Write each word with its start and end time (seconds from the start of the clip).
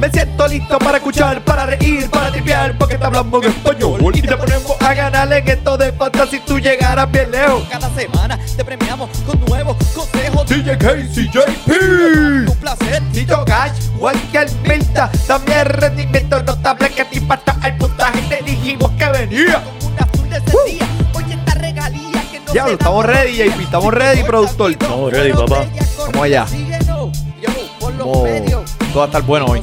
Me 0.00 0.10
siento 0.10 0.48
listo 0.48 0.78
para 0.78 0.96
escuchar, 0.96 1.44
para 1.44 1.66
reír, 1.66 2.08
para 2.08 2.30
tripear, 2.32 2.76
porque 2.78 2.96
te 2.96 3.04
hablamos 3.04 3.44
en 3.44 3.50
español. 3.50 4.00
Y 4.14 4.22
te 4.22 4.34
ponemos 4.34 4.80
a 4.80 4.94
ganar 4.94 5.30
en 5.30 5.46
esto 5.46 5.76
de 5.76 5.92
fantasy, 5.92 6.40
tú 6.40 6.58
llegarás 6.58 7.10
bien 7.12 7.30
lejos. 7.30 7.62
Cada 7.70 7.90
semana 7.94 8.38
te 8.56 8.64
premiamos 8.64 9.10
con 9.26 9.38
nuevos 9.44 9.76
consejos. 9.94 10.46
DJ 10.48 10.78
Casey, 10.78 11.28
JP, 11.30 12.48
Un 12.48 12.56
placer. 12.60 13.02
Tito 13.12 13.44
Cash, 13.44 13.72
Walker 13.98 14.48
Milta, 14.66 15.10
también 15.26 15.66
rendimiento 15.66 16.42
notable 16.44 16.88
que 16.88 17.04
te 17.04 17.18
impacta 17.18 17.56
el 17.66 17.76
puntaje. 17.76 18.22
Te 18.22 18.42
dijimos 18.42 18.90
que 18.92 19.06
venía. 19.06 19.62
Con 19.80 19.92
una 19.92 20.02
azul 20.02 20.30
de 20.30 20.36
ese 20.38 20.72
día. 20.72 20.86
Oye, 21.12 21.34
esta 21.34 21.54
regalía 21.54 22.22
que 22.32 22.40
no 22.40 22.52
Diablo, 22.52 22.70
se 22.70 22.74
estamos 22.78 23.04
ready, 23.04 23.36
JP, 23.36 23.60
estamos 23.60 23.92
ready, 23.94 24.22
productor. 24.24 24.70
Estamos 24.70 25.12
ready, 25.12 25.32
papá. 25.34 25.66
Vamos 26.06 26.22
allá. 26.22 26.46
Síguenos. 26.46 27.10
Yo, 27.42 27.48
por 27.78 27.92
los 27.94 28.06
Vamos, 28.06 28.22
medios. 28.24 28.70
todo 28.92 28.98
va 28.98 29.04
a 29.04 29.06
estar 29.06 29.22
bueno 29.22 29.46
hoy. 29.46 29.62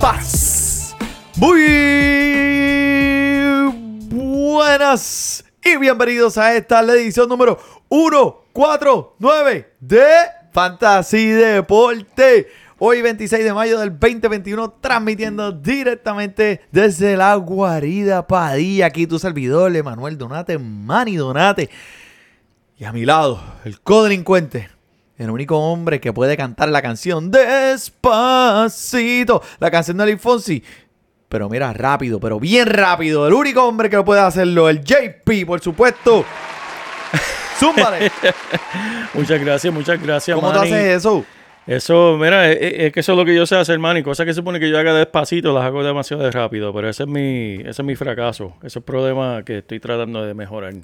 Paz. 0.00 0.96
Muy 1.36 1.60
buenas 4.08 5.44
y 5.62 5.76
bienvenidos 5.76 6.38
a 6.38 6.54
esta 6.56 6.80
la 6.80 6.94
edición 6.94 7.28
número 7.28 7.58
149 7.90 9.74
de 9.78 10.06
Fantasy 10.52 11.26
Deporte. 11.26 12.48
Hoy 12.78 13.02
26 13.02 13.44
de 13.44 13.52
mayo 13.52 13.78
del 13.78 13.90
2021 13.90 14.70
transmitiendo 14.80 15.52
directamente 15.52 16.62
desde 16.72 17.18
la 17.18 17.34
guarida 17.34 18.26
Padilla. 18.26 18.86
Aquí 18.86 19.06
tu 19.06 19.18
servidor, 19.18 19.76
Emanuel 19.76 20.16
Donate, 20.16 20.56
Manny 20.56 21.16
Donate. 21.16 21.68
Y 22.78 22.84
a 22.84 22.92
mi 22.92 23.04
lado, 23.04 23.38
el 23.66 23.82
codelincuente. 23.82 24.70
El 25.20 25.28
único 25.28 25.58
hombre 25.58 26.00
que 26.00 26.14
puede 26.14 26.34
cantar 26.34 26.70
la 26.70 26.80
canción 26.80 27.30
Despacito. 27.30 27.92
La 29.58 29.70
canción 29.70 29.98
de 29.98 30.06
Luis 30.06 30.18
Fonsi. 30.18 30.64
Pero 31.28 31.50
mira, 31.50 31.74
rápido, 31.74 32.18
pero 32.18 32.40
bien 32.40 32.66
rápido. 32.66 33.28
El 33.28 33.34
único 33.34 33.62
hombre 33.66 33.90
que 33.90 34.02
puede 34.02 34.22
hacerlo, 34.22 34.70
el 34.70 34.82
JP, 34.82 35.44
por 35.46 35.60
supuesto. 35.60 36.24
Zúmbale. 37.58 38.10
Muchas 39.12 39.38
gracias, 39.44 39.74
muchas 39.74 40.02
gracias, 40.02 40.34
¿Cómo 40.34 40.52
te 40.52 40.58
Manny. 40.60 40.72
haces 40.72 40.96
eso? 40.96 41.22
Eso, 41.66 42.16
mira, 42.18 42.50
es, 42.50 42.58
es 42.58 42.90
que 42.90 43.00
eso 43.00 43.12
es 43.12 43.18
lo 43.18 43.26
que 43.26 43.34
yo 43.34 43.44
sé 43.44 43.56
hacer, 43.56 43.78
man, 43.78 43.98
y 43.98 44.02
cosas 44.02 44.24
que 44.24 44.32
se 44.32 44.36
supone 44.36 44.58
que 44.58 44.70
yo 44.70 44.78
haga 44.78 44.94
despacito, 44.94 45.52
las 45.52 45.64
hago 45.64 45.84
demasiado 45.84 46.22
de 46.22 46.30
rápido, 46.30 46.72
pero 46.72 46.88
ese 46.88 47.02
es 47.02 47.08
mi, 47.10 47.56
ese 47.56 47.68
es 47.68 47.84
mi 47.84 47.94
fracaso, 47.94 48.54
ese 48.60 48.68
es 48.68 48.76
el 48.76 48.82
problema 48.84 49.42
que 49.44 49.58
estoy 49.58 49.80
tratando 49.80 50.24
de 50.24 50.32
mejorar. 50.32 50.72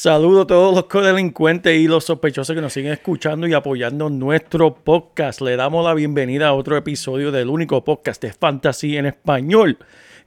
Saludo 0.00 0.42
a 0.42 0.46
todos 0.46 0.76
los 0.76 0.84
codelincuentes 0.84 1.76
y 1.76 1.88
los 1.88 2.04
sospechosos 2.04 2.54
que 2.54 2.62
nos 2.62 2.72
siguen 2.72 2.92
escuchando 2.92 3.48
y 3.48 3.52
apoyando 3.52 4.08
nuestro 4.08 4.72
podcast. 4.72 5.40
Le 5.40 5.56
damos 5.56 5.84
la 5.84 5.92
bienvenida 5.92 6.46
a 6.46 6.52
otro 6.52 6.76
episodio 6.76 7.32
del 7.32 7.48
único 7.48 7.82
podcast 7.82 8.22
de 8.22 8.32
fantasy 8.32 8.96
en 8.96 9.06
español. 9.06 9.76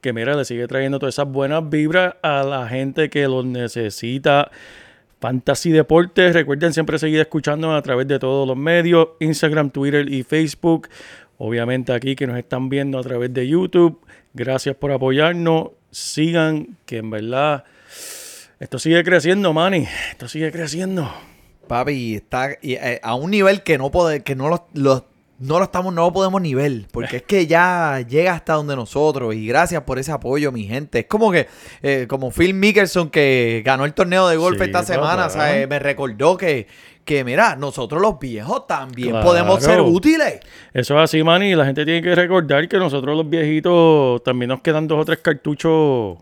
Que 0.01 0.11
mira, 0.11 0.35
le 0.35 0.43
sigue 0.43 0.67
trayendo 0.67 0.99
todas 0.99 1.15
esas 1.15 1.29
buenas 1.29 1.69
vibras 1.69 2.15
a 2.21 2.43
la 2.43 2.67
gente 2.67 3.09
que 3.09 3.25
los 3.29 3.45
necesita. 3.45 4.51
Fantasy 5.21 5.71
Deportes, 5.71 6.33
recuerden 6.33 6.73
siempre 6.73 6.99
seguir 6.99 7.21
escuchándonos 7.21 7.79
a 7.79 7.81
través 7.81 8.09
de 8.09 8.19
todos 8.19 8.45
los 8.45 8.57
medios, 8.57 9.11
Instagram, 9.21 9.69
Twitter 9.69 10.11
y 10.11 10.23
Facebook. 10.23 10.89
Obviamente 11.37 11.93
aquí 11.93 12.17
que 12.17 12.27
nos 12.27 12.37
están 12.37 12.67
viendo 12.67 12.99
a 12.99 13.03
través 13.03 13.33
de 13.33 13.47
YouTube. 13.47 14.01
Gracias 14.33 14.75
por 14.75 14.91
apoyarnos. 14.91 15.69
Sigan, 15.91 16.75
que 16.85 16.97
en 16.97 17.09
verdad 17.09 17.63
esto 18.61 18.79
sigue 18.79 19.03
creciendo, 19.03 19.51
Manny. 19.53 19.87
Esto 20.11 20.27
sigue 20.27 20.51
creciendo. 20.51 21.11
Papi, 21.67 22.15
está 22.15 22.51
y, 22.61 22.73
eh, 22.73 22.99
a 23.01 23.15
un 23.15 23.31
nivel 23.31 23.63
que 23.63 23.77
no 23.77 23.91
que 24.23 24.35
no 24.35 24.49
lo, 24.49 24.67
lo- 24.73 25.05
no 25.39 25.57
lo 25.57 25.63
estamos, 25.65 25.91
no 25.91 26.03
lo 26.03 26.13
podemos 26.13 26.39
nivel. 26.39 26.85
Porque 26.91 27.17
es 27.17 27.23
que 27.23 27.47
ya 27.47 28.05
llega 28.07 28.33
hasta 28.33 28.53
donde 28.53 28.75
nosotros. 28.75 29.33
Y 29.33 29.47
gracias 29.47 29.81
por 29.81 29.97
ese 29.97 30.11
apoyo, 30.11 30.51
mi 30.51 30.65
gente. 30.65 30.99
Es 30.99 31.05
como 31.07 31.31
que, 31.31 31.47
eh, 31.81 32.05
como 32.07 32.29
Phil 32.29 32.53
Mickelson 32.53 33.09
que 33.09 33.63
ganó 33.65 33.85
el 33.85 33.93
torneo 33.95 34.27
de 34.27 34.37
golf 34.37 34.59
Sí, 34.59 34.65
esta 34.65 34.83
semana. 34.83 35.29
¿sabes? 35.29 35.67
me 35.67 35.79
recordó 35.79 36.37
que, 36.37 36.67
que, 37.03 37.23
mira, 37.23 37.55
nosotros 37.55 37.99
los 37.99 38.19
viejos 38.19 38.67
también 38.67 39.09
Claro. 39.09 39.25
podemos 39.25 39.63
ser 39.63 39.81
útiles. 39.81 40.41
Eso 40.73 40.95
es 40.97 41.03
así, 41.05 41.23
Manny. 41.23 41.53
y 41.53 41.55
La 41.55 41.65
gente 41.65 41.85
tiene 41.85 42.03
que 42.03 42.13
recordar 42.13 42.67
que 42.69 42.77
nosotros 42.77 43.17
los 43.17 43.27
viejitos 43.27 44.21
también 44.23 44.49
nos 44.49 44.61
quedan 44.61 44.87
dos 44.87 44.99
o 44.99 45.05
tres 45.05 45.19
cartuchos 45.23 46.19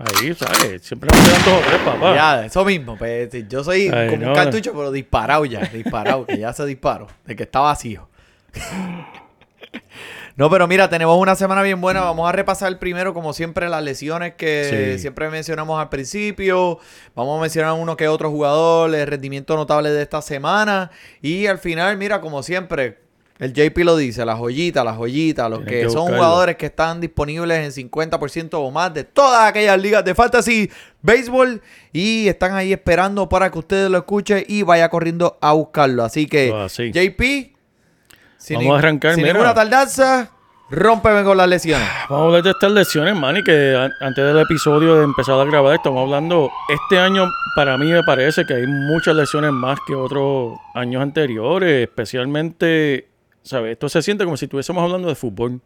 ahí, 0.00 0.34
¿sabes? 0.34 0.82
Siempre 0.82 1.08
nos 1.12 1.28
quedan 1.28 1.44
dos 1.44 1.54
o 1.54 1.66
tres, 1.66 1.80
papá. 1.84 2.14
Ya, 2.14 2.44
eso 2.46 2.64
mismo. 2.64 2.96
Pues, 2.96 3.30
yo 3.48 3.62
soy 3.64 3.88
Ay, 3.88 4.08
como 4.10 4.22
no. 4.22 4.28
un 4.30 4.34
cartucho, 4.34 4.72
pero 4.72 4.90
disparado 4.90 5.44
ya. 5.44 5.60
Disparado, 5.60 6.26
que 6.26 6.38
ya 6.38 6.52
se 6.52 6.64
disparó. 6.66 7.06
De 7.26 7.36
que 7.36 7.42
está 7.44 7.60
vacío. 7.60 8.08
No, 10.36 10.48
pero 10.48 10.66
mira, 10.66 10.88
tenemos 10.88 11.18
una 11.18 11.34
semana 11.34 11.62
bien 11.62 11.80
buena. 11.80 12.00
Vamos 12.00 12.26
a 12.28 12.32
repasar 12.32 12.78
primero, 12.78 13.12
como 13.12 13.32
siempre, 13.34 13.68
las 13.68 13.82
lesiones 13.82 14.34
que 14.34 14.94
Sí. 14.94 14.98
siempre 15.02 15.28
mencionamos 15.28 15.78
al 15.78 15.90
principio. 15.90 16.78
Vamos 17.14 17.38
a 17.38 17.42
mencionar 17.42 17.74
uno 17.74 17.96
que 17.96 18.08
otro 18.08 18.30
jugador, 18.30 18.94
el 18.94 19.06
rendimiento 19.06 19.54
notable 19.56 19.90
de 19.90 20.02
esta 20.02 20.22
semana. 20.22 20.90
Y 21.20 21.46
al 21.46 21.58
final, 21.58 21.96
mira, 21.98 22.20
como 22.22 22.42
siempre, 22.42 22.98
el 23.40 23.52
JP 23.52 23.78
lo 23.78 23.96
dice, 23.96 24.24
las 24.24 24.38
joyitas, 24.38 24.84
las 24.84 24.96
joyitas, 24.96 25.50
los 25.50 25.60
Tienes 25.64 25.74
que, 25.80 25.86
que 25.86 25.90
son 25.90 26.06
jugadores 26.06 26.56
que 26.56 26.66
están 26.66 27.00
disponibles 27.00 27.76
en 27.78 27.90
50% 27.90 28.50
o 28.52 28.70
más 28.70 28.92
de 28.94 29.02
todas 29.04 29.48
aquellas 29.48 29.80
ligas 29.80 30.04
de 30.04 30.14
fantasy 30.14 30.70
béisbol 31.02 31.60
y 31.92 32.28
están 32.28 32.54
ahí 32.54 32.72
esperando 32.72 33.28
para 33.28 33.50
que 33.50 33.58
ustedes 33.58 33.90
lo 33.90 33.98
escuchen 33.98 34.44
y 34.46 34.62
vaya 34.62 34.88
corriendo 34.90 35.38
a 35.40 35.52
buscarlo. 35.54 36.04
Así 36.04 36.26
que, 36.26 36.52
Ah, 36.54 36.68
sí. 36.68 36.92
JP, 36.92 37.56
sin, 38.36 38.58
Vamos 38.58 38.74
a 38.76 38.78
arrancar, 38.78 39.14
sin 39.14 39.22
mira. 39.22 39.32
ninguna 39.34 39.54
tardanza, 39.54 40.30
rómpeme 40.70 41.24
con 41.24 41.36
las 41.36 41.48
lesiones. 41.48 41.88
Vamos 42.08 42.22
a 42.22 42.26
hablar 42.26 42.42
de 42.42 42.50
estas 42.50 42.70
lesiones, 42.72 43.14
Manny, 43.16 43.42
que 43.42 43.74
an- 43.76 43.92
antes 44.00 44.24
del 44.24 44.38
episodio 44.38 44.96
de 44.96 45.04
empezar 45.04 45.38
a 45.40 45.44
grabar, 45.44 45.74
estamos 45.74 46.02
hablando, 46.04 46.50
este 46.68 46.98
año 46.98 47.24
para 47.56 47.76
mí 47.76 47.90
me 47.90 48.02
parece 48.04 48.44
que 48.46 48.54
hay 48.54 48.66
muchas 48.66 49.14
lesiones 49.16 49.50
más 49.52 49.78
que 49.86 49.94
otros 49.94 50.58
años 50.74 51.02
anteriores, 51.02 51.88
especialmente, 51.88 53.09
¿sabes? 53.42 53.72
Esto 53.72 53.88
se 53.88 54.02
siente 54.02 54.24
como 54.24 54.36
si 54.36 54.46
estuviésemos 54.46 54.82
hablando 54.82 55.08
de 55.08 55.14
fútbol, 55.14 55.60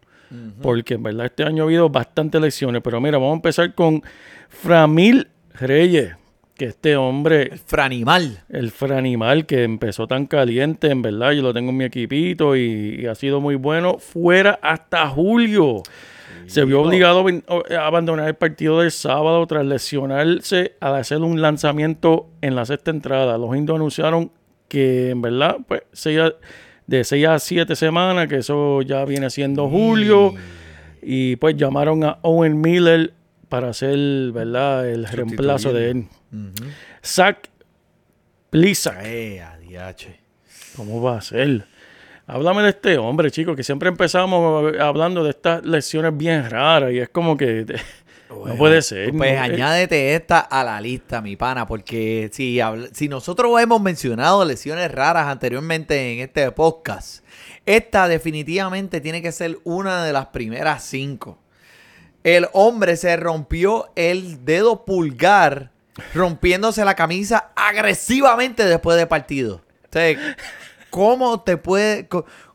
porque 0.62 0.95
en 0.95 1.03
verdad 1.03 1.27
este 1.27 1.45
año 1.45 1.62
ha 1.62 1.67
habido 1.67 1.89
bastantes 1.91 2.41
lesiones, 2.41 2.83
pero 2.83 3.01
mira, 3.01 3.19
vamos 3.19 3.33
a 3.35 3.37
empezar 3.37 3.75
con 3.75 4.03
Framil 4.49 5.29
Reyes, 5.55 6.17
que 6.57 6.67
este 6.67 6.97
hombre... 6.97 7.53
Franimal. 7.67 8.43
El 8.49 8.71
Franimal 8.71 9.47
que 9.47 9.63
empezó 9.65 10.07
tan 10.07 10.27
caliente, 10.27 10.89
en 10.91 11.03
verdad, 11.03 11.33
yo 11.33 11.43
lo 11.43 11.53
tengo 11.53 11.71
en 11.71 11.77
mi 11.77 11.84
equipito 11.84 12.57
y, 12.57 13.01
y 13.03 13.07
ha 13.07 13.15
sido 13.15 13.41
muy 13.41 13.55
bueno. 13.57 13.99
Fuera 13.99 14.59
hasta 14.63 15.09
julio. 15.09 15.83
Se 16.47 16.65
vio 16.65 16.83
obligado 16.83 17.25
a 17.71 17.87
abandonar 17.87 18.29
el 18.29 18.34
partido 18.34 18.81
del 18.81 18.91
sábado 18.91 19.47
tras 19.47 19.65
lesionarse 19.65 20.75
al 20.81 20.95
hacer 20.97 21.19
un 21.19 21.41
lanzamiento 21.41 22.29
en 22.41 22.55
la 22.55 22.67
sexta 22.67 22.91
entrada. 22.91 23.39
Los 23.39 23.57
indios 23.57 23.77
anunciaron 23.77 24.31
que, 24.69 25.11
en 25.11 25.23
verdad, 25.23 25.57
pues, 25.67 25.83
a- 26.19 26.34
de 26.87 27.05
6 27.05 27.27
a 27.27 27.39
7 27.39 27.77
semanas, 27.77 28.28
que 28.28 28.37
eso 28.37 28.83
ya 28.83 29.05
viene 29.05 29.31
siendo 29.31 29.69
julio. 29.69 30.34
Y 31.03 31.37
pues 31.37 31.56
llamaron 31.56 32.04
a 32.04 32.19
Owen 32.22 32.60
Miller 32.60 33.13
para 33.48 33.71
hacer, 33.71 34.33
¿verdad?, 34.33 34.89
el 34.89 35.07
reemplazo 35.07 35.72
de 35.72 35.91
él. 35.91 36.07
Zach 37.03 37.48
Plisak. 38.51 38.98
Eh. 39.04 39.42
¿Cómo 40.77 41.03
va 41.03 41.19
a 41.19 41.21
ser? 41.21 41.65
Háblame 42.27 42.63
de 42.63 42.71
este 42.71 42.97
hombre, 42.97 43.31
chico, 43.31 43.54
que 43.54 43.63
siempre 43.63 43.89
empezamos 43.89 44.75
hablando 44.81 45.25
de 45.25 45.31
estas 45.31 45.65
lesiones 45.65 46.16
bien 46.16 46.48
raras 46.48 46.92
y 46.92 46.98
es 46.98 47.09
como 47.10 47.36
que 47.36 47.66
no 48.28 48.56
puede 48.56 48.82
ser. 48.82 49.12
Pues 49.12 49.34
¿no? 49.34 49.42
añádete 49.42 50.15
esta 50.15 50.41
a 50.41 50.65
la 50.65 50.80
lista, 50.80 51.21
mi 51.21 51.36
pana, 51.36 51.66
porque 51.66 52.30
si, 52.32 52.60
si 52.92 53.09
nosotros 53.09 53.60
hemos 53.60 53.80
mencionado 53.80 54.44
lesiones 54.44 54.91
raras 54.91 55.26
anteriormente 55.26 56.12
en 56.12 56.21
este 56.21 56.50
podcast, 56.53 57.24
esta 57.66 58.09
definitivamente 58.09 59.00
tiene 59.00 59.22
que 59.22 59.32
ser 59.32 59.59
una 59.65 60.04
de 60.04 60.12
las 60.12 60.26
primeras 60.26 60.84
cinco. 60.84 61.38
El 62.22 62.48
hombre 62.53 62.97
se 62.97 63.16
rompió 63.16 63.91
el 63.97 64.44
dedo 64.44 64.84
pulgar 64.84 65.71
rompiéndose 66.15 66.84
la 66.84 66.94
camisa 66.94 67.53
agresivamente 67.54 68.65
después 68.65 68.97
del 68.97 69.09
partido. 69.09 69.56
O 69.56 69.92
sea, 69.92 70.36
¿cómo 70.91 71.41
te 71.42 71.56
puede... 71.56 72.09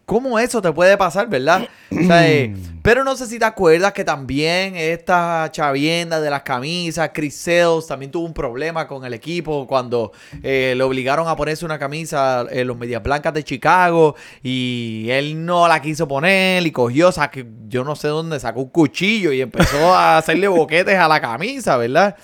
¿Cómo 0.10 0.40
eso 0.40 0.60
te 0.60 0.72
puede 0.72 0.98
pasar, 0.98 1.30
verdad? 1.30 1.70
O 1.92 2.04
sea, 2.04 2.28
eh, 2.28 2.52
pero 2.82 3.04
no 3.04 3.16
sé 3.16 3.28
si 3.28 3.38
te 3.38 3.46
acuerdas 3.46 3.94
que 3.94 4.04
también 4.04 4.76
esta 4.76 5.48
chavienda 5.52 6.20
de 6.20 6.32
las 6.32 6.42
camisas, 6.42 7.12
Chris 7.14 7.36
Sales, 7.36 7.86
también 7.86 8.10
tuvo 8.10 8.26
un 8.26 8.34
problema 8.34 8.88
con 8.88 9.06
el 9.06 9.14
equipo 9.14 9.68
cuando 9.68 10.12
eh, 10.42 10.74
le 10.76 10.84
obligaron 10.84 11.28
a 11.28 11.36
ponerse 11.36 11.64
una 11.64 11.78
camisa 11.78 12.48
en 12.50 12.66
los 12.66 12.76
Medias 12.76 13.04
Blancas 13.04 13.36
de 13.36 13.44
Chicago 13.44 14.16
y 14.42 15.06
él 15.12 15.46
no 15.46 15.68
la 15.68 15.80
quiso 15.80 16.08
poner 16.08 16.66
y 16.66 16.72
cogió, 16.72 17.12
saque, 17.12 17.46
yo 17.68 17.84
no 17.84 17.96
sé 17.96 18.08
dónde, 18.08 18.40
sacó 18.40 18.62
un 18.62 18.70
cuchillo 18.70 19.32
y 19.32 19.42
empezó 19.42 19.94
a 19.94 20.18
hacerle 20.18 20.48
boquetes 20.48 20.98
a 20.98 21.08
la 21.08 21.22
camisa, 21.22 21.78
¿verdad? 21.78 22.16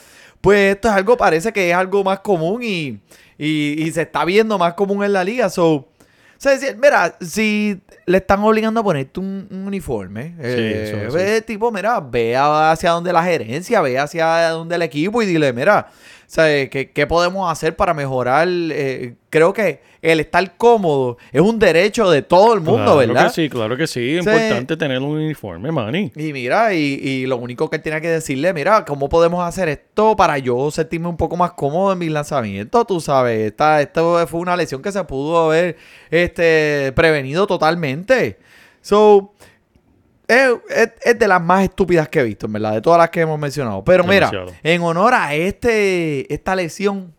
Pues 0.42 0.74
esto 0.74 0.88
es 0.88 0.94
algo, 0.96 1.18
parece 1.18 1.54
que 1.54 1.70
es 1.70 1.76
algo 1.76 2.04
más 2.04 2.22
común 2.22 2.64
y, 2.64 3.00
y, 3.38 3.84
y 3.84 3.92
se 3.92 4.02
está 4.02 4.26
viendo 4.26 4.58
más 4.58 4.74
común 4.74 5.04
en 5.04 5.14
la 5.14 5.24
liga. 5.24 5.52
So, 5.52 5.90
sea, 6.38 6.52
decir, 6.54 6.78
mira, 6.78 7.16
si 7.22 7.80
le 8.06 8.18
están 8.18 8.42
obligando 8.42 8.80
a 8.80 8.84
ponerte 8.84 9.20
un, 9.20 9.48
un 9.50 9.68
uniforme, 9.68 10.36
eh, 10.40 11.06
eso, 11.08 11.14
ve, 11.14 11.42
tipo, 11.42 11.72
mira, 11.72 12.00
ve 12.00 12.36
hacia 12.38 12.92
donde 12.92 13.12
la 13.14 13.24
gerencia, 13.24 13.82
ve 13.82 13.98
hacia 13.98 14.50
donde 14.50 14.76
el 14.76 14.82
equipo 14.82 15.22
y 15.22 15.26
dile, 15.26 15.54
mira, 15.54 15.88
o 16.25 16.30
sea, 16.36 16.69
¿qué, 16.69 16.92
qué 16.92 17.07
podemos 17.07 17.51
hacer 17.51 17.75
para 17.75 17.94
mejorar? 17.94 18.48
Eh, 18.50 19.13
creo 19.30 19.54
que 19.54 19.81
el 20.01 20.19
estar 20.19 20.57
cómodo 20.57 21.18
es 21.31 21.42
un 21.42 21.60
derecho 21.60 22.10
de 22.10 22.22
todo 22.22 22.54
el 22.54 22.62
mundo, 22.62 22.83
claro 22.83 22.98
¿verdad? 22.98 23.27
que 23.27 23.33
sí, 23.33 23.50
claro 23.50 23.77
que 23.77 23.88
sí. 23.88 24.18
Es 24.18 24.25
importante 24.25 24.77
tener 24.77 25.00
un 25.00 25.18
uniforme, 25.18 25.72
Manny. 25.72 26.12
Y 26.16 26.33
mira, 26.33 26.74
y, 26.74 27.00
y 27.01 27.25
lo 27.25 27.38
único 27.38 27.69
que 27.69 27.80
tiene 27.80 28.01
que 28.01 28.10
decirle, 28.10 28.54
mira, 28.54 28.86
¿cómo 28.86 29.07
podemos 29.10 29.44
hacer 29.44 29.69
esto 29.69 30.16
para 30.16 30.38
yo 30.38 30.72
sentirme 30.72 31.07
un 31.07 31.18
poco 31.18 31.38
más 31.38 31.54
cómodo 31.54 31.94
en 31.94 32.00
mis 32.00 32.12
lanzamientos? 32.12 32.88
Tú 32.88 33.00
sabes, 33.00 33.48
esta, 33.48 33.81
esto 33.81 34.25
fue 34.28 34.39
una 34.39 34.56
lesión 34.56 34.81
que 34.81 34.92
se 34.92 35.04
pudo 35.04 35.45
haber 35.45 35.78
este, 36.10 36.92
prevenido 36.95 37.48
totalmente. 37.48 38.38
So, 38.81 39.33
es, 40.27 40.50
es- 40.69 40.92
es 41.04 41.19
de 41.19 41.27
las 41.27 41.42
más 41.42 41.63
estúpidas 41.63 42.07
que 42.10 42.19
he 42.19 42.24
visto, 42.24 42.45
en 42.48 42.54
verdad, 42.54 42.74
de 42.74 42.81
todas 42.81 43.00
las 43.00 43.10
que 43.10 43.22
hemos 43.22 43.39
mencionado. 43.39 43.83
Pero 43.83 44.04
mira, 44.04 44.30
en 44.63 44.81
honor 44.81 45.13
a 45.13 45.33
este, 45.36 46.31
esta 46.33 46.56
lesión, 46.56 47.13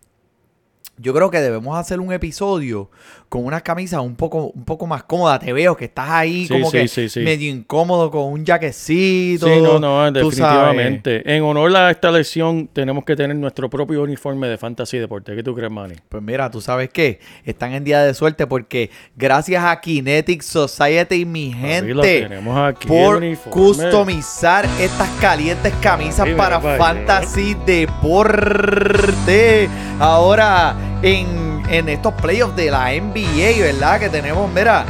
yo 0.97 1.13
creo 1.13 1.29
que 1.29 1.39
debemos 1.39 1.77
hacer 1.77 1.99
un 1.99 2.11
episodio 2.11 2.89
con 3.29 3.45
unas 3.45 3.61
camisas 3.61 4.01
un 4.01 4.15
poco, 4.15 4.51
un 4.53 4.63
poco 4.63 4.87
más 4.87 5.03
cómodas. 5.03 5.39
Te 5.39 5.53
veo 5.53 5.75
que 5.75 5.85
estás 5.85 6.09
ahí 6.09 6.47
Sí, 6.47 6.53
como 6.53 6.71
sí, 6.71 6.77
que 6.77 7.09
sí, 7.09 7.19
medio 7.19 7.51
incómodo 7.51 8.09
con 8.09 8.31
un 8.31 8.45
jaquecito. 8.45 9.47
Sí, 9.47 9.61
no, 9.61 9.79
no, 9.79 9.97
sabes. 9.97 10.13
definitivamente. 10.13 11.35
En 11.35 11.43
honor 11.43 11.75
a 11.75 11.91
esta 11.91 12.11
lesión, 12.11 12.69
tenemos 12.71 13.03
que 13.03 13.15
tener 13.15 13.35
nuestro 13.35 13.69
propio 13.69 14.03
uniforme 14.03 14.47
de 14.47 14.57
fantasy 14.57 14.97
deporte. 14.97 15.35
¿Qué 15.35 15.43
tú 15.43 15.53
crees, 15.53 15.71
Manny? 15.71 15.95
Pues 16.07 16.23
mira, 16.23 16.49
tú 16.49 16.61
sabes 16.61 16.89
qué, 16.89 17.19
están 17.43 17.73
en 17.73 17.83
día 17.83 18.01
de 18.01 18.13
suerte 18.13 18.47
porque 18.47 18.89
gracias 19.15 19.63
a 19.63 19.79
Kinetic 19.81 20.41
Society, 20.41 21.25
mi 21.25 21.51
Papi, 21.51 21.67
gente, 21.67 22.29
aquí, 22.65 22.87
por 22.87 23.21
customizar 23.49 24.65
estas 24.79 25.09
calientes 25.19 25.73
camisas 25.81 26.29
para 26.29 26.59
Fantasy 26.59 27.55
Deporte. 27.65 29.69
Ahora, 29.99 30.75
en, 31.01 31.46
en 31.69 31.89
estos 31.89 32.13
playoffs 32.13 32.55
de 32.55 32.71
la 32.71 32.91
NBA, 32.91 33.61
¿verdad? 33.61 33.99
Que 33.99 34.09
tenemos, 34.09 34.51
mira, 34.51 34.85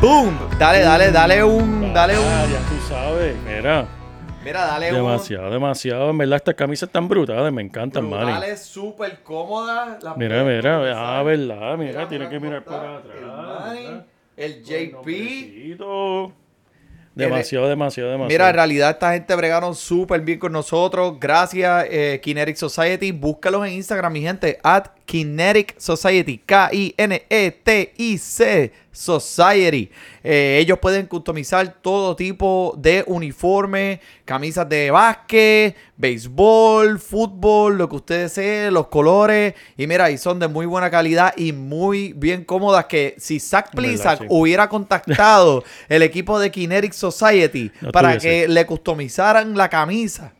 boom, 0.00 0.36
dale, 0.58 0.80
dale, 0.80 1.10
dale 1.10 1.44
un, 1.44 1.92
dale 1.92 2.14
Ah, 2.14 2.44
un, 2.44 2.52
ya 2.52 2.58
tú 2.58 2.88
sabes. 2.88 3.36
Mira, 3.46 3.86
mira, 4.44 4.64
dale 4.66 4.90
un. 4.90 4.96
demasiado, 4.96 5.50
demasiado. 5.50 6.10
En 6.10 6.18
verdad, 6.18 6.36
estas 6.36 6.54
camisas 6.54 6.88
están 6.88 7.08
brutales. 7.08 7.52
Me 7.52 7.62
encantan, 7.62 8.08
Manny. 8.08 8.24
Brutales, 8.32 8.60
súper 8.62 9.22
cómodas. 9.22 9.98
Mira, 10.16 10.44
mira, 10.44 11.18
ah, 11.18 11.22
verdad, 11.22 11.76
mira, 11.76 12.08
tiene 12.08 12.28
que 12.28 12.40
mirar 12.40 12.64
por 12.64 12.74
atrás. 12.74 13.02
El, 13.18 13.26
Manny, 13.26 14.02
el 14.36 14.62
JP. 14.64 15.78
Demasiado, 17.14 17.68
demasiado, 17.68 18.10
demasiado. 18.10 18.28
Mira, 18.28 18.48
en 18.48 18.54
realidad 18.56 18.90
esta 18.90 19.12
gente 19.12 19.36
bregaron 19.36 19.76
súper 19.76 20.20
bien 20.22 20.40
con 20.40 20.50
nosotros. 20.50 21.14
Gracias, 21.20 21.86
eh, 21.88 22.20
Kinetic 22.20 22.56
Society. 22.56 23.12
Búscalos 23.12 23.64
en 23.68 23.74
Instagram, 23.74 24.12
mi 24.12 24.20
gente. 24.22 24.58
At 24.64 24.88
Kinetic 25.04 25.74
Society. 25.78 26.40
K-I-N-E-T-I-C 27.44 28.72
Society. 28.92 29.90
Eh, 30.22 30.58
ellos 30.60 30.78
pueden 30.78 31.06
customizar 31.06 31.74
todo 31.82 32.14
tipo 32.14 32.74
de 32.78 33.02
uniforme, 33.08 34.00
camisas 34.24 34.68
de 34.68 34.90
básquet, 34.92 35.74
béisbol, 35.96 37.00
fútbol, 37.00 37.76
lo 37.76 37.88
que 37.88 37.96
ustedes 37.96 38.34
deseen, 38.36 38.72
los 38.72 38.86
colores. 38.86 39.54
Y 39.76 39.88
mira, 39.88 40.10
y 40.12 40.18
son 40.18 40.38
de 40.38 40.46
muy 40.46 40.66
buena 40.66 40.90
calidad 40.90 41.34
y 41.36 41.52
muy 41.52 42.12
bien 42.12 42.44
cómodas. 42.44 42.84
Que 42.86 43.16
si 43.18 43.40
Zach 43.40 43.70
Plisak 43.74 44.20
sí. 44.20 44.26
hubiera 44.28 44.68
contactado 44.68 45.64
el 45.88 46.02
equipo 46.02 46.38
de 46.38 46.52
Kinetic 46.52 46.92
Society 46.92 47.72
No 47.80 47.90
para 47.90 48.10
tuviese. 48.16 48.28
que 48.28 48.48
le 48.48 48.64
customizaran 48.64 49.56
la 49.56 49.68
camisa, 49.68 50.32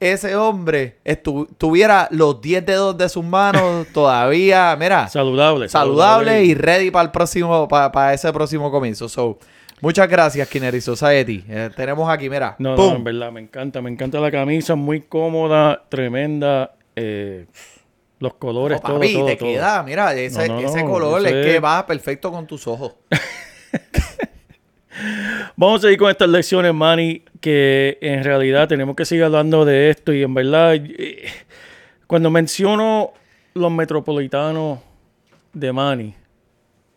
ese 0.00 0.36
hombre 0.36 0.98
estu- 1.04 1.48
tuviera 1.58 2.08
los 2.10 2.40
10 2.40 2.66
dedos 2.66 2.98
de 2.98 3.08
sus 3.08 3.24
manos 3.24 3.86
todavía, 3.94 4.76
mira, 4.78 5.08
saludable. 5.08 5.68
saludable 5.68 6.44
y 6.44 6.54
ready 6.54 6.90
para 6.90 7.04
el 7.06 7.10
próximo, 7.10 7.66
para, 7.68 8.12
ese 8.12 8.32
próximo 8.32 8.70
comienzo. 8.70 9.08
So, 9.08 9.38
muchas 9.80 10.08
gracias, 10.08 10.48
Kinetic 10.48 10.80
Society. 10.82 11.44
Eh, 11.48 11.70
tenemos 11.74 12.08
aquí, 12.10 12.28
mira, 12.28 12.56
No, 12.58 12.74
¡pum! 12.76 12.90
no, 12.90 12.96
en 12.96 13.04
verdad, 13.04 13.32
me 13.32 13.40
encanta. 13.40 13.80
Me 13.80 13.90
encanta 13.90 14.20
la 14.20 14.30
camisa, 14.30 14.74
muy 14.74 15.00
cómoda, 15.02 15.82
tremenda. 15.88 16.74
eh, 16.94 17.46
los 18.18 18.32
colores, 18.34 18.78
Oh, 18.82 18.86
todo, 18.86 18.94
papi, 18.96 19.12
todo, 19.12 19.26
te 19.26 19.36
todo. 19.36 19.48
queda, 19.50 19.82
mira, 19.82 20.14
ese, 20.14 20.48
No, 20.48 20.54
no, 20.60 20.66
ese 20.68 20.82
no, 20.82 20.90
color 20.90 21.26
es 21.26 21.32
que 21.46 21.60
va 21.60 21.86
perfecto 21.86 22.32
con 22.32 22.46
tus 22.46 22.66
ojos. 22.66 22.94
Vamos 25.56 25.84
a 25.84 25.90
ir 25.90 25.98
con 25.98 26.10
estas 26.10 26.28
lecciones, 26.28 26.74
Manny, 26.74 27.22
que 27.40 27.98
en 28.00 28.24
realidad 28.24 28.68
tenemos 28.68 28.96
que 28.96 29.04
seguir 29.04 29.24
hablando 29.24 29.64
de 29.64 29.90
esto 29.90 30.12
y 30.12 30.22
en 30.22 30.34
verdad, 30.34 30.74
eh, 30.74 31.26
cuando 32.06 32.30
menciono 32.30 33.12
los 33.54 33.72
metropolitanos 33.72 34.78
de 35.52 35.72
Manny, 35.72 36.14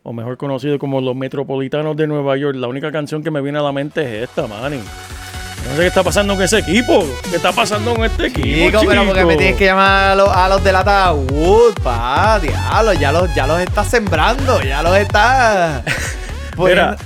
o 0.02 0.12
mejor 0.12 0.36
conocido 0.36 0.78
como 0.78 1.00
los 1.00 1.14
metropolitanos 1.14 1.96
de 1.96 2.06
Nueva 2.06 2.36
York, 2.36 2.56
la 2.56 2.68
única 2.68 2.90
canción 2.90 3.22
que 3.22 3.30
me 3.30 3.40
viene 3.40 3.58
a 3.58 3.62
la 3.62 3.72
mente 3.72 4.02
es 4.02 4.28
esta, 4.28 4.46
Manny. 4.46 4.78
No 4.78 5.76
sé 5.76 5.82
qué 5.82 5.86
está 5.88 6.02
pasando 6.02 6.34
con 6.34 6.42
ese 6.42 6.58
equipo. 6.58 7.04
¿Qué 7.28 7.36
está 7.36 7.52
pasando 7.52 7.94
con 7.94 8.04
este 8.04 8.26
equipo? 8.28 8.80
Chico, 8.80 8.80
pero 8.88 9.04
porque 9.04 9.20
chico? 9.20 9.28
me 9.28 9.36
tienes 9.36 9.56
que 9.56 9.66
llamar 9.66 10.12
a 10.12 10.14
los, 10.14 10.28
a 10.28 10.48
los 10.48 10.64
del 10.64 10.76
ataúd, 10.76 11.74
pa, 11.82 12.40
diablo, 12.40 12.94
ya 12.94 13.12
los, 13.12 13.34
ya 13.34 13.46
los 13.46 13.60
estás 13.60 13.88
sembrando, 13.88 14.62
ya 14.62 14.82
los 14.82 14.96
estás. 14.96 15.84
Mira, 16.56 16.96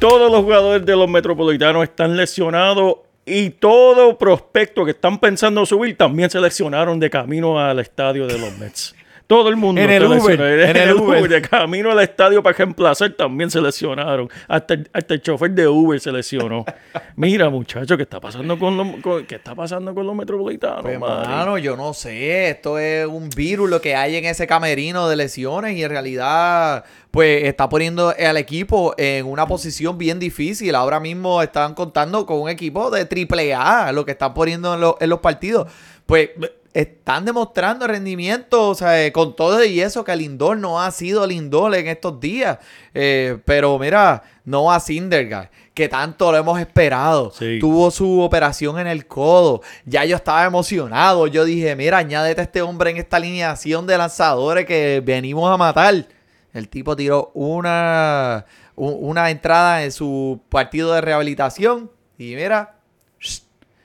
todos 0.00 0.32
los 0.32 0.42
jugadores 0.42 0.84
de 0.86 0.96
los 0.96 1.08
metropolitanos 1.08 1.84
están 1.84 2.16
lesionados 2.16 2.96
y 3.26 3.50
todo 3.50 4.16
prospecto 4.16 4.86
que 4.86 4.92
están 4.92 5.18
pensando 5.18 5.64
subir 5.66 5.96
también 5.96 6.30
se 6.30 6.40
lesionaron 6.40 6.98
de 6.98 7.10
camino 7.10 7.60
al 7.60 7.78
estadio 7.80 8.26
de 8.26 8.38
los 8.38 8.58
Mets. 8.58 8.94
Todo 9.30 9.48
el 9.48 9.54
mundo 9.54 9.80
En 9.80 9.90
el 9.90 10.02
Uber, 10.04 10.40
en 10.40 10.76
el 10.76 10.92
Uber. 11.00 11.28
De 11.28 11.40
camino 11.40 11.92
al 11.92 12.00
estadio 12.00 12.42
para 12.42 12.56
reemplazar 12.56 13.10
también 13.12 13.48
se 13.48 13.60
lesionaron. 13.60 14.28
Hasta, 14.48 14.74
el- 14.74 14.90
hasta 14.92 15.14
el 15.14 15.22
chofer 15.22 15.52
de 15.52 15.68
Uber 15.68 16.00
se 16.00 16.10
lesionó. 16.10 16.64
Mira, 17.14 17.48
muchacho, 17.48 17.96
¿qué 17.96 18.02
está 18.02 18.18
pasando 18.18 18.58
con 18.58 18.76
los, 18.76 18.88
con- 19.00 19.24
¿qué 19.26 19.36
está 19.36 19.54
pasando 19.54 19.94
con 19.94 20.04
los 20.04 20.16
metropolitanos? 20.16 20.82
Pues, 20.82 20.98
mano, 20.98 21.58
yo 21.58 21.76
no 21.76 21.94
sé, 21.94 22.50
esto 22.50 22.76
es 22.80 23.06
un 23.06 23.30
virus 23.30 23.70
lo 23.70 23.80
que 23.80 23.94
hay 23.94 24.16
en 24.16 24.24
ese 24.24 24.48
camerino 24.48 25.08
de 25.08 25.14
lesiones 25.14 25.76
y 25.76 25.84
en 25.84 25.90
realidad, 25.90 26.84
pues 27.12 27.44
está 27.44 27.68
poniendo 27.68 28.08
al 28.18 28.36
equipo 28.36 28.94
en 28.98 29.26
una 29.26 29.46
posición 29.46 29.96
bien 29.96 30.18
difícil. 30.18 30.74
Ahora 30.74 30.98
mismo 30.98 31.40
están 31.40 31.74
contando 31.74 32.26
con 32.26 32.40
un 32.40 32.48
equipo 32.48 32.90
de 32.90 33.04
triple 33.04 33.54
A, 33.54 33.92
lo 33.92 34.04
que 34.04 34.10
están 34.10 34.34
poniendo 34.34 34.74
en, 34.74 34.80
los- 34.80 34.94
en 34.98 35.08
los 35.08 35.20
partidos. 35.20 35.68
Pues 36.04 36.30
están 36.72 37.24
demostrando 37.24 37.86
rendimiento, 37.86 38.68
o 38.68 38.74
sea, 38.74 39.04
eh, 39.04 39.12
con 39.12 39.34
todo 39.34 39.64
y 39.64 39.80
eso 39.80 40.04
que 40.04 40.14
Lindor 40.14 40.56
no 40.56 40.80
ha 40.80 40.90
sido 40.92 41.26
Lindor 41.26 41.74
en 41.74 41.88
estos 41.88 42.20
días. 42.20 42.58
Eh, 42.94 43.38
pero 43.44 43.78
mira, 43.78 44.22
no 44.44 44.70
a 44.70 44.78
Syndergaard, 44.78 45.48
que 45.74 45.88
tanto 45.88 46.30
lo 46.30 46.38
hemos 46.38 46.60
esperado. 46.60 47.32
Sí. 47.32 47.58
Tuvo 47.58 47.90
su 47.90 48.20
operación 48.20 48.78
en 48.78 48.86
el 48.86 49.06
codo. 49.06 49.62
Ya 49.84 50.04
yo 50.04 50.16
estaba 50.16 50.44
emocionado. 50.44 51.26
Yo 51.26 51.44
dije, 51.44 51.74
mira, 51.74 51.98
añádete 51.98 52.40
a 52.40 52.44
este 52.44 52.62
hombre 52.62 52.90
en 52.90 52.98
esta 52.98 53.16
alineación 53.16 53.86
de 53.86 53.98
lanzadores 53.98 54.64
que 54.64 55.02
venimos 55.04 55.50
a 55.52 55.56
matar. 55.56 56.06
El 56.52 56.68
tipo 56.68 56.94
tiró 56.94 57.30
una, 57.34 58.46
una 58.76 59.30
entrada 59.30 59.82
en 59.82 59.90
su 59.90 60.40
partido 60.48 60.92
de 60.92 61.00
rehabilitación. 61.00 61.90
Y 62.16 62.34
mira, 62.36 62.76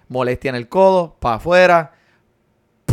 molestia 0.07 0.49
en 0.49 0.55
el 0.55 0.69
codo, 0.69 1.15
para 1.19 1.35
afuera. 1.35 1.94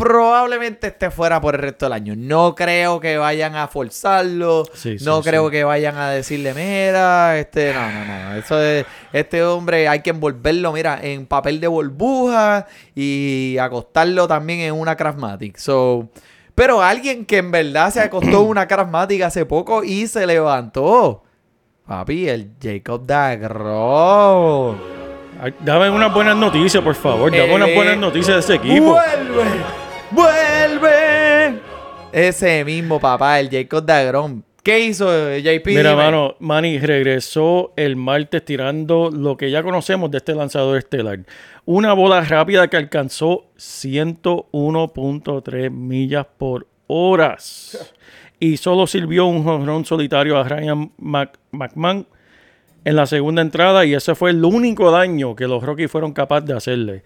Probablemente 0.02 0.88
esté 0.88 1.10
fuera 1.12 1.40
por 1.40 1.54
el 1.54 1.60
resto 1.60 1.86
del 1.86 1.92
año. 1.92 2.14
No 2.16 2.54
creo 2.56 2.98
que 2.98 3.16
vayan 3.18 3.54
a 3.54 3.68
forzarlo. 3.68 4.64
Sí, 4.74 4.98
sí, 4.98 5.04
no 5.04 5.22
sí. 5.22 5.28
creo 5.28 5.48
que 5.48 5.62
vayan 5.62 5.96
a 5.96 6.10
decirle, 6.10 6.54
mira, 6.54 7.38
este, 7.38 7.72
no, 7.72 7.80
no, 7.92 8.04
no. 8.04 8.36
Eso 8.36 8.60
es, 8.60 8.84
este 9.12 9.44
hombre 9.44 9.86
hay 9.86 10.00
que 10.00 10.10
envolverlo, 10.10 10.72
mira, 10.72 10.98
en 11.00 11.26
papel 11.26 11.60
de 11.60 11.68
burbuja 11.68 12.66
y 12.96 13.56
acostarlo 13.60 14.26
también 14.26 14.60
en 14.60 14.74
una 14.74 14.96
Craftmatic. 14.96 15.56
So, 15.56 16.08
pero 16.54 16.82
alguien 16.82 17.24
que 17.24 17.38
en 17.38 17.50
verdad 17.52 17.90
se 17.92 18.00
acostó 18.00 18.42
en 18.42 18.48
una 18.48 18.66
Craftmatic 18.66 19.22
hace 19.22 19.46
poco 19.46 19.84
y 19.84 20.08
se 20.08 20.26
levantó. 20.26 21.22
Papi, 21.86 22.28
el 22.28 22.50
Jacob 22.62 23.06
Dagro. 23.06 24.76
Dame 25.60 25.90
unas 25.90 26.12
buenas 26.14 26.36
noticias, 26.36 26.82
por 26.82 26.94
favor. 26.94 27.30
Dame 27.30 27.54
unas 27.54 27.68
Eh, 27.68 27.74
buenas 27.74 27.98
noticias 27.98 28.34
de 28.36 28.40
ese 28.40 28.54
equipo. 28.54 28.90
¡Vuelve! 28.92 29.81
¡Vuelve! 30.12 31.60
Ese 32.12 32.64
mismo 32.64 33.00
papá, 33.00 33.40
el 33.40 33.48
Jacob 33.48 33.84
Dagron. 33.84 34.44
¿Qué 34.62 34.80
hizo 34.80 35.06
JP? 35.38 35.66
Mira, 35.66 35.90
Dime. 35.90 36.02
mano, 36.02 36.36
Manny 36.38 36.78
regresó 36.78 37.72
el 37.76 37.96
martes 37.96 38.44
tirando 38.44 39.10
lo 39.10 39.36
que 39.36 39.50
ya 39.50 39.62
conocemos 39.62 40.10
de 40.10 40.18
este 40.18 40.34
lanzador 40.34 40.76
estelar. 40.76 41.20
Una 41.64 41.94
bola 41.94 42.20
rápida 42.20 42.68
que 42.68 42.76
alcanzó 42.76 43.46
101.3 43.56 45.70
millas 45.70 46.26
por 46.36 46.66
horas. 46.86 47.92
Y 48.38 48.58
solo 48.58 48.86
sirvió 48.86 49.26
un 49.26 49.42
jonrón 49.42 49.84
solitario 49.84 50.36
a 50.36 50.44
Ryan 50.44 50.92
McMahon 50.98 52.06
en 52.84 52.96
la 52.96 53.06
segunda 53.06 53.42
entrada. 53.42 53.84
Y 53.84 53.94
ese 53.94 54.14
fue 54.14 54.30
el 54.30 54.44
único 54.44 54.90
daño 54.90 55.34
que 55.34 55.48
los 55.48 55.62
Rockies 55.62 55.90
fueron 55.90 56.12
capaces 56.12 56.46
de 56.46 56.54
hacerle. 56.54 57.02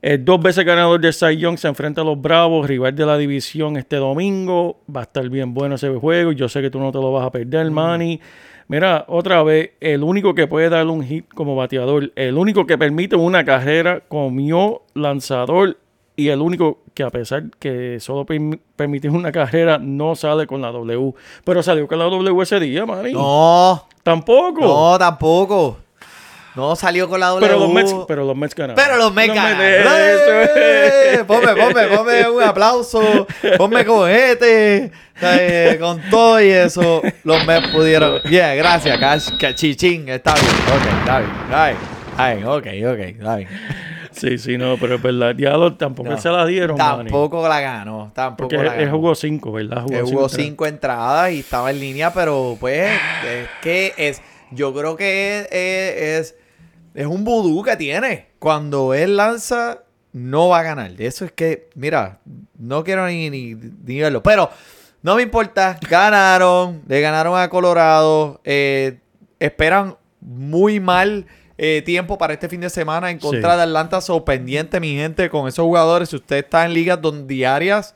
El 0.00 0.24
dos 0.24 0.40
veces 0.40 0.64
ganador 0.64 1.00
de 1.00 1.12
Cy 1.12 1.36
Young 1.38 1.58
se 1.58 1.66
enfrenta 1.66 2.02
a 2.02 2.04
los 2.04 2.20
Bravos, 2.20 2.68
rival 2.68 2.94
de 2.94 3.04
la 3.04 3.18
división 3.18 3.76
este 3.76 3.96
domingo. 3.96 4.76
Va 4.94 5.00
a 5.00 5.02
estar 5.04 5.28
bien 5.28 5.52
bueno 5.54 5.74
ese 5.74 5.88
juego. 5.88 6.30
Yo 6.32 6.48
sé 6.48 6.60
que 6.62 6.70
tú 6.70 6.78
no 6.78 6.92
te 6.92 6.98
lo 6.98 7.12
vas 7.12 7.26
a 7.26 7.32
perder, 7.32 7.68
Manny. 7.70 8.20
Mira, 8.68 9.04
otra 9.08 9.42
vez, 9.42 9.70
el 9.80 10.04
único 10.04 10.34
que 10.34 10.46
puede 10.46 10.68
darle 10.68 10.92
un 10.92 11.02
hit 11.02 11.26
como 11.34 11.56
bateador, 11.56 12.12
el 12.14 12.36
único 12.36 12.66
que 12.66 12.78
permite 12.78 13.16
una 13.16 13.44
carrera, 13.44 14.02
comió 14.06 14.82
lanzador 14.94 15.78
y 16.14 16.28
el 16.28 16.40
único 16.42 16.78
que 16.94 17.02
a 17.02 17.10
pesar 17.10 17.44
que 17.58 17.98
solo 17.98 18.26
perm- 18.26 18.60
permitió 18.76 19.10
una 19.12 19.32
carrera, 19.32 19.78
no 19.78 20.14
sale 20.14 20.46
con 20.46 20.60
la 20.60 20.70
W. 20.70 21.12
Pero 21.44 21.62
salió 21.62 21.88
con 21.88 21.98
la 21.98 22.04
W 22.04 22.42
ese 22.42 22.60
día, 22.60 22.84
Manny. 22.86 23.12
No, 23.14 23.84
Tampoco. 24.02 24.60
no, 24.60 24.98
tampoco. 24.98 25.78
No 26.58 26.74
salió 26.74 27.08
con 27.08 27.20
la 27.20 27.28
W. 27.28 27.46
pero, 27.46 27.60
los 27.60 27.72
Mets, 27.72 27.94
pero 28.08 28.24
los 28.24 28.36
Mets 28.36 28.54
ganaron. 28.54 28.84
Pero 28.84 28.96
los 28.96 29.14
Mets 29.14 29.32
ganaron. 29.34 29.60
Eso 29.62 30.40
es. 30.42 31.18
Ponme, 31.24 31.54
ponme, 31.54 31.86
ponme 31.96 32.28
un 32.30 32.42
aplauso. 32.42 33.26
Ponme 33.56 33.84
con 33.84 34.10
este. 34.10 34.90
eh, 35.22 35.76
con 35.80 36.00
todo 36.10 36.40
y 36.42 36.48
eso. 36.50 37.00
Los 37.22 37.46
Mets 37.46 37.68
pudieron. 37.68 38.20
Bien, 38.24 38.56
gracias, 38.58 38.98
Cash. 38.98 39.30
Cachichín. 39.38 40.08
Está 40.08 40.34
bien. 40.34 40.46
Ok, 40.46 40.98
está 40.98 41.18
bien. 41.20 41.30
Está 41.44 41.66
bien. 41.66 41.78
Está 42.10 42.34
bien. 42.34 42.46
Ok, 42.46 42.66
ok. 42.92 43.18
Está 43.20 43.36
bien. 43.36 43.48
Sí, 44.10 44.36
sí, 44.38 44.58
no, 44.58 44.76
pero 44.78 44.96
es 44.96 45.02
verdad. 45.02 45.32
Diablo 45.36 45.76
tampoco 45.76 46.10
No, 46.10 46.18
se 46.18 46.28
la 46.28 46.44
dieron. 46.44 46.76
Tampoco 46.76 47.46
la 47.48 47.60
ganó. 47.60 48.10
Tampoco 48.12 48.48
Porque 48.48 48.64
la 48.66 48.74
él 48.74 48.86
ganó. 48.86 48.96
jugó 48.96 49.14
cinco, 49.14 49.52
¿verdad? 49.52 49.84
Él 49.88 49.98
cinco 49.98 50.06
jugó 50.08 50.22
entradas. 50.24 50.32
cinco 50.32 50.66
entradas 50.66 51.32
y 51.32 51.38
estaba 51.38 51.70
en 51.70 51.78
línea, 51.78 52.12
pero 52.12 52.56
pues 52.58 52.90
es 53.24 53.48
que 53.62 53.94
es, 53.96 54.20
yo 54.50 54.74
creo 54.74 54.96
que 54.96 55.38
es, 55.38 55.46
es, 55.52 56.02
es- 56.32 56.34
es 57.00 57.06
un 57.06 57.24
vudú 57.24 57.62
que 57.62 57.76
tiene. 57.76 58.26
Cuando 58.38 58.92
él 58.94 59.16
lanza, 59.16 59.82
no 60.12 60.48
va 60.48 60.60
a 60.60 60.62
ganar. 60.62 60.92
Eso 61.00 61.24
es 61.24 61.32
que, 61.32 61.68
mira, 61.74 62.18
no 62.58 62.82
quiero 62.84 63.06
ni, 63.06 63.30
ni, 63.30 63.54
ni 63.54 64.00
verlo, 64.00 64.22
pero 64.22 64.50
no 65.02 65.16
me 65.16 65.22
importa. 65.22 65.78
Ganaron, 65.88 66.82
le 66.88 67.00
ganaron 67.00 67.38
a 67.38 67.48
Colorado. 67.48 68.40
eh, 68.44 68.98
esperan 69.38 69.96
muy 70.20 70.80
mal 70.80 71.26
eh, 71.56 71.82
tiempo 71.86 72.18
para 72.18 72.32
este 72.32 72.48
fin 72.48 72.60
de 72.60 72.70
semana 72.70 73.10
en 73.10 73.18
contra 73.18 73.52
Sí. 73.52 73.56
de 73.58 73.62
Atlanta. 73.62 74.00
So, 74.00 74.24
pendiente, 74.24 74.80
mi 74.80 74.94
gente, 74.96 75.30
con 75.30 75.46
esos 75.48 75.64
jugadores. 75.64 76.08
Si 76.08 76.16
usted 76.16 76.36
está 76.38 76.64
en 76.66 76.72
ligas 76.74 77.00
don- 77.00 77.26
diarias, 77.28 77.94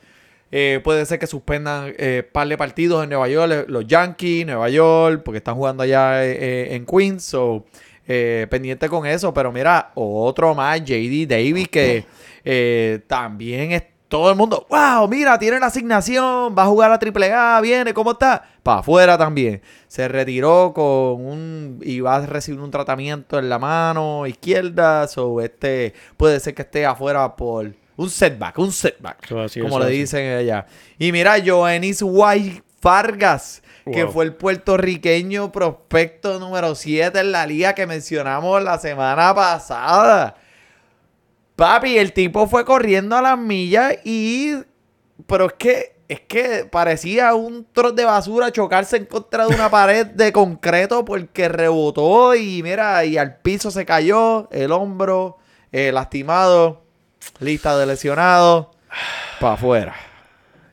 eh, 0.52 0.80
puede 0.84 1.04
ser 1.06 1.18
que 1.18 1.26
suspendan 1.26 1.92
eh, 1.98 2.22
par 2.30 2.46
de 2.46 2.56
partidos 2.58 3.02
en 3.02 3.10
Nueva 3.10 3.26
York, 3.28 3.64
los 3.68 3.86
Yankees, 3.86 4.46
Nueva 4.46 4.68
York, 4.68 5.22
porque 5.24 5.38
están 5.38 5.54
jugando 5.56 5.82
allá 5.82 6.24
eh, 6.24 6.36
eh, 6.70 6.74
en 6.76 6.86
Queens. 6.86 7.24
So, 7.24 7.64
eh, 8.06 8.46
pendiente 8.50 8.88
con 8.88 9.06
eso. 9.06 9.32
Pero 9.32 9.52
mira, 9.52 9.92
otro 9.94 10.54
más, 10.54 10.80
JD 10.82 11.26
Davis, 11.26 11.68
que 11.68 12.04
eh, 12.44 13.00
también 13.06 13.72
es 13.72 13.84
todo 14.12 14.30
el 14.30 14.36
mundo. 14.36 14.66
¡Wow! 14.68 15.08
Mira, 15.08 15.38
tiene 15.38 15.58
la 15.58 15.66
asignación, 15.66 16.54
va 16.54 16.64
a 16.64 16.66
jugar 16.66 16.92
a 16.92 17.00
AAA, 17.00 17.62
viene, 17.62 17.94
¿cómo 17.94 18.12
está? 18.12 18.44
Para 18.62 18.80
afuera 18.80 19.16
también. 19.16 19.62
Se 19.88 20.06
retiró 20.06 20.72
con 20.74 20.84
un. 21.24 21.80
y 21.82 22.00
va 22.00 22.16
a 22.16 22.26
recibir 22.26 22.60
un 22.60 22.70
tratamiento 22.70 23.38
en 23.38 23.48
la 23.48 23.58
mano 23.58 24.26
izquierda. 24.26 25.08
So, 25.08 25.40
este 25.40 25.94
puede 26.18 26.40
ser 26.40 26.54
que 26.54 26.60
esté 26.60 26.84
afuera 26.84 27.34
por. 27.34 27.72
Un 27.96 28.10
setback, 28.10 28.58
un 28.58 28.72
setback. 28.72 29.32
Así, 29.32 29.60
como 29.60 29.78
le 29.78 29.88
dicen 29.88 30.36
allá. 30.36 30.66
Y 30.98 31.10
mira, 31.10 31.36
Joanis 31.44 32.02
White 32.02 32.62
Vargas, 32.82 33.62
que 33.90 34.06
fue 34.06 34.24
el 34.24 34.34
puertorriqueño 34.34 35.52
prospecto 35.52 36.38
número 36.38 36.74
7 36.74 37.18
en 37.18 37.32
la 37.32 37.46
liga 37.46 37.74
que 37.74 37.86
mencionamos 37.86 38.62
la 38.62 38.78
semana 38.78 39.34
pasada. 39.34 40.36
Papi, 41.56 41.96
el 41.96 42.12
tipo 42.12 42.48
fue 42.48 42.64
corriendo 42.64 43.16
a 43.16 43.22
las 43.22 43.38
millas 43.38 43.94
y. 44.04 44.54
Pero 45.26 45.46
es 45.46 45.52
que. 45.54 45.92
Es 46.08 46.20
que 46.20 46.66
parecía 46.70 47.32
un 47.32 47.64
trozo 47.72 47.94
de 47.94 48.04
basura 48.04 48.52
chocarse 48.52 48.98
en 48.98 49.06
contra 49.06 49.46
de 49.46 49.54
una 49.54 49.70
pared 49.70 50.06
de 50.08 50.30
concreto 50.30 51.06
porque 51.06 51.48
rebotó 51.48 52.34
y 52.34 52.62
mira, 52.62 53.02
y 53.06 53.16
al 53.16 53.38
piso 53.38 53.70
se 53.70 53.86
cayó, 53.86 54.46
el 54.50 54.72
hombro 54.72 55.38
eh, 55.70 55.90
lastimado, 55.90 56.82
lista 57.38 57.78
de 57.78 57.86
lesionados, 57.86 58.66
para 59.40 59.54
afuera. 59.54 60.11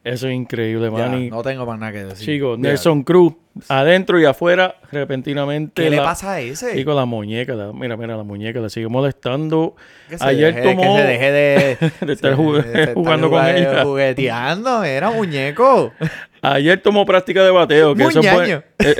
Eso 0.04 0.28
es 0.28 0.34
increíble, 0.34 0.90
Manny. 0.90 1.30
no 1.30 1.42
tengo 1.44 1.66
más 1.66 1.78
nada 1.78 1.92
que 1.92 2.04
decir. 2.06 2.26
Chicos, 2.26 2.58
Nelson 2.58 3.04
Cruz, 3.04 3.34
adentro 3.68 4.20
y 4.20 4.26
afuera, 4.26 4.76
repentinamente. 4.92 5.84
¿Qué 5.84 5.90
le 5.90 5.98
la- 5.98 6.04
pasa 6.04 6.34
a 6.34 6.40
ese? 6.40 6.84
Con 6.86 6.96
la 6.96 7.06
muñeca. 7.06 7.54
la- 7.54 7.74
mira, 7.74 7.98
mira, 7.98 8.16
la 8.16 8.24
muñeca 8.24 8.60
le 8.62 8.70
sigue 8.70 8.88
molestando. 8.88 9.76
Que 10.08 10.16
Ayer 10.22 10.56
deje- 10.56 10.64
tomó. 10.76 10.96
Que 10.96 11.02
se 11.02 11.08
deje 11.08 11.32
de, 11.32 11.78
de 12.06 12.14
estar 12.14 12.34
jug- 12.36 12.94
jugando 12.94 13.30
con 13.30 13.46
ella. 13.46 13.84
Jugueteando, 13.84 14.84
era 14.84 15.12
muñeco. 15.12 15.92
Ayer 16.42 16.80
tomó 16.82 17.06
práctica 17.06 17.44
de 17.44 17.52
bateo. 17.52 17.94
Que 17.94 18.04
eso, 18.04 18.20
Muñaño. 18.24 18.64
eh, 18.80 18.96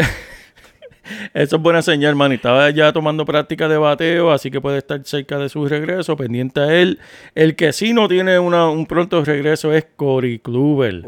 eso 1.34 1.56
es 1.56 1.62
buena 1.62 1.82
señal, 1.82 2.16
man. 2.16 2.32
Estaba 2.32 2.70
ya 2.70 2.92
tomando 2.94 3.26
práctica 3.26 3.68
de 3.68 3.78
bateo, 3.78 4.32
así 4.32 4.50
que 4.52 4.62
puede 4.62 4.78
estar 4.80 5.02
cerca 5.04 5.38
de 5.38 5.50
su 5.50 5.68
regreso, 5.68 6.16
pendiente 6.18 6.60
a 6.62 6.74
él. 6.74 7.00
El 7.36 7.56
que 7.56 7.74
sí 7.74 7.94
no 7.94 8.08
tiene 8.08 8.40
una- 8.40 8.70
un 8.70 8.86
pronto 8.86 9.24
regreso 9.24 9.74
es 9.74 9.86
Cory 9.96 10.40
Kluber. 10.40 11.04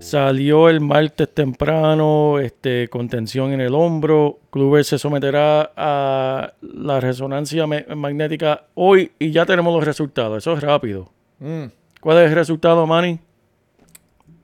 Salió 0.00 0.68
el 0.68 0.80
martes 0.80 1.32
temprano, 1.32 2.38
este, 2.38 2.88
con 2.88 3.08
tensión 3.08 3.52
en 3.52 3.60
el 3.62 3.74
hombro. 3.74 4.38
Kluber 4.50 4.84
se 4.84 4.98
someterá 4.98 5.70
a 5.76 6.52
la 6.60 7.00
resonancia 7.00 7.66
magnética 7.66 8.64
hoy 8.74 9.12
y 9.18 9.30
ya 9.30 9.46
tenemos 9.46 9.74
los 9.74 9.82
resultados. 9.84 10.38
Eso 10.38 10.52
es 10.52 10.60
rápido. 10.62 11.10
Mm. 11.38 11.64
¿Cuál 12.00 12.18
es 12.18 12.28
el 12.28 12.34
resultado, 12.34 12.86
Manny? 12.86 13.18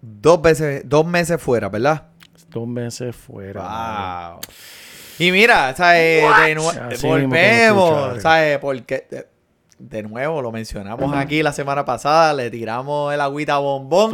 Dos 0.01 0.41
veces, 0.41 0.83
dos 0.87 1.07
meses 1.07 1.39
fuera, 1.43 1.69
¿verdad? 1.69 2.05
Dos 2.51 2.67
meses 2.67 3.15
fuera. 3.15 3.63
Wow. 3.63 4.41
Y 5.19 5.33
mira, 5.33 5.75
¿sabes? 5.77 6.23
De 6.23 6.55
volvemos. 7.03 8.23
¿sabes? 8.23 8.59
Porque 8.59 9.07
de, 9.11 9.27
de 9.79 10.03
nuevo 10.03 10.43
lo 10.43 10.53
mencionamos 10.53 11.15
aquí 11.15 11.43
la 11.43 11.53
semana 11.53 11.85
pasada, 11.85 12.35
le 12.35 12.51
tiramos 12.51 13.13
el 13.15 13.21
agüita 13.21 13.59
bombón 13.59 14.13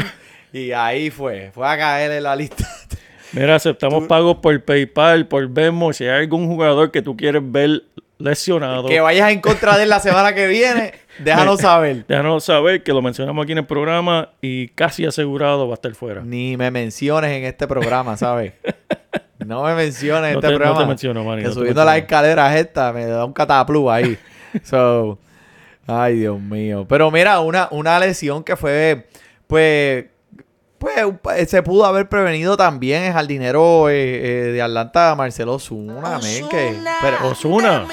y 0.52 0.72
ahí 0.72 1.10
fue, 1.10 1.50
fue 1.52 1.68
a 1.68 1.76
caer 1.76 2.12
en 2.12 2.22
la 2.22 2.36
lista. 2.36 2.66
Mira, 3.32 3.56
aceptamos 3.56 4.04
pagos 4.06 4.38
por 4.38 4.62
PayPal, 4.64 5.26
por 5.26 5.48
Venmo. 5.48 5.92
Si 5.92 6.04
hay 6.04 6.22
algún 6.22 6.46
jugador 6.46 6.90
que 6.90 7.02
tú 7.02 7.16
quieres 7.16 7.42
ver 7.44 7.82
lesionado, 8.18 8.88
que 8.88 9.00
vayas 9.00 9.30
en 9.30 9.40
contra 9.40 9.76
de 9.76 9.82
él 9.82 9.88
la 9.90 10.00
semana 10.00 10.34
que 10.34 10.46
viene, 10.46 10.94
déjanos 11.18 11.60
saber. 11.60 12.04
déjanos 12.06 12.44
saber 12.44 12.82
que 12.82 12.92
lo 12.92 13.02
mencionamos 13.02 13.42
aquí 13.42 13.52
en 13.52 13.58
el 13.58 13.66
programa 13.66 14.30
y 14.40 14.68
casi 14.68 15.04
asegurado 15.06 15.66
va 15.68 15.74
a 15.74 15.76
estar 15.76 15.94
fuera. 15.94 16.22
Ni 16.22 16.56
me 16.56 16.70
menciones 16.70 17.30
en 17.32 17.44
este 17.44 17.66
programa, 17.66 18.16
¿sabes? 18.16 18.52
No 19.38 19.62
me 19.64 19.74
menciones 19.74 20.28
en 20.28 20.32
No 20.32 20.38
este 20.40 20.48
te- 20.48 20.52
no 20.54 20.58
te 20.58 20.64
programa. 20.64 20.86
menciono, 20.86 21.22
Manny, 21.22 21.42
que 21.42 21.48
no 21.48 21.54
te 21.54 21.60
subiendo 21.60 21.84
las 21.84 21.98
escaleras 21.98 22.56
esta 22.56 22.92
me 22.92 23.04
da 23.06 23.24
un 23.24 23.32
cataplú 23.32 23.88
ahí. 23.90 24.18
so, 24.64 25.18
ay, 25.86 26.16
Dios 26.20 26.40
mío. 26.40 26.84
Pero 26.88 27.10
mira, 27.12 27.38
una, 27.40 27.68
una 27.70 28.00
lesión 28.00 28.42
que 28.42 28.56
fue, 28.56 29.06
pues, 29.46 30.06
pues 30.78 30.94
pa- 31.22 31.36
se 31.44 31.62
pudo 31.62 31.84
haber 31.84 32.08
prevenido 32.08 32.56
también 32.56 33.04
el 33.04 33.12
jardinero 33.12 33.88
eh, 33.90 33.94
eh, 33.94 34.52
de 34.52 34.62
Atlanta, 34.62 35.14
Marcelo 35.14 35.54
Osuna, 35.54 36.18
men, 36.22 36.48
que... 36.48 36.74
Pero, 37.02 37.28
Osuna, 37.28 37.84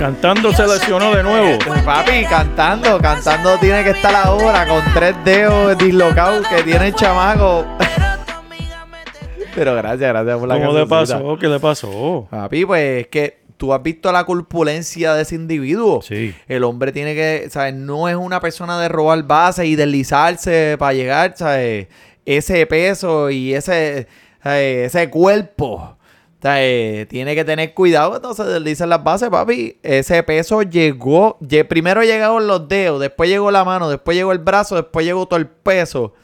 cantando 0.00 0.50
se 0.54 0.66
lesionó 0.66 1.14
de 1.14 1.22
nuevo. 1.22 1.58
Papi, 1.84 2.24
cantando, 2.24 2.98
cantando 3.02 3.58
tiene 3.58 3.84
que 3.84 3.90
estar 3.90 4.14
ahora 4.14 4.66
con 4.66 4.82
tres 4.94 5.14
dedos 5.26 5.76
dislocados 5.76 6.46
que 6.48 6.62
tiene 6.62 6.86
el 6.88 6.94
chamaco. 6.94 7.66
Pero 9.54 9.74
gracias, 9.74 10.08
gracias 10.08 10.38
por 10.38 10.48
la 10.48 10.54
¿Cómo 10.54 10.72
le 10.72 10.86
pasó? 10.86 11.36
¿Qué 11.38 11.48
le 11.48 11.60
pasó? 11.60 12.26
Papi, 12.30 12.64
pues 12.64 13.02
es 13.02 13.06
que 13.08 13.40
tú 13.58 13.74
has 13.74 13.82
visto 13.82 14.10
la 14.10 14.24
corpulencia 14.24 15.12
de 15.12 15.20
ese 15.20 15.34
individuo. 15.34 16.00
Sí. 16.00 16.34
El 16.48 16.64
hombre 16.64 16.92
tiene 16.92 17.14
que, 17.14 17.48
¿sabes? 17.50 17.74
No 17.74 18.08
es 18.08 18.16
una 18.16 18.40
persona 18.40 18.80
de 18.80 18.88
robar 18.88 19.22
base 19.24 19.66
y 19.66 19.76
deslizarse 19.76 20.76
para 20.78 20.94
llegar, 20.94 21.34
¿sabes? 21.36 21.88
Ese 22.24 22.64
peso 22.64 23.28
y 23.28 23.52
ese, 23.52 24.06
ese 24.42 25.10
cuerpo. 25.10 25.98
O 26.40 26.42
sea, 26.42 26.64
eh, 26.64 27.04
tiene 27.06 27.34
que 27.34 27.44
tener 27.44 27.74
cuidado 27.74 28.08
cuando 28.10 28.32
se 28.32 28.44
deslizan 28.44 28.88
las 28.88 29.04
bases, 29.04 29.28
papi. 29.28 29.76
Ese 29.82 30.22
peso 30.22 30.62
llegó. 30.62 31.38
lle- 31.40 31.68
primero 31.68 32.02
llegaron 32.02 32.46
los 32.46 32.66
dedos, 32.66 32.98
después 32.98 33.28
llegó 33.28 33.50
la 33.50 33.62
mano, 33.62 33.90
después 33.90 34.16
llegó 34.16 34.32
el 34.32 34.38
brazo, 34.38 34.76
después 34.76 35.04
llegó 35.04 35.26
todo 35.26 35.38
el 35.38 35.46
peso. 35.48 36.14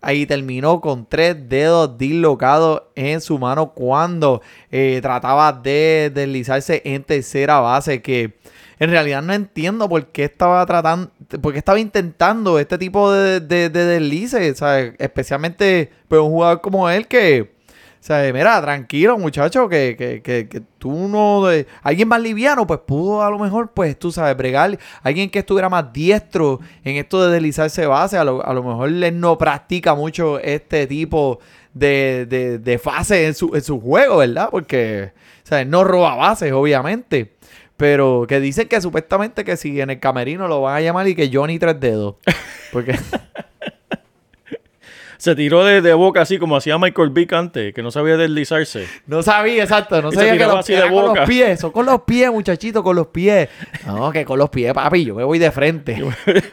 Ahí 0.00 0.24
terminó 0.24 0.80
con 0.80 1.04
tres 1.06 1.36
dedos 1.48 1.98
dislocados 1.98 2.84
en 2.94 3.20
su 3.20 3.38
mano 3.38 3.72
cuando 3.74 4.40
eh, 4.70 4.98
trataba 5.02 5.52
de 5.52 6.10
deslizarse 6.14 6.80
en 6.86 7.02
tercera 7.04 7.60
base. 7.60 8.00
Que 8.00 8.34
en 8.78 8.90
realidad 8.90 9.20
no 9.20 9.34
entiendo 9.34 9.88
por 9.90 10.06
qué 10.06 10.24
estaba 10.24 10.64
tratando, 10.64 11.10
por 11.42 11.52
qué 11.52 11.58
estaba 11.58 11.78
intentando 11.80 12.58
este 12.58 12.78
tipo 12.78 13.12
de, 13.12 13.40
de, 13.40 13.68
de 13.68 13.84
deslices. 13.84 14.62
Especialmente 14.98 15.90
pues, 16.08 16.20
un 16.22 16.28
jugador 16.30 16.62
como 16.62 16.88
él 16.88 17.06
que. 17.06 17.54
Sea, 18.06 18.32
mira, 18.32 18.62
tranquilo, 18.62 19.18
muchacho, 19.18 19.68
que, 19.68 19.96
que, 19.98 20.22
que, 20.22 20.48
que 20.48 20.62
tú 20.78 21.08
no... 21.08 21.44
de- 21.46 21.66
alguien 21.82 22.06
más 22.06 22.20
liviano, 22.20 22.64
pues 22.64 22.78
pudo 22.86 23.20
a 23.24 23.30
lo 23.30 23.36
mejor, 23.36 23.72
pues 23.72 23.98
tú 23.98 24.12
sabes, 24.12 24.36
bregar. 24.36 24.78
Alguien 25.02 25.28
que 25.28 25.40
estuviera 25.40 25.68
más 25.68 25.92
diestro 25.92 26.60
en 26.84 26.94
esto 26.98 27.26
de 27.26 27.32
deslizarse 27.32 27.84
base, 27.84 28.16
a 28.16 28.22
lo, 28.22 28.46
a 28.46 28.54
lo 28.54 28.62
mejor 28.62 28.90
él 28.90 29.18
no 29.18 29.36
practica 29.36 29.96
mucho 29.96 30.38
este 30.38 30.86
tipo 30.86 31.40
de, 31.74 32.26
de, 32.28 32.60
de 32.60 32.78
fase 32.78 33.26
en 33.26 33.34
su, 33.34 33.52
en 33.56 33.62
su 33.62 33.80
juego, 33.80 34.18
¿verdad? 34.18 34.50
Porque, 34.52 35.10
o 35.42 35.46
sea, 35.48 35.62
él 35.62 35.70
no 35.70 35.82
roba 35.82 36.14
bases, 36.14 36.52
obviamente. 36.52 37.32
Pero 37.76 38.24
que 38.28 38.38
dicen 38.38 38.68
que 38.68 38.80
supuestamente 38.80 39.42
que 39.42 39.56
si 39.56 39.80
en 39.80 39.90
el 39.90 39.98
camerino 39.98 40.46
lo 40.46 40.62
van 40.62 40.76
a 40.76 40.80
llamar 40.80 41.08
y 41.08 41.16
que 41.16 41.28
Johnny 41.32 41.58
tres 41.58 41.80
dedos. 41.80 42.14
Porque... 42.72 42.96
Se 45.18 45.34
tiró 45.34 45.64
de, 45.64 45.80
de 45.82 45.94
boca 45.94 46.22
así 46.22 46.38
como 46.38 46.56
hacía 46.56 46.78
Michael 46.78 47.10
Vick 47.10 47.32
antes, 47.32 47.72
que 47.74 47.82
no 47.82 47.90
sabía 47.90 48.16
deslizarse. 48.16 48.86
No 49.06 49.22
sabía, 49.22 49.62
exacto. 49.62 50.00
No 50.02 50.08
Y 50.08 50.12
se 50.12 50.18
sabía 50.18 50.32
que 50.38 50.44
los, 50.46 50.56
así 50.56 50.72
de 50.72 50.78
era 50.78 50.90
con 50.90 51.06
boca. 51.06 51.20
los 51.20 51.28
pies. 51.28 51.60
Son 51.60 51.70
con 51.70 51.86
los 51.86 52.02
pies, 52.02 52.30
muchachito, 52.30 52.82
con 52.82 52.96
los 52.96 53.06
pies. 53.08 53.48
No, 53.86 54.10
que 54.12 54.24
con 54.24 54.38
los 54.38 54.50
pies, 54.50 54.72
papi. 54.72 55.04
Yo 55.04 55.14
me 55.14 55.24
voy 55.24 55.38
de 55.38 55.50
frente. 55.50 55.96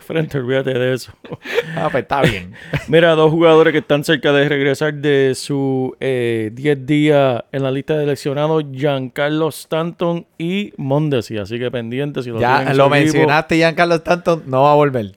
Frente, 0.06 0.38
olvídate 0.38 0.74
de 0.74 0.94
eso. 0.94 1.12
Ah, 1.76 1.90
pues 1.92 2.04
está 2.04 2.22
bien. 2.22 2.54
Mira, 2.88 3.12
dos 3.16 3.32
jugadores 3.32 3.72
que 3.72 3.80
están 3.80 4.04
cerca 4.04 4.32
de 4.32 4.48
regresar 4.48 4.94
de 4.94 5.34
su 5.36 5.96
eh, 6.00 6.52
10 6.54 6.86
días 6.86 7.44
en 7.52 7.64
la 7.64 7.72
lista 7.72 7.96
de 7.96 8.02
seleccionados, 8.02 8.64
Giancarlo 8.72 9.50
Stanton 9.50 10.26
y 10.38 10.72
Mondesi. 10.78 11.38
Así 11.38 11.58
que 11.58 11.72
pendientes 11.72 12.26
si 12.26 12.30
lo 12.30 12.40
Ya 12.40 12.74
lo 12.74 12.90
mencionaste, 12.90 13.56
Giancarlo 13.56 13.96
Stanton. 13.96 14.44
No 14.46 14.64
va 14.64 14.74
a 14.74 14.76
volver. 14.76 15.12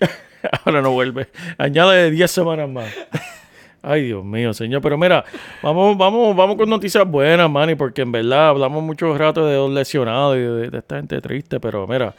Ahora 0.65 0.81
no 0.81 0.93
vuelve. 0.93 1.29
Añade 1.59 2.11
10 2.11 2.31
semanas 2.31 2.69
más. 2.69 2.87
Ay, 3.87 4.03
Dios 4.03 4.25
mío, 4.25 4.53
señor. 4.53 4.83
Pero 4.83 4.99
mira, 4.99 5.25
vamos, 5.63 5.97
vamos, 5.97 6.35
vamos 6.35 6.57
con 6.57 6.69
noticias 6.69 7.09
buenas, 7.09 7.49
Manny, 7.49 7.77
porque 7.77 8.03
en 8.03 8.11
verdad 8.11 8.49
hablamos 8.49 8.83
mucho 8.83 9.17
rato 9.17 9.47
de 9.47 9.55
los 9.55 9.71
lesionados 9.71 10.37
y 10.37 10.41
de, 10.41 10.77
esta 10.77 10.97
gente 10.97 11.21
triste, 11.21 11.61
pero 11.61 11.87
mira. 11.87 12.13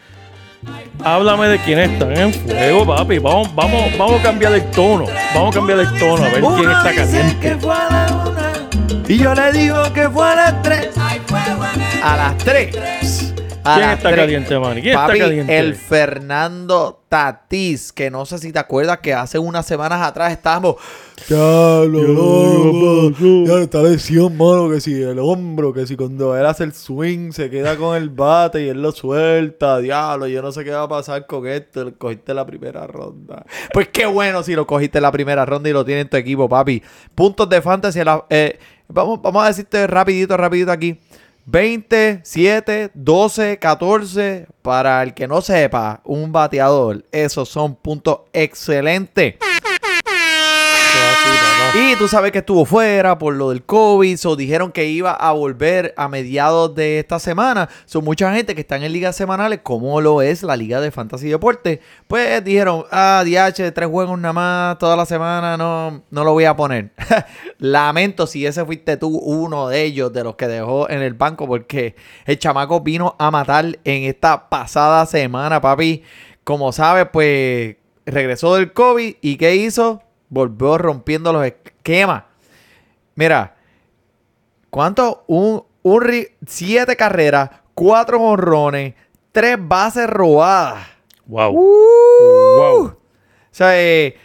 Háblame 1.03 1.49
de 1.49 1.59
quién 1.59 1.79
están 1.79 2.17
en 2.17 2.33
fuego, 2.33 2.85
papi. 2.85 3.19
Vamos, 3.19 3.53
vamos, 3.53 3.97
vamos 3.97 4.19
a 4.19 4.23
cambiar 4.23 4.53
el 4.53 4.71
tono. 4.71 5.05
Vamos 5.35 5.55
a 5.55 5.59
cambiar 5.59 5.79
el 5.79 5.99
tono 5.99 6.23
a 6.23 6.29
ver 6.29 6.41
quién 6.41 6.71
está 6.71 6.95
caliente. 6.95 7.57
Y 9.09 9.17
yo 9.17 9.35
le 9.35 9.51
digo 9.51 9.83
que 9.93 10.09
fue 10.09 10.25
a 10.25 10.35
las 10.35 10.61
3. 10.63 10.89
A 12.01 12.17
las 12.17 12.37
tres. 12.37 13.26
¿Quién 13.75 13.89
está 13.89 14.09
tres. 14.09 14.15
caliente, 14.21 14.59
Manny? 14.59 14.81
¿Quién 14.81 14.95
Papi, 14.95 15.13
está 15.13 15.25
caliente? 15.25 15.57
el 15.59 15.75
Fernando 15.75 17.03
Tatís, 17.09 17.91
que 17.93 18.09
no 18.09 18.25
sé 18.25 18.37
si 18.37 18.51
te 18.51 18.59
acuerdas 18.59 18.99
que 18.99 19.13
hace 19.13 19.39
unas 19.39 19.65
semanas 19.65 20.01
atrás 20.01 20.31
estábamos. 20.31 20.75
Ya 21.29 21.35
lo 21.35 21.87
loco, 21.87 23.45
ya 23.45 23.59
esta 23.61 23.81
lesión, 23.81 24.37
mano, 24.37 24.69
que 24.69 24.79
si 24.81 25.01
el 25.01 25.17
hombro, 25.19 25.73
que 25.73 25.87
si 25.87 25.95
cuando 25.95 26.37
él 26.37 26.45
hace 26.45 26.63
el 26.63 26.73
swing 26.73 27.31
se 27.31 27.49
queda 27.49 27.75
con 27.77 27.95
el 27.95 28.09
bate 28.09 28.63
y 28.63 28.69
él 28.69 28.81
lo 28.81 28.91
suelta, 28.91 29.79
diablo, 29.79 30.27
yo 30.27 30.41
no 30.41 30.51
sé 30.51 30.63
qué 30.63 30.71
va 30.71 30.83
a 30.83 30.87
pasar 30.87 31.25
con 31.25 31.47
esto, 31.47 31.85
lo 31.85 31.97
cogiste 31.97 32.33
la 32.33 32.45
primera 32.45 32.85
ronda. 32.87 33.45
Pues 33.73 33.87
qué 33.89 34.05
bueno 34.05 34.43
si 34.43 34.53
lo 34.55 34.67
cogiste 34.67 34.99
en 34.99 35.03
la 35.03 35.11
primera 35.11 35.45
ronda 35.45 35.69
y 35.69 35.73
lo 35.73 35.83
tiene 35.85 36.01
en 36.01 36.09
tu 36.09 36.17
equipo, 36.17 36.47
papi. 36.47 36.81
Puntos 37.15 37.49
de 37.49 37.61
fantasy, 37.61 38.03
la- 38.03 38.25
eh, 38.29 38.59
vamos, 38.87 39.21
vamos 39.21 39.43
a 39.43 39.47
decirte 39.47 39.87
rapidito, 39.87 40.37
rapidito 40.37 40.71
aquí. 40.71 40.99
20, 41.49 42.19
7, 42.23 42.91
12, 42.93 43.57
14. 43.57 44.47
Para 44.61 45.01
el 45.01 45.13
que 45.13 45.29
no 45.29 45.41
sepa, 45.41 46.01
un 46.03 46.33
bateador. 46.33 47.05
Esos 47.11 47.47
son 47.47 47.75
puntos 47.75 48.19
excelentes. 48.33 49.35
Y 51.79 51.95
tú 51.97 52.07
sabes 52.07 52.31
que 52.31 52.39
estuvo 52.39 52.65
fuera 52.65 53.19
por 53.19 53.35
lo 53.35 53.49
del 53.49 53.63
COVID. 53.63 54.17
O 54.25 54.35
dijeron 54.35 54.71
que 54.71 54.85
iba 54.87 55.11
a 55.11 55.31
volver 55.33 55.93
a 55.95 56.07
mediados 56.07 56.73
de 56.73 56.99
esta 56.99 57.19
semana. 57.19 57.69
Son 57.85 58.03
mucha 58.03 58.33
gente 58.33 58.55
que 58.55 58.61
están 58.61 58.83
en 58.83 58.93
ligas 58.93 59.15
semanales, 59.15 59.59
como 59.61 60.01
lo 60.01 60.21
es 60.21 60.43
la 60.43 60.57
Liga 60.57 60.81
de 60.81 60.91
Fantasy 60.91 61.29
Deporte. 61.29 61.81
Pues 62.07 62.43
dijeron, 62.43 62.85
ah, 62.91 63.23
DH, 63.25 63.71
tres 63.73 63.89
juegos 63.89 64.17
nada 64.17 64.33
más 64.33 64.77
toda 64.79 64.95
la 64.95 65.05
semana, 65.05 65.55
no, 65.57 66.03
no 66.09 66.23
lo 66.23 66.33
voy 66.33 66.45
a 66.45 66.55
poner. 66.55 66.91
Lamento 67.59 68.25
si 68.27 68.45
ese 68.45 68.65
fuiste 68.65 68.97
tú 68.97 69.09
uno 69.09 69.67
de 69.67 69.83
ellos, 69.83 70.11
de 70.11 70.23
los 70.23 70.35
que 70.35 70.47
dejó 70.47 70.89
en 70.89 71.01
el 71.01 71.13
banco, 71.13 71.47
porque 71.47 71.95
el 72.25 72.39
chamaco 72.39 72.81
vino 72.81 73.15
a 73.19 73.29
matar 73.29 73.65
en 73.83 74.03
esta 74.03 74.49
pasada 74.49 75.05
semana, 75.05 75.61
papi. 75.61 76.03
Como 76.43 76.71
sabes, 76.71 77.07
pues 77.11 77.75
regresó 78.05 78.55
del 78.55 78.71
COVID 78.73 79.15
y 79.21 79.35
¿qué 79.35 79.55
hizo? 79.57 80.01
Volvió 80.29 80.77
rompiendo 80.77 81.31
los 81.31 81.45
esquemas. 81.45 82.23
Mira, 83.15 83.55
¿cuánto? 84.69 85.23
Un, 85.27 85.63
un 85.83 86.27
siete 86.45 86.95
carreras, 86.95 87.49
cuatro 87.73 88.21
honrones, 88.21 88.93
tres 89.31 89.57
bases 89.59 90.07
robadas. 90.09 90.85
Wow. 91.25 91.51
Uh, 91.53 92.57
Wow. 92.57 92.85
O 92.85 92.95
sea, 93.51 93.79
eh, 93.81 94.15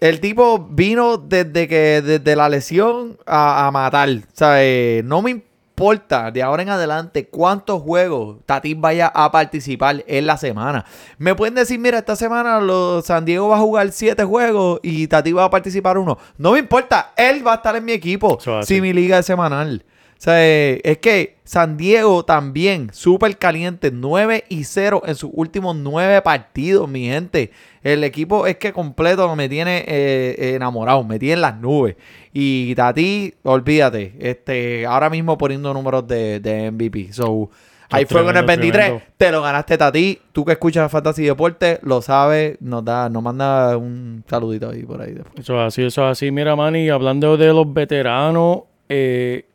el 0.00 0.20
tipo 0.20 0.58
vino 0.58 1.16
desde 1.16 1.68
que 1.68 2.02
desde 2.02 2.36
la 2.36 2.48
lesión 2.48 3.18
a, 3.26 3.66
a 3.66 3.70
matar. 3.70 4.08
O 4.08 4.20
sea, 4.32 4.62
eh, 4.64 5.02
no 5.04 5.22
me 5.22 5.42
importa 5.76 6.30
de 6.30 6.40
ahora 6.40 6.62
en 6.62 6.68
adelante 6.68 7.26
cuántos 7.26 7.82
juegos 7.82 8.36
Tatis 8.46 8.78
vaya 8.78 9.08
a 9.12 9.32
participar 9.32 10.04
en 10.06 10.24
la 10.24 10.36
semana. 10.36 10.84
Me 11.18 11.34
pueden 11.34 11.54
decir, 11.54 11.80
mira, 11.80 11.98
esta 11.98 12.14
semana 12.14 12.60
los 12.60 13.04
San 13.04 13.24
Diego 13.24 13.48
va 13.48 13.56
a 13.56 13.60
jugar 13.60 13.90
siete 13.90 14.22
juegos 14.22 14.78
y 14.84 15.08
Tatis 15.08 15.34
va 15.36 15.44
a 15.46 15.50
participar 15.50 15.98
uno. 15.98 16.16
No 16.38 16.52
me 16.52 16.60
importa, 16.60 17.12
él 17.16 17.44
va 17.44 17.54
a 17.54 17.56
estar 17.56 17.74
en 17.74 17.84
mi 17.84 17.90
equipo 17.92 18.38
Eso 18.40 18.60
es 18.60 18.66
así. 18.66 18.76
si 18.76 18.80
mi 18.80 18.92
liga 18.92 19.18
es 19.18 19.26
semanal. 19.26 19.84
O 20.24 20.30
sea, 20.30 20.42
eh, 20.42 20.80
es 20.84 20.96
que 20.96 21.36
San 21.44 21.76
Diego 21.76 22.24
también, 22.24 22.88
súper 22.94 23.36
caliente, 23.36 23.90
9 23.92 24.44
y 24.48 24.64
0 24.64 25.02
en 25.04 25.16
sus 25.16 25.28
últimos 25.34 25.76
9 25.76 26.22
partidos, 26.22 26.88
mi 26.88 27.04
gente. 27.08 27.50
El 27.82 28.02
equipo 28.04 28.46
es 28.46 28.56
que 28.56 28.72
completo 28.72 29.36
me 29.36 29.50
tiene 29.50 29.84
eh, 29.86 30.54
enamorado, 30.54 31.04
me 31.04 31.18
tiene 31.18 31.34
en 31.34 31.40
las 31.42 31.60
nubes. 31.60 31.96
Y 32.32 32.74
Tati, 32.74 33.34
olvídate, 33.42 34.14
este, 34.18 34.86
ahora 34.86 35.10
mismo 35.10 35.36
poniendo 35.36 35.74
números 35.74 36.08
de, 36.08 36.40
de 36.40 36.70
MVP. 36.70 37.12
So, 37.12 37.50
ahí 37.90 38.06
fuego 38.06 38.30
en 38.30 38.38
el 38.38 38.46
tremendo, 38.46 38.62
23, 38.62 38.84
tremendo. 38.86 39.06
te 39.18 39.30
lo 39.30 39.42
ganaste 39.42 39.76
Tati. 39.76 40.18
Tú 40.32 40.46
que 40.46 40.52
escuchas 40.52 40.90
Fantasy 40.90 41.24
Deporte, 41.24 41.80
lo 41.82 42.00
sabes, 42.00 42.56
nos 42.62 42.82
da, 42.82 43.10
nos 43.10 43.22
manda 43.22 43.76
un 43.76 44.24
saludito 44.26 44.70
ahí 44.70 44.84
por 44.84 45.02
ahí 45.02 45.12
después. 45.12 45.34
Eso 45.38 45.60
es 45.60 45.66
así, 45.66 45.82
eso 45.82 46.02
es 46.06 46.12
así. 46.12 46.30
Mira, 46.30 46.56
Manny, 46.56 46.88
hablando 46.88 47.36
de 47.36 47.48
los 47.48 47.70
veteranos, 47.70 48.60
eh, 48.88 49.48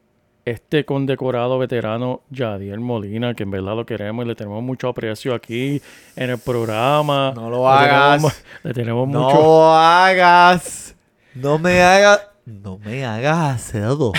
este 0.46 0.84
condecorado 0.86 1.60
veterano 1.60 2.22
Yadier 2.32 2.80
Molina, 2.80 3.34
que 3.36 3.44
en 3.44 3.52
verdad 3.52 3.76
lo 3.76 3.86
queremos 3.86 4.26
y 4.26 4.28
le 4.30 4.36
tenemos 4.36 4.64
mucho 4.64 4.88
aprecio 4.90 5.34
aquí 5.36 5.82
en 6.16 6.30
el 6.32 6.38
programa. 6.40 7.34
No 7.36 7.50
lo 7.50 7.64
Le 7.64 7.68
hagas. 7.70 8.12
tenemos- 8.22 8.44
Le 8.64 8.74
tenemos 8.74 9.08
No 9.10 9.24
mucho. 9.26 9.74
hagas. 9.76 10.96
No 11.36 11.60
me 11.60 11.82
hagas. 11.82 12.22
No 12.46 12.80
me 12.80 13.06
hagas 13.06 13.56
acedo. 13.56 14.12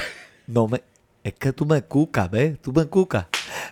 No 0.46 0.68
me. 0.68 0.82
Es 1.22 1.34
que 1.34 1.52
tú 1.52 1.66
me 1.66 1.82
cucas, 1.82 2.30
¿ves? 2.30 2.58
Tú 2.62 2.72
me 2.72 2.86
cucas. 2.86 3.26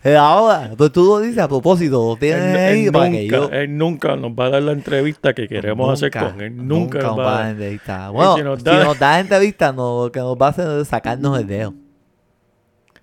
Eh, 0.04 0.16
ahora, 0.16 0.70
pues 0.76 0.92
tú 0.92 1.04
lo 1.04 1.20
dices 1.20 1.38
a 1.38 1.48
propósito. 1.48 2.10
Lo 2.10 2.16
tienes 2.16 2.42
Él, 2.54 2.56
ahí 2.56 2.86
él 2.86 2.92
para 2.92 3.10
que 3.10 3.26
yo. 3.26 3.40
nunca, 3.42 3.56
él 3.56 3.78
nunca 3.78 4.16
nos 4.16 4.32
va 4.32 4.46
a 4.46 4.50
dar 4.50 4.62
la 4.62 4.72
entrevista 4.72 5.32
que 5.32 5.48
queremos 5.48 5.90
hacer 5.92 6.10
con 6.10 6.40
él. 6.40 6.54
Nunca, 6.68 6.98
nos 6.98 7.06
nos 7.16 7.18
va 7.18 7.22
a 7.22 7.32
dar 7.32 7.42
dar. 7.44 7.50
entrevista. 7.52 8.10
Bueno, 8.10 8.36
si 8.36 8.42
nos 8.42 8.58
si 8.58 8.64
da- 8.64 8.84
nos 8.84 8.98
da 8.98 9.20
entrevista, 9.20 9.72
no, 9.72 10.04
lo 10.04 10.12
que 10.12 10.20
nos 10.20 10.36
va 10.36 10.46
a 10.46 10.50
hacer 10.50 10.80
es 10.80 10.88
sacarnos 10.88 11.38
el 11.38 11.46
dedo. 11.46 11.74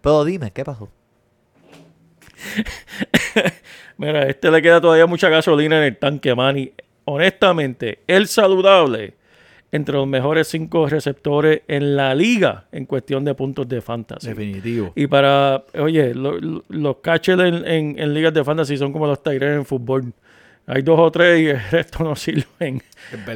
Pero 0.06 0.24
dime, 0.24 0.52
¿qué 0.52 0.64
pasó? 0.64 0.88
Mira, 3.98 4.20
a 4.20 4.28
este 4.28 4.52
le 4.52 4.62
queda 4.62 4.80
todavía 4.80 5.08
mucha 5.08 5.30
gasolina 5.30 5.78
en 5.80 5.84
el 5.86 5.98
tanque, 5.98 6.36
Manny. 6.36 6.72
Honestamente, 7.06 8.00
el 8.06 8.28
saludable 8.28 9.16
entre 9.72 9.96
los 9.96 10.06
mejores 10.08 10.48
cinco 10.48 10.88
receptores 10.88 11.64
en 11.68 11.96
la 11.96 12.14
liga 12.14 12.66
en 12.72 12.86
cuestión 12.86 13.26
de 13.26 13.34
puntos 13.34 13.68
de 13.68 13.82
fantasy. 13.82 14.28
Definitivo. 14.28 14.94
Y 14.96 15.08
para, 15.08 15.64
oye, 15.80 16.14
lo- 16.14 16.40
lo- 16.40 16.64
los 16.70 16.98
catchers 16.98 17.42
en, 17.42 17.66
en- 17.68 17.98
en 18.00 18.14
ligas 18.14 18.32
de 18.34 18.44
fantasy 18.44 18.78
son 18.78 18.94
como 18.94 19.08
los 19.08 19.24
Tigers 19.24 19.56
en 19.58 19.66
fútbol. 19.66 20.14
Hay 20.68 20.84
dos 20.84 21.00
o 21.00 21.12
tres 21.12 21.42
y 21.42 21.48
el 21.48 21.60
resto 21.72 22.04
no 22.04 22.16
sirven. 22.16 22.82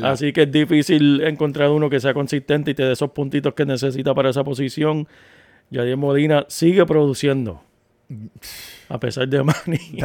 Así 0.06 0.32
que 0.34 0.44
es 0.44 0.52
difícil 0.52 1.22
encontrar 1.22 1.70
uno 1.72 1.90
que 1.90 2.00
sea 2.00 2.14
consistente 2.14 2.72
y 2.72 2.74
te 2.76 2.84
dé 2.84 2.92
esos 2.94 3.10
puntitos 3.12 3.54
que 3.56 3.66
necesita 3.66 4.14
para 4.14 4.30
esa 4.30 4.44
posición. 4.44 5.08
Yadier 5.72 5.98
Molina 5.98 6.46
sigue 6.50 6.86
produciendo. 6.86 7.62
A 8.90 9.00
pesar 9.00 9.28
de 9.28 9.44
Manny. 9.44 9.98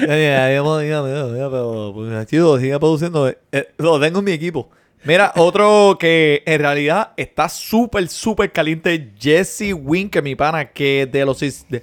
Ya, 0.00 0.08
ya, 0.08 0.16
ya, 0.16 0.62
ya, 0.62 0.82
ya, 0.84 1.02
ya, 1.08 1.36
ya, 1.38 1.50
pero 1.50 1.92
pues, 1.94 2.26
chido, 2.26 2.58
sigue 2.58 2.78
produciendo. 2.78 3.26
eh, 3.28 3.38
eh, 3.52 3.68
lo 3.78 3.98
tengo 3.98 4.18
en 4.18 4.24
mi 4.26 4.32
equipo. 4.32 4.68
Mira, 5.04 5.32
otro 5.36 5.96
que 5.98 6.42
en 6.44 6.58
realidad 6.60 7.12
está 7.16 7.48
súper, 7.48 8.06
súper 8.08 8.52
caliente, 8.52 9.12
Jesse 9.18 9.72
Winker, 9.72 10.22
mi 10.22 10.34
pana, 10.34 10.70
que 10.70 11.08
de 11.10 11.24
los... 11.24 11.40
De- 11.68 11.82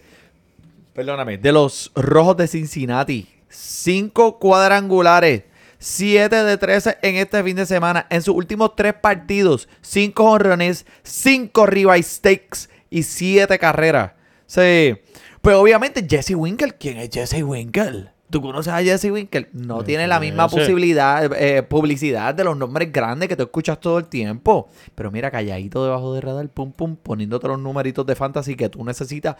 perdóname, 0.93 1.37
de 1.39 1.51
los 1.51 1.91
Rojos 1.95 2.37
de 2.37 2.47
Cincinnati. 2.47 3.27
Cinco 3.49 4.37
cuadrangulares. 4.37 5.43
7 5.85 6.35
de 6.43 6.57
13 6.57 6.97
en 7.03 7.15
este 7.17 7.43
fin 7.43 7.55
de 7.55 7.67
semana. 7.67 8.07
En 8.09 8.23
sus 8.23 8.33
últimos 8.33 8.75
tres 8.75 8.95
partidos, 8.95 9.69
5 9.81 10.23
honrones, 10.23 10.83
5 11.03 11.67
ribeye 11.67 12.01
stakes 12.01 12.69
y 12.89 13.03
7 13.03 13.59
carreras. 13.59 14.13
Sí. 14.47 14.97
Pues 15.43 15.55
obviamente 15.55 16.03
Jesse 16.09 16.31
Winkle, 16.31 16.73
¿quién 16.79 16.97
es 16.97 17.11
Jesse 17.11 17.43
Winkle? 17.43 18.09
¿Tú 18.31 18.41
conoces 18.41 18.73
a 18.73 18.81
Jesse 18.81 19.11
Winkle? 19.11 19.49
No 19.53 19.83
tiene 19.83 20.07
la 20.07 20.19
misma 20.19 20.49
posibilidad, 20.49 21.31
eh, 21.39 21.61
publicidad 21.61 22.33
de 22.33 22.45
los 22.45 22.57
nombres 22.57 22.91
grandes 22.91 23.29
que 23.29 23.35
tú 23.35 23.43
escuchas 23.43 23.79
todo 23.79 23.99
el 23.99 24.05
tiempo. 24.05 24.67
Pero 24.95 25.11
mira, 25.11 25.29
calladito 25.29 25.85
debajo 25.85 26.15
de 26.15 26.21
radar, 26.21 26.49
pum 26.49 26.71
pum, 26.71 26.95
poniéndote 26.95 27.47
los 27.47 27.59
numeritos 27.59 28.07
de 28.07 28.15
fantasy 28.15 28.55
que 28.55 28.69
tú 28.69 28.83
necesitas 28.83 29.35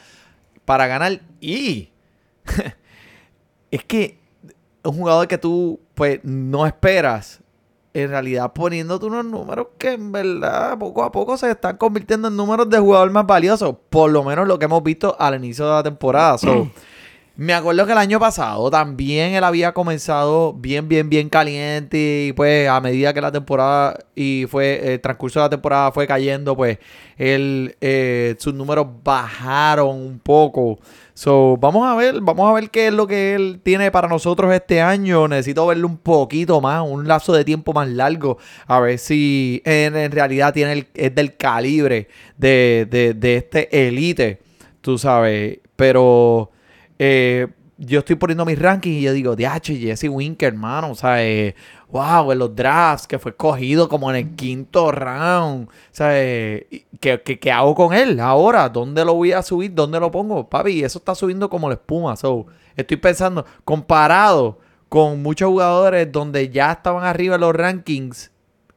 para 0.64 0.86
ganar. 0.86 1.22
Y 1.42 1.90
es 3.72 3.84
que 3.84 4.25
un 4.86 4.98
jugador 4.98 5.28
que 5.28 5.38
tú 5.38 5.80
pues 5.94 6.20
no 6.24 6.66
esperas, 6.66 7.42
en 7.96 8.10
realidad 8.10 8.52
poniéndote 8.52 9.06
unos 9.06 9.24
números 9.24 9.68
que 9.78 9.94
en 9.94 10.12
verdad 10.12 10.78
poco 10.78 11.02
a 11.02 11.12
poco 11.14 11.38
se 11.38 11.50
están 11.50 11.78
convirtiendo 11.78 12.28
en 12.28 12.36
números 12.36 12.70
de 12.70 12.78
jugador 12.78 13.10
más 13.10 13.26
valioso. 13.26 13.80
Por 13.90 14.12
lo 14.12 14.24
menos 14.24 14.48
lo 14.48 14.60
que 14.60 14.66
hemos 14.66 14.84
visto 14.84 15.16
al 15.18 15.36
inicio 15.36 15.66
de 15.66 15.72
la 15.72 15.84
temporada. 15.84 16.38
So, 16.38 16.70
me 17.38 17.54
acuerdo 17.54 17.86
que 17.86 17.94
el 17.94 17.98
año 17.98 18.20
pasado 18.20 18.70
también 18.70 19.34
él 19.34 19.46
había 19.46 19.74
comenzado 19.74 20.52
bien, 20.52 20.90
bien, 20.90 21.10
bien 21.10 21.30
caliente 21.30 22.28
y 22.28 22.34
pues 22.34 22.68
a 22.68 22.82
medida 22.82 23.14
que 23.14 23.22
la 23.22 23.32
temporada 23.32 23.98
y 24.14 24.46
fue 24.50 24.94
el 24.94 25.00
transcurso 25.00 25.40
de 25.40 25.46
la 25.46 25.50
temporada 25.50 25.92
fue 25.94 26.06
cayendo, 26.06 26.54
pues 26.56 26.80
él, 27.18 27.78
eh, 27.80 28.36
sus 28.40 28.54
números 28.54 28.88
bajaron 29.06 29.96
un 29.96 30.20
poco. 30.20 30.80
So, 31.18 31.56
vamos 31.56 31.88
a 31.88 31.96
ver, 31.96 32.20
vamos 32.20 32.50
a 32.50 32.54
ver 32.54 32.70
qué 32.70 32.88
es 32.88 32.94
lo 32.94 33.08
que 33.08 33.36
él 33.36 33.62
tiene 33.64 33.90
para 33.90 34.10
nosotros 34.10 34.54
este 34.54 34.82
año. 34.82 35.30
Necesito 35.30 35.66
verlo 35.66 35.88
un 35.88 35.98
poquito 35.98 36.60
más, 36.60 36.84
un 36.86 37.08
lapso 37.08 37.32
de 37.32 37.46
tiempo 37.46 37.72
más 37.72 37.88
largo, 37.88 38.38
a 38.68 38.82
ver 38.82 39.00
si 39.00 39.62
en, 39.64 39.96
en 39.96 40.12
realidad 40.12 40.54
tiene 40.54 40.74
el, 40.74 40.88
es 40.94 41.16
del 41.16 41.38
calibre 41.38 42.10
de, 42.38 42.86
de, 42.92 43.14
de 43.14 43.38
este 43.38 43.88
elite, 43.88 44.42
tú 44.82 44.98
sabes. 44.98 45.60
Pero 45.78 46.52
eh, 47.00 47.48
yo 47.78 48.00
estoy 48.00 48.18
poniendo 48.18 48.44
mis 48.44 48.60
rankings 48.60 48.98
y 48.98 49.02
yo 49.04 49.14
digo, 49.14 49.38
DH, 49.38 49.74
Jesse 49.80 50.10
Winker, 50.10 50.50
hermano, 50.50 50.92
o 50.92 50.96
sea, 50.96 51.26
eh, 51.26 51.56
wow, 51.96 52.30
en 52.34 52.40
los 52.40 52.54
drafts, 52.54 53.08
que 53.08 53.18
fue 53.18 53.32
escogido 53.32 53.88
como 53.88 54.10
en 54.10 54.18
el 54.18 54.36
quinto 54.36 54.92
round, 54.92 55.70
sea, 55.92 56.10
eh, 56.22 56.86
¿qué, 57.00 57.22
qué, 57.24 57.40
qué 57.40 57.52
hago 57.54 57.74
con 57.74 57.94
él 57.94 58.20
ahora? 58.20 58.68
¿Dónde 58.68 59.06
lo 59.06 59.14
voy 59.14 59.32
a 59.32 59.42
subir? 59.42 59.74
¿Dónde 59.74 59.98
lo 60.02 60.12
pongo? 60.12 60.50
Papi, 60.50 60.84
eso 60.84 61.00
está 61.00 61.16
subiendo 61.16 61.50
como 61.50 61.70
la 61.70 61.76
espuma, 61.76 62.18
so, 62.18 62.48
estoy 62.76 62.98
pensando, 62.98 63.46
comparado 63.64 64.60
con 64.90 65.22
muchos 65.24 65.48
jugadores 65.50 66.12
donde 66.12 66.50
ya 66.50 66.74
estaban 66.74 67.06
arriba 67.06 67.36
en 67.36 67.42
los 67.42 67.56
rankings, 67.56 68.30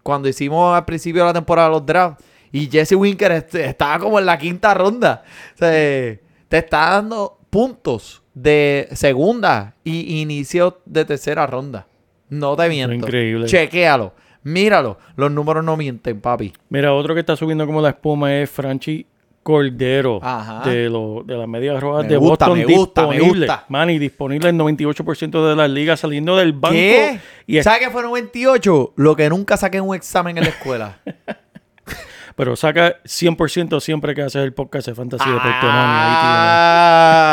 cuando 0.05 0.29
hicimos 0.29 0.77
al 0.77 0.85
principio 0.85 1.23
de 1.23 1.27
la 1.31 1.35
temporada 1.35 1.69
los 1.71 1.85
drafts, 1.85 2.25
y 2.53 2.69
Jesse 2.71 2.93
Winker 2.93 3.33
est- 3.33 3.55
estaba 3.57 3.99
como 3.99 4.21
en 4.21 4.27
la 4.27 4.39
quinta 4.39 4.75
ronda, 4.75 5.25
o 5.57 5.59
sea, 5.59 5.71
eh, 5.73 6.23
te 6.49 6.59
está 6.59 6.91
dando 6.91 7.37
puntos 7.51 8.23
de 8.33 8.89
segunda 8.93 9.75
y 9.83 10.21
inicio 10.23 10.79
de 10.85 11.05
tercera 11.05 11.45
ronda. 11.49 11.89
No 12.31 12.57
te 12.57 12.69
miento. 12.69 12.95
increíble. 12.95 13.47
Chequéalo. 13.47 14.13
Míralo. 14.45 14.99
Los 15.17 15.31
números 15.31 15.65
no 15.65 15.77
mienten, 15.77 16.21
papi. 16.21 16.53
Mira, 16.71 16.93
otro 16.95 17.15
que 17.15 17.21
está 17.21 17.37
subiendo 17.37 17.67
como 17.67 17.81
la 17.81 17.91
espuma 17.91 18.35
es 18.37 18.49
Franchi 18.51 19.05
Cordero 19.43 20.21
Ajá. 20.23 20.69
de, 20.69 20.89
lo- 20.91 21.23
de 21.25 21.37
las 21.37 21.49
medias 21.49 21.81
rojas 21.81 22.05
Me 22.05 22.11
de 22.11 22.17
gusta, 22.19 22.49
Boston. 22.49 22.59
me 22.69 22.75
gusta, 22.75 23.07
me 23.07 23.15
disponible. 23.15 23.47
gusta. 23.47 23.65
Manny, 23.69 23.99
disponible 23.99 24.49
en 24.51 24.59
98% 24.59 25.49
de 25.49 25.57
las 25.57 25.71
ligas 25.71 26.01
saliendo 26.01 26.37
del 26.37 26.53
banco. 26.53 26.75
¿Qué? 26.75 27.19
Y 27.47 27.57
es- 27.57 27.65
¿Sabes 27.65 27.81
que 27.81 27.91
fue 27.91 28.03
98? 28.03 28.93
Lo 28.97 29.17
que 29.17 29.29
nunca 29.31 29.57
saqué 29.57 29.79
en 29.79 29.85
un 29.89 29.95
examen 29.97 30.37
en 30.39 30.45
la 30.45 30.51
escuela. 30.51 30.99
pero 32.39 32.55
saca 32.55 33.03
100% 33.03 33.81
siempre 33.81 34.15
que 34.15 34.23
haces 34.23 34.45
el 34.45 34.53
podcast 34.53 34.87
de 34.87 34.95
Fantasy. 34.95 35.25
Ahí 35.29 35.37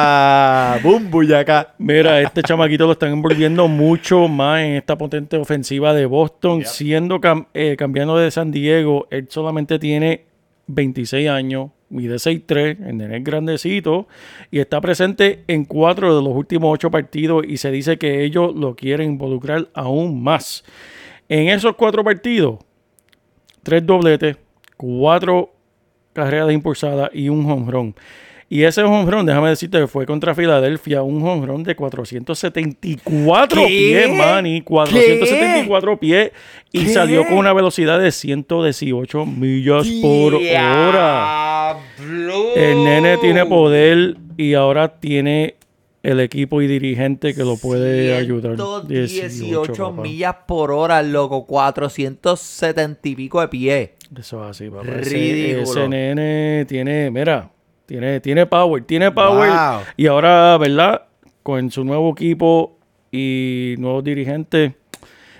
ah, 0.01 0.79
boom, 0.81 1.11
tiene. 1.11 1.45
Mira, 1.77 2.21
este 2.21 2.41
chamaquito 2.41 2.87
lo 2.87 2.93
están 2.93 3.11
envolviendo 3.11 3.67
mucho 3.67 4.27
más 4.27 4.61
en 4.61 4.71
esta 4.71 4.97
potente 4.97 5.37
ofensiva 5.37 5.93
de 5.93 6.07
Boston. 6.07 6.65
Siendo 6.65 7.21
cam- 7.21 7.45
eh, 7.53 7.75
cambiando 7.77 8.17
de 8.17 8.31
San 8.31 8.49
Diego, 8.49 9.07
él 9.11 9.27
solamente 9.29 9.77
tiene 9.77 10.25
26 10.65 11.29
años, 11.29 11.69
mide 11.89 12.15
6'3", 12.15 12.87
el 12.87 12.97
nene 12.97 13.17
es 13.17 13.23
grandecito 13.23 14.07
y 14.49 14.57
está 14.57 14.81
presente 14.81 15.43
en 15.45 15.65
cuatro 15.65 16.17
de 16.17 16.23
los 16.23 16.35
últimos 16.35 16.73
ocho 16.73 16.89
partidos 16.89 17.45
y 17.47 17.57
se 17.57 17.69
dice 17.69 17.99
que 17.99 18.23
ellos 18.23 18.55
lo 18.55 18.75
quieren 18.75 19.11
involucrar 19.11 19.67
aún 19.75 20.23
más. 20.23 20.63
En 21.29 21.49
esos 21.49 21.75
cuatro 21.75 22.03
partidos, 22.03 22.57
tres 23.61 23.85
dobletes, 23.85 24.37
cuatro 24.77 25.53
carreras 26.13 26.51
impulsadas 26.51 27.09
y 27.13 27.29
un 27.29 27.49
home 27.49 27.71
run. 27.71 27.95
Y 28.47 28.61
ese 28.63 28.83
home 28.83 29.09
run, 29.09 29.25
déjame 29.25 29.49
decirte 29.49 29.79
que 29.79 29.87
fue 29.87 30.05
contra 30.05 30.35
Filadelfia, 30.35 31.01
un 31.01 31.27
home 31.27 31.47
run 31.47 31.63
de 31.63 31.75
474 31.75 33.61
¿Qué? 33.61 33.67
pies, 33.67 34.09
Manny. 34.15 34.61
474 34.61 35.99
pies 35.99 36.31
y 36.71 36.85
¿Qué? 36.85 36.89
salió 36.89 37.25
con 37.25 37.39
una 37.39 37.53
velocidad 37.53 37.99
de 37.99 38.11
118 38.11 39.25
millas 39.25 39.87
por 40.01 40.35
hora. 40.35 41.77
El 42.55 42.83
nene 42.83 43.17
tiene 43.17 43.45
poder 43.47 44.15
y 44.37 44.53
ahora 44.53 44.99
tiene 44.99 45.55
el 46.03 46.19
equipo 46.19 46.61
y 46.61 46.67
dirigente 46.67 47.33
que 47.33 47.43
lo 47.43 47.57
puede 47.57 48.15
ayudar. 48.15 48.57
118 48.57 49.73
papá. 49.73 50.01
millas 50.03 50.35
por 50.47 50.71
hora, 50.71 51.01
loco. 51.01 51.47
470 51.47 53.09
y 53.09 53.15
pico 53.15 53.41
de 53.41 53.47
pie. 53.47 53.94
Eso 54.17 54.43
es 54.43 54.49
así, 54.51 54.69
papá. 54.69 54.83
Ridículo. 54.83 55.87
Nene 55.89 56.65
tiene, 56.67 57.09
mira, 57.11 57.49
tiene, 57.85 58.19
tiene 58.19 58.45
power, 58.45 58.83
tiene 58.83 59.11
power. 59.11 59.49
Wow. 59.49 59.81
Y 59.97 60.07
ahora, 60.07 60.57
¿verdad? 60.57 61.03
Con 61.43 61.71
su 61.71 61.83
nuevo 61.83 62.11
equipo 62.11 62.77
y 63.11 63.75
nuevos 63.77 64.03
dirigentes. 64.03 64.73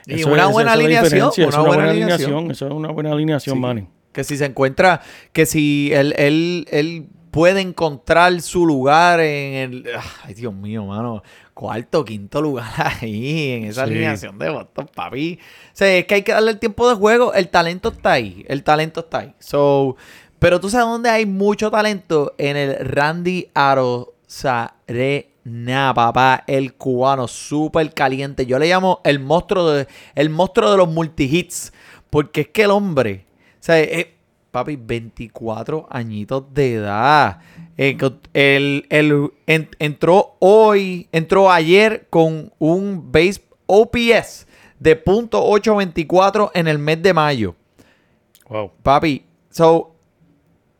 Y 0.08 0.16
eso 0.16 0.32
una 0.32 0.48
buena 0.48 0.74
es 0.74 0.80
una 0.80 1.30
es 1.30 1.38
una 1.38 1.60
buena 1.62 1.90
alineación. 1.90 2.52
Eso 2.52 2.68
es 2.68 2.74
una 2.74 2.92
buena 2.92 3.12
alineación, 3.12 3.56
Sí. 3.56 3.62
Manny. 3.62 3.88
Que 4.12 4.24
si 4.24 4.38
se 4.38 4.46
encuentra, 4.46 5.02
que 5.34 5.46
si 5.46 5.92
él, 5.94 6.14
él, 6.18 6.68
él 6.72 7.08
puede 7.32 7.60
encontrar 7.60 8.40
su 8.42 8.66
lugar 8.66 9.20
en 9.20 9.54
el. 9.56 9.86
Ay, 10.24 10.34
Dios 10.36 10.54
mío, 10.54 10.86
mano. 10.86 11.22
Cuarto, 11.56 12.06
quinto 12.06 12.42
lugar 12.42 12.70
ahí, 13.02 13.52
en 13.54 13.64
esa 13.64 13.86
Sí. 13.86 13.92
alineación 13.92 14.38
de 14.38 14.50
Boston, 14.50 14.90
papi. 14.94 15.40
O 15.42 15.70
sea, 15.72 15.98
es 15.98 16.06
que 16.06 16.16
hay 16.16 16.22
que 16.22 16.34
darle 16.34 16.52
el 16.52 16.60
tiempo 16.60 16.88
de 16.88 16.96
juego. 16.96 17.34
El 17.34 17.48
talento 17.48 17.90
está 17.90 18.12
ahí. 18.12 18.46
El 18.48 18.64
talento 18.64 19.00
está 19.00 19.20
ahí. 19.20 19.34
So, 19.40 19.96
pero 20.38 20.60
tú 20.60 20.70
sabes 20.70 20.88
dónde 20.88 21.10
hay 21.10 21.26
mucho 21.26 21.72
talento 21.72 22.36
en 22.38 22.58
el 22.58 22.76
Randy 22.86 23.48
Arozarena, 23.54 25.94
papá. 25.96 26.44
El 26.48 26.74
cubano, 26.74 27.28
súper 27.28 27.94
caliente. 27.94 28.46
Yo 28.46 28.60
le 28.60 28.68
llamo 28.68 29.00
el 29.04 29.20
monstruo 29.20 29.70
de, 29.72 29.88
el 30.16 30.30
monstruo 30.30 30.72
de 30.72 30.78
los 30.78 30.90
multihits. 30.90 31.72
Porque 32.10 32.42
es 32.42 32.48
que 32.50 32.64
el 32.64 32.72
hombre, 32.72 33.26
o 33.54 33.58
sea, 33.64 33.80
eh, 33.80 34.15
papi, 34.56 34.78
24 34.78 35.86
añitos 35.90 36.46
de 36.54 36.76
edad. 36.76 37.40
Eh, 37.78 37.98
el- 38.34 38.86
el- 38.90 39.32
en- 39.48 39.70
entró 39.80 40.38
hoy, 40.40 41.10
entró 41.12 41.52
ayer 41.52 42.08
con 42.10 42.54
un 42.58 43.12
base 43.12 43.42
OPS 43.66 44.48
de 44.80 44.96
.824 44.96 46.52
en 46.54 46.70
el 46.70 46.80
mes 46.80 47.04
de 47.04 47.14
mayo. 47.14 47.56
Wow. 48.48 48.72
Papi, 48.82 49.26
so 49.50 49.92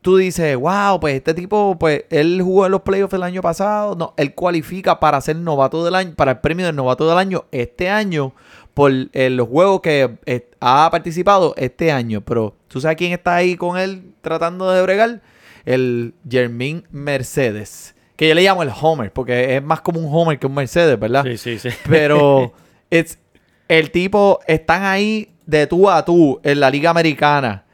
tú 0.00 0.16
dices, 0.16 0.56
wow, 0.56 0.98
pues 0.98 1.16
este 1.16 1.34
tipo, 1.34 1.76
pues 1.78 2.04
él 2.08 2.40
jugó 2.40 2.64
en 2.64 2.72
los 2.72 2.80
playoffs 2.80 3.12
el 3.12 3.24
año 3.24 3.42
pasado. 3.42 3.94
No, 3.94 4.14
él 4.16 4.34
cualifica 4.34 4.98
para 5.00 5.20
ser 5.20 5.36
novato 5.36 5.84
del 5.84 5.94
año, 5.96 6.14
para 6.16 6.30
el 6.32 6.38
premio 6.38 6.64
del 6.64 6.76
novato 6.76 7.06
del 7.08 7.18
año 7.18 7.44
este 7.50 7.90
año 7.90 8.32
por 8.76 8.92
eh, 8.92 9.30
los 9.30 9.48
juegos 9.48 9.80
que 9.80 10.18
eh, 10.26 10.50
ha 10.60 10.86
participado 10.90 11.54
este 11.56 11.90
año. 11.90 12.20
Pero 12.20 12.54
tú 12.68 12.78
sabes 12.78 12.98
quién 12.98 13.12
está 13.12 13.34
ahí 13.36 13.56
con 13.56 13.78
él 13.78 14.12
tratando 14.20 14.70
de 14.70 14.82
bregar? 14.82 15.22
El 15.64 16.12
Jermín 16.28 16.84
Mercedes. 16.90 17.94
que 18.16 18.28
yo 18.28 18.34
le 18.34 18.42
llamo 18.42 18.62
el 18.62 18.70
Homer, 18.78 19.10
porque 19.14 19.56
es 19.56 19.62
más 19.62 19.80
como 19.80 19.98
un 20.00 20.14
Homer 20.14 20.38
que 20.38 20.46
un 20.46 20.52
Mercedes, 20.52 21.00
¿verdad? 21.00 21.24
Sí, 21.24 21.38
sí, 21.38 21.58
sí. 21.58 21.70
Pero 21.88 22.52
it's- 22.90 23.18
el 23.66 23.90
tipo, 23.90 24.40
están 24.46 24.84
ahí 24.84 25.30
de 25.46 25.66
tú 25.66 25.88
a 25.88 26.04
tú 26.04 26.38
en 26.44 26.60
la 26.60 26.68
Liga 26.70 26.90
Americana. 26.90 27.64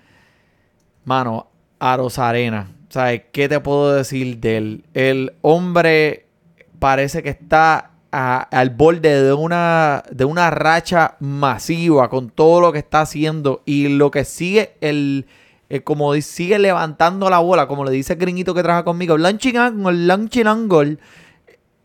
Mano, 1.05 1.49
Aros 1.81 2.17
Arena. 2.21 2.71
¿Sabes 2.91 3.23
qué 3.33 3.49
te 3.49 3.59
puedo 3.59 3.93
decir 3.95 4.39
de 4.39 4.57
él? 4.57 4.85
El 4.95 5.33
hombre 5.41 6.27
parece 6.79 7.23
que 7.25 7.31
está 7.31 7.91
al 8.13 8.71
borde 8.71 9.23
de 9.23 9.33
una, 9.33 10.03
de 10.11 10.25
una 10.25 10.51
racha 10.51 11.17
masiva 11.19 12.09
con 12.11 12.29
todo 12.31 12.61
lo 12.61 12.71
que 12.73 12.79
está 12.79 13.01
haciendo 13.01 13.63
y 13.65 13.89
lo 13.89 14.11
que 14.11 14.25
sigue 14.25 14.75
el, 14.83 15.27
el- 15.71 15.83
como 15.83 16.15
sigue 16.21 16.59
levantando 16.59 17.31
la 17.31 17.39
bola, 17.39 17.67
como 17.67 17.85
le 17.85 17.91
dice 17.91 18.13
el 18.13 18.19
gringuito 18.19 18.55
que 18.55 18.63
trabaja 18.63 18.85
conmigo, 18.85 19.17
launching 19.17 19.57
angle, 19.57 20.07
launching 20.07 20.47
angle, 20.47 20.99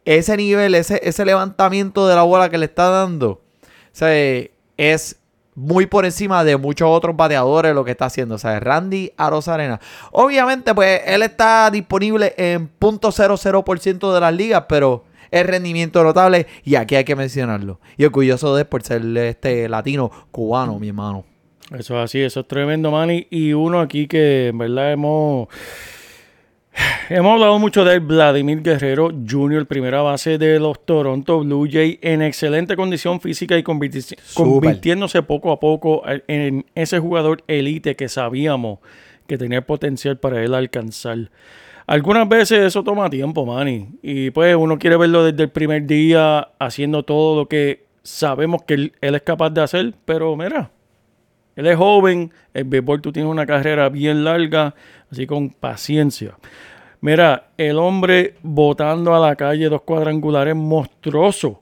ese 0.04 0.36
nivel, 0.38 0.76
ese, 0.76 1.00
ese 1.04 1.24
levantamiento 1.26 2.08
de 2.08 2.16
la 2.16 2.24
bola 2.24 2.50
que 2.50 2.58
le 2.58 2.66
está 2.66 2.90
dando, 2.90 3.42
es 4.78 5.16
muy 5.56 5.88
por 5.88 6.06
encima 6.06 6.44
de 6.44 6.56
muchos 6.56 6.88
otros 6.92 7.16
bateadores 7.16 7.74
lo 7.74 7.84
que 7.84 7.92
está 7.92 8.06
haciendo. 8.06 8.36
O 8.36 8.38
sea, 8.38 8.60
Randy 8.60 9.12
Arozarena. 9.18 9.80
Obviamente, 10.12 10.76
pues 10.76 11.02
él 11.06 11.24
está 11.24 11.72
disponible 11.72 12.34
en 12.38 12.70
.00% 12.80 14.14
de 14.14 14.20
las 14.20 14.34
ligas, 14.34 14.66
pero 14.70 15.04
es 15.32 15.46
rendimiento 15.46 16.04
notable 16.04 16.48
y 16.64 16.76
aquí 16.76 16.96
hay 16.96 17.04
que 17.04 17.16
mencionarlo. 17.16 17.80
Y 17.98 18.06
orgulloso 18.06 18.56
de 18.56 18.62
él 18.62 18.68
por 18.68 18.84
ser 18.84 19.02
este 19.18 19.68
latino 19.70 20.12
cubano, 20.32 20.80
mi 20.80 20.90
hermano. 20.90 21.26
Eso 21.78 21.98
es 21.98 22.04
así, 22.06 22.22
eso 22.22 22.42
es 22.42 22.48
tremendo, 22.48 22.92
Manny. 22.92 23.28
Y 23.30 23.54
uno 23.54 23.82
aquí 23.82 24.08
que 24.08 24.48
en 24.48 24.58
verdad 24.58 24.94
hemos. 24.94 25.48
Hemos 27.10 27.34
hablado 27.34 27.58
mucho 27.58 27.84
de 27.84 27.96
él, 27.96 28.02
Vladimir 28.02 28.62
Guerrero 28.62 29.10
Jr., 29.28 29.66
primera 29.66 30.04
base 30.04 30.38
de 30.38 30.60
los 30.60 30.86
Toronto 30.86 31.40
Blue 31.40 31.68
Jays, 31.70 31.98
en 32.04 32.22
excelente 32.22 32.76
condición 32.76 33.20
física 33.20 33.58
y 33.58 33.64
convirti- 33.64 34.16
convirtiéndose 34.36 35.24
poco 35.24 35.52
a 35.52 35.60
poco 35.60 36.04
en 36.06 36.68
ese 36.76 37.00
jugador 37.00 37.44
elite 37.48 37.96
que 37.96 38.10
sabíamos 38.10 38.78
que 39.26 39.40
tenía 39.40 39.58
el 39.60 39.64
potencial 39.66 40.18
para 40.20 40.44
él 40.44 40.54
alcanzar. 40.54 41.32
Algunas 41.88 42.28
veces 42.28 42.60
eso 42.60 42.84
toma 42.84 43.10
tiempo, 43.10 43.46
Manny. 43.46 43.88
Y 44.02 44.30
pues 44.32 44.54
uno 44.58 44.78
quiere 44.78 44.98
verlo 44.98 45.24
desde 45.24 45.44
el 45.44 45.50
primer 45.50 45.88
día 45.88 46.50
haciendo 46.60 47.04
todo 47.04 47.38
lo 47.38 47.48
que 47.48 47.86
sabemos 48.04 48.64
que 48.64 48.74
él, 48.74 48.94
es 49.00 49.22
capaz 49.22 49.52
de 49.52 49.62
hacer. 49.62 49.94
Pero 50.04 50.36
mira, 50.36 50.70
él 51.56 51.66
es 51.66 51.78
joven, 51.78 52.34
el 52.54 52.66
béisbol 52.66 53.02
tú 53.02 53.14
tienes 53.14 53.32
una 53.32 53.46
carrera 53.46 53.88
bien 53.88 54.26
larga, 54.26 54.76
así 55.10 55.26
con 55.26 55.50
paciencia. 55.50 56.38
Mira, 57.00 57.52
el 57.58 57.78
hombre 57.78 58.36
botando 58.44 59.16
a 59.16 59.26
la 59.26 59.38
calle 59.38 59.70
dos 59.70 59.84
cuadrangulares 59.84 60.58
monstruosos 60.58 61.60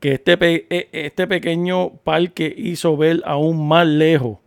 que 0.00 0.12
este, 0.12 0.38
e- 0.70 0.88
este 0.90 1.26
pequeño 1.26 1.90
parque 2.02 2.52
hizo 2.56 2.96
ver 2.96 3.20
aún 3.26 3.68
más 3.68 3.86
lejos. 3.86 4.38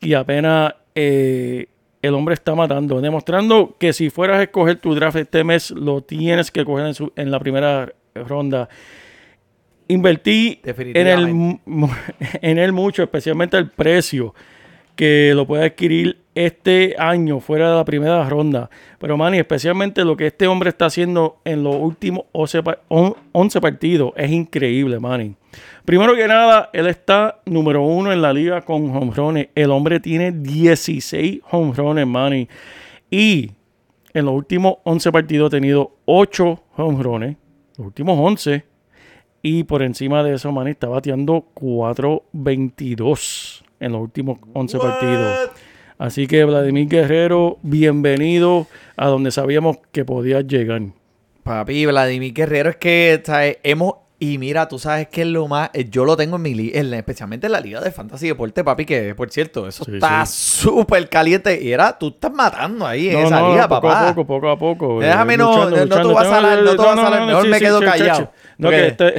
Y 0.00 0.14
apenas 0.14 0.74
eh, 0.94 1.66
el 2.02 2.14
hombre 2.14 2.34
está 2.34 2.54
matando, 2.54 3.00
demostrando 3.00 3.76
que 3.78 3.92
si 3.92 4.10
fueras 4.10 4.38
a 4.40 4.42
escoger 4.42 4.76
tu 4.76 4.94
draft 4.94 5.16
este 5.16 5.44
mes, 5.44 5.70
lo 5.70 6.02
tienes 6.02 6.50
que 6.50 6.64
coger 6.64 6.86
en, 6.86 6.94
su- 6.94 7.12
en 7.16 7.30
la 7.30 7.38
primera 7.38 7.92
ronda. 8.14 8.68
Invertí 9.88 10.58
en 10.58 10.62
Definitivamente. 10.62 11.60
en 12.42 12.58
él 12.58 12.72
mucho, 12.72 13.02
especialmente 13.02 13.56
el 13.56 13.70
precio 13.70 14.34
que 14.96 15.32
lo 15.34 15.46
puede 15.46 15.64
adquirir 15.64 16.18
este 16.34 16.94
año 16.98 17.40
fuera 17.40 17.70
de 17.70 17.76
la 17.76 17.84
primera 17.84 18.26
ronda. 18.28 18.70
Pero 18.98 19.16
Manny, 19.16 19.38
especialmente 19.38 20.04
lo 20.04 20.16
que 20.16 20.28
este 20.28 20.46
hombre 20.46 20.70
está 20.70 20.86
haciendo 20.86 21.38
en 21.44 21.62
los 21.62 21.76
últimos 21.76 22.24
11, 22.32 22.62
pa- 22.62 22.78
on- 22.88 23.14
11 23.32 23.60
partidos 23.60 24.12
es 24.16 24.30
increíble, 24.30 24.98
Manny. 24.98 25.34
Primero 25.84 26.14
que 26.14 26.26
nada, 26.26 26.70
él 26.72 26.86
está 26.86 27.40
número 27.44 27.82
uno 27.82 28.12
en 28.12 28.22
la 28.22 28.32
liga 28.32 28.62
con 28.62 28.94
hombrones. 28.96 29.48
El 29.54 29.70
hombre 29.70 30.00
tiene 30.00 30.32
16 30.32 31.40
hombrones, 31.50 32.06
Manny. 32.06 32.48
Y 33.10 33.50
en 34.14 34.24
los 34.24 34.34
últimos 34.34 34.76
11 34.84 35.12
partidos 35.12 35.48
ha 35.48 35.56
tenido 35.56 35.96
8 36.06 36.62
hombrones. 36.76 37.36
Los 37.76 37.88
últimos 37.88 38.18
11. 38.18 38.64
Y 39.42 39.64
por 39.64 39.82
encima 39.82 40.22
de 40.22 40.34
eso, 40.34 40.50
Manny 40.52 40.70
está 40.70 40.88
bateando 40.88 41.46
4.22 41.54 43.61
en 43.82 43.92
los 43.92 44.00
últimos 44.00 44.38
11 44.52 44.78
partidos. 44.78 45.50
Así 45.98 46.26
que 46.26 46.44
Vladimir 46.44 46.88
Guerrero, 46.88 47.58
bienvenido 47.62 48.66
a 48.96 49.08
donde 49.08 49.30
sabíamos 49.30 49.78
que 49.92 50.04
podías 50.04 50.46
llegar. 50.46 50.82
Papi, 51.42 51.86
Vladimir 51.86 52.32
Guerrero 52.32 52.70
es 52.70 52.76
que, 52.76 53.22
¿sabes? 53.24 53.58
Hemos. 53.62 53.94
Y 54.24 54.38
mira, 54.38 54.68
tú 54.68 54.78
sabes 54.78 55.08
que 55.08 55.22
es 55.22 55.26
lo 55.26 55.48
más. 55.48 55.70
eh, 55.72 55.88
Yo 55.90 56.04
lo 56.04 56.16
tengo 56.16 56.36
en 56.36 56.42
mi 56.42 56.54
liga, 56.54 56.78
especialmente 56.96 57.46
en 57.46 57.52
la 57.52 57.60
Liga 57.60 57.80
de 57.80 57.90
Fantasy 57.90 58.28
Deporte, 58.28 58.62
papi, 58.62 58.84
que 58.84 59.16
por 59.16 59.28
cierto, 59.32 59.66
eso 59.66 59.84
Sí, 59.84 59.94
está 59.94 60.24
súper 60.26 61.08
caliente. 61.08 61.60
Y 61.60 61.72
era, 61.72 61.98
tú 61.98 62.10
estás 62.10 62.32
matando 62.32 62.86
ahí 62.86 63.08
en 63.08 63.14
No, 63.20 63.26
esa 63.26 63.40
no, 63.40 63.50
liga, 63.50 63.68
poco 63.68 63.80
papá. 63.88 64.08
a 64.10 64.14
poco, 64.14 64.26
poco 64.28 64.48
a 64.50 64.56
poco. 64.56 65.02
eh, 65.02 65.06
Déjame 65.06 65.36
no- 65.36 65.48
luchando, 65.50 65.76
no 65.76 65.82
luchando. 65.86 66.14
vas 66.14 66.26
a 66.26 66.30
salar, 66.30 66.62
no 66.62 66.70
te 66.70 66.76
vas 66.76 66.98
a 66.98 67.26
mejor 67.26 67.48
me 67.48 67.58
quedo 67.58 67.80
callado. 67.80 68.32
No, 68.58 68.70
que 68.70 68.86
este- 68.86 69.14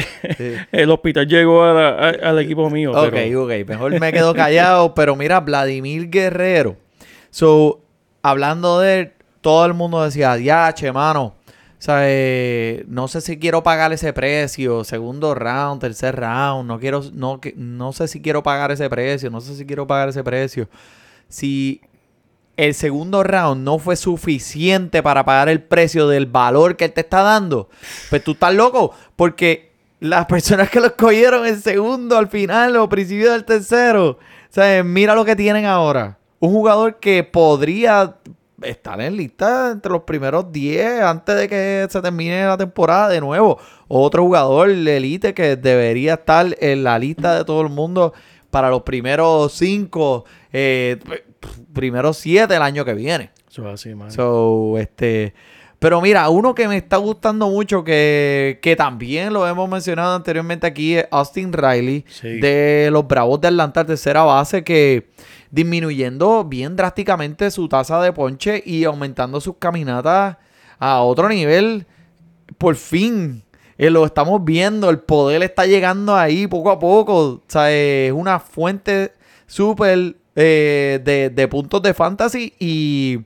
el 0.72 0.90
hospital 0.90 1.28
llegó 1.28 1.66
a 1.66 1.74
la- 1.74 1.90
a- 1.90 2.30
al 2.30 2.40
equipo 2.40 2.70
mío. 2.70 2.92
Ok, 2.94 3.10
pero- 3.12 3.44
ok, 3.44 3.52
mejor 3.68 4.00
me 4.00 4.14
quedo 4.14 4.34
callado. 4.34 4.94
pero 4.96 5.18
mira, 5.18 5.42
Vladimir 5.42 6.10
Guerrero. 6.10 6.78
So, 7.30 7.82
hablando 8.22 8.80
de 8.80 9.00
él, 9.02 9.12
todo 9.42 9.66
el 9.66 9.74
mundo 9.74 10.02
decía, 10.02 10.38
ya, 10.38 10.74
che, 10.74 10.94
mano. 10.94 11.36
O 11.84 11.86
sea, 11.86 12.04
eh, 12.04 12.86
no 12.88 13.10
sé 13.10 13.20
si 13.20 13.38
quiero 13.38 13.62
pagar 13.62 13.92
ese 13.92 14.14
precio, 14.14 14.86
segundo 14.86 15.36
round, 15.36 15.82
tercer 15.82 16.16
round, 16.16 16.66
no 16.66 16.80
quiero, 16.80 17.02
no, 17.12 17.42
no 17.58 17.92
sé 17.92 18.08
si 18.08 18.22
quiero 18.22 18.42
pagar 18.42 18.72
ese 18.72 18.90
precio, 18.90 19.30
no 19.30 19.42
sé 19.42 19.54
si 19.54 19.66
quiero 19.66 19.86
pagar 19.86 20.08
ese 20.08 20.24
precio. 20.24 20.70
Si 21.28 21.82
el 22.56 22.74
segundo 22.74 23.22
round 23.22 23.66
no 23.66 23.80
fue 23.80 23.98
suficiente 23.98 25.04
para 25.04 25.26
pagar 25.26 25.50
el 25.50 25.62
precio 25.62 26.08
del 26.08 26.26
valor 26.26 26.78
que 26.78 26.86
él 26.86 26.94
te 26.94 27.02
está 27.02 27.22
dando, 27.22 27.68
pues 28.10 28.24
tú 28.24 28.32
estás 28.32 28.54
loco, 28.56 28.96
porque 29.18 29.74
las 30.00 30.26
personas 30.28 30.70
que 30.70 30.80
lo 30.80 30.86
escogieron 30.86 31.46
en 31.46 31.60
segundo 31.60 32.18
al 32.18 32.30
final 32.30 32.78
o 32.78 32.88
principio 32.88 33.34
del 33.34 33.44
tercero, 33.44 34.12
o 34.12 34.18
sea, 34.50 34.82
mira 34.86 35.16
lo 35.16 35.26
que 35.26 35.36
tienen 35.36 35.66
ahora. 35.66 36.18
Un 36.40 36.54
jugador 36.54 37.02
que 37.02 37.26
podría 37.26 38.16
estar 38.64 39.00
en 39.02 39.18
lista 39.18 39.72
entre 39.72 39.92
los 39.92 40.04
primeros 40.04 40.52
10 40.52 41.02
antes 41.02 41.36
de 41.36 41.48
que 41.48 41.88
se 41.90 42.02
termine 42.02 42.46
la 42.46 42.58
temporada 42.58 43.10
de 43.10 43.22
nuevo. 43.22 43.60
Otro 43.88 44.24
jugador 44.24 44.70
elite 44.70 45.34
que 45.34 45.56
debería 45.56 46.16
estar 46.16 46.56
en 46.60 46.84
la 46.84 46.98
lista 47.00 47.38
de 47.38 47.46
todo 47.46 47.62
el 47.62 47.70
mundo 47.70 48.14
para 48.50 48.70
los 48.70 48.84
primeros 48.84 49.54
5, 49.54 50.26
primeros 51.74 52.18
7 52.18 52.56
el 52.56 52.62
año 52.62 52.86
que 52.86 52.94
viene. 52.94 53.32
Eso 53.50 53.68
es 53.68 53.74
así, 53.74 53.94
man. 53.94 54.12
So, 54.12 54.78
este. 54.78 55.34
Pero 55.84 56.00
mira, 56.00 56.30
uno 56.30 56.56
que 56.56 56.66
me 56.70 56.78
está 56.78 56.96
gustando 56.96 57.50
mucho, 57.50 57.84
que, 57.84 58.58
que 58.62 58.78
también 58.78 59.34
lo 59.34 59.46
hemos 59.46 59.68
mencionado 59.70 60.16
anteriormente 60.16 60.66
aquí, 60.66 60.96
es 60.96 61.06
Austin 61.12 61.52
Riley, 61.52 62.06
Sí. 62.08 62.40
de 62.40 62.88
los 62.90 63.06
Bravos 63.06 63.42
de 63.42 63.50
Atlanta, 63.50 63.86
tercera 63.86 64.24
base, 64.24 64.64
que 64.64 65.10
disminuyendo 65.52 66.46
bien 66.46 66.78
drásticamente 66.78 67.52
su 67.52 67.68
tasa 67.68 68.02
de 68.02 68.14
ponche 68.14 68.64
y 68.66 68.86
aumentando 68.86 69.42
sus 69.42 69.58
caminatas 69.58 70.38
a 70.80 71.02
otro 71.02 71.28
nivel. 71.28 71.86
Por 72.58 72.78
fin, 72.78 73.44
eh, 73.78 73.90
lo 73.90 74.06
estamos 74.06 74.42
viendo, 74.46 74.90
el 74.90 75.00
poder 75.00 75.44
está 75.44 75.66
llegando 75.66 76.16
ahí 76.16 76.48
poco 76.48 76.72
a 76.72 76.80
poco. 76.80 77.14
O 77.18 77.42
sea, 77.48 77.70
es 77.70 78.14
una 78.14 78.40
fuente 78.40 79.12
súper 79.48 80.16
eh, 80.34 81.02
de, 81.04 81.30
de 81.30 81.48
puntos 81.50 81.82
de 81.82 81.94
fantasy 81.94 82.54
y 82.58 83.20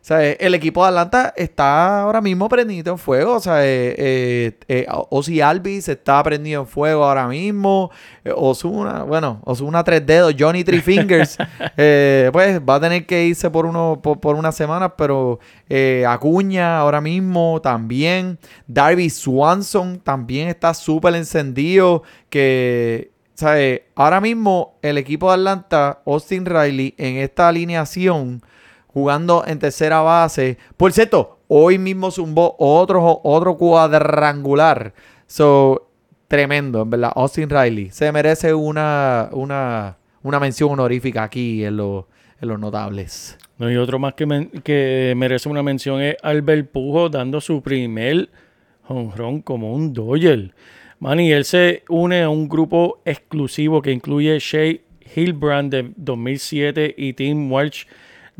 o 0.00 0.02
sea, 0.02 0.32
el 0.32 0.54
equipo 0.54 0.82
de 0.82 0.88
Atlanta 0.88 1.34
está 1.36 2.00
ahora 2.00 2.22
mismo 2.22 2.48
prendido 2.48 2.92
en 2.92 2.98
fuego. 2.98 3.34
O 3.34 3.40
sea, 3.40 3.62
eh, 3.66 3.94
eh, 3.98 4.58
eh, 4.66 4.86
Ozzy 4.88 5.42
Alvis 5.42 5.90
está 5.90 6.22
prendido 6.22 6.62
en 6.62 6.66
fuego 6.66 7.04
ahora 7.04 7.28
mismo. 7.28 7.90
Eh, 8.24 8.32
Ozuna, 8.34 9.02
bueno, 9.02 9.42
Ozuna 9.44 9.84
tres 9.84 10.06
dedos, 10.06 10.34
Johnny 10.38 10.64
Three 10.64 10.80
Fingers, 10.80 11.36
eh, 11.76 12.30
pues 12.32 12.60
va 12.60 12.76
a 12.76 12.80
tener 12.80 13.04
que 13.04 13.26
irse 13.26 13.50
por, 13.50 13.66
uno, 13.66 14.00
por, 14.02 14.18
por 14.20 14.36
unas 14.36 14.56
semanas, 14.56 14.92
pero 14.96 15.38
eh, 15.68 16.06
Acuña 16.08 16.78
ahora 16.78 17.02
mismo 17.02 17.60
también. 17.62 18.38
Darby 18.66 19.10
Swanson 19.10 20.00
también 20.00 20.48
está 20.48 20.72
súper 20.72 21.14
encendido. 21.14 22.04
Que, 22.30 23.10
¿sabes? 23.34 23.82
Ahora 23.94 24.22
mismo 24.22 24.78
el 24.80 24.96
equipo 24.96 25.28
de 25.28 25.34
Atlanta, 25.34 26.00
Austin 26.06 26.46
Riley, 26.46 26.94
en 26.96 27.18
esta 27.18 27.48
alineación 27.48 28.42
jugando 28.92 29.44
en 29.46 29.58
tercera 29.58 30.00
base. 30.00 30.58
Por 30.76 30.92
cierto, 30.92 31.40
hoy 31.48 31.78
mismo 31.78 32.10
zumbó 32.10 32.56
otro, 32.58 33.20
otro 33.22 33.56
cuadrangular. 33.56 34.94
So, 35.26 35.90
tremendo, 36.28 36.82
en 36.82 36.90
verdad. 36.90 37.12
Austin 37.14 37.50
Riley 37.50 37.90
se 37.90 38.10
merece 38.12 38.52
una, 38.52 39.28
una, 39.32 39.96
una 40.22 40.40
mención 40.40 40.70
honorífica 40.70 41.22
aquí 41.22 41.64
en, 41.64 41.76
los 41.76 42.04
en 42.40 42.48
los 42.48 42.58
notables. 42.58 43.38
No, 43.58 43.70
y 43.70 43.76
otro 43.76 43.98
más 43.98 44.14
que, 44.14 44.48
que 44.64 45.14
merece 45.16 45.48
una 45.48 45.62
mención 45.62 46.00
es 46.00 46.16
Albert 46.22 46.70
Pujo 46.70 47.08
dando 47.08 47.40
su 47.40 47.62
primer 47.62 48.30
jonrón 48.82 49.42
como 49.42 49.72
un 49.74 49.92
Dodger. 49.92 50.52
Man, 50.98 51.20
y 51.20 51.32
él 51.32 51.44
se 51.44 51.84
une 51.88 52.22
a 52.22 52.28
un 52.28 52.48
grupo 52.48 53.00
exclusivo 53.04 53.80
que 53.80 53.92
incluye 53.92 54.38
Shea 54.38 54.80
Hilbrand 55.14 55.72
de 55.72 55.92
2007 55.96 56.94
y 56.96 57.12
Tim 57.14 57.50
Walsh 57.50 57.84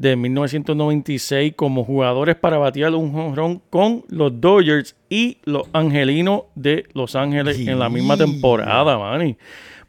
de 0.00 0.16
1996 0.16 1.52
como 1.56 1.84
jugadores 1.84 2.34
para 2.36 2.56
batear 2.56 2.94
un 2.94 3.12
jonrón 3.12 3.60
con 3.68 4.04
los 4.08 4.40
Dodgers 4.40 4.96
y 5.10 5.36
los 5.44 5.64
Angelinos 5.74 6.44
de 6.54 6.86
Los 6.94 7.14
Ángeles 7.16 7.58
en 7.68 7.78
la 7.78 7.90
misma 7.90 8.16
temporada, 8.16 8.98
man. 8.98 9.36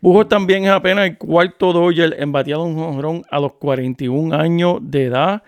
Pujols 0.02 0.28
también 0.28 0.65
es 0.65 0.71
apenas 0.71 1.06
el 1.08 1.17
cuarto 1.17 1.71
Dodger 1.71 2.15
en 2.19 2.32
batear 2.32 2.60
un 2.60 2.76
jonrón 2.76 3.21
a 3.32 3.39
los 3.39 3.54
41 3.54 4.36
años 4.36 4.80
de 4.82 5.06
edad 5.06 5.43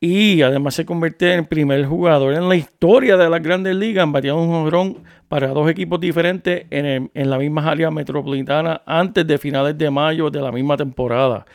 y 0.00 0.42
además 0.42 0.74
se 0.74 0.84
convierte 0.84 1.32
en 1.32 1.40
el 1.40 1.46
primer 1.46 1.84
jugador 1.86 2.34
en 2.34 2.48
la 2.48 2.56
historia 2.56 3.16
de 3.16 3.28
las 3.30 3.42
grandes 3.42 3.74
ligas 3.74 4.04
en 4.04 4.12
batear 4.12 4.34
un 4.34 4.48
jonrón 4.48 4.98
para 5.28 5.48
dos 5.48 5.68
equipos 5.70 5.98
diferentes 5.98 6.66
en, 6.70 6.84
el- 6.86 7.10
en 7.14 7.30
la 7.30 7.38
misma 7.38 7.68
área 7.70 7.90
metropolitana 7.90 8.82
antes 8.84 9.26
de 9.26 9.38
finales 9.38 9.78
de 9.78 9.90
mayo 9.90 10.28
de 10.30 10.40
la 10.42 10.52
misma 10.52 10.76
temporada. 10.76 11.46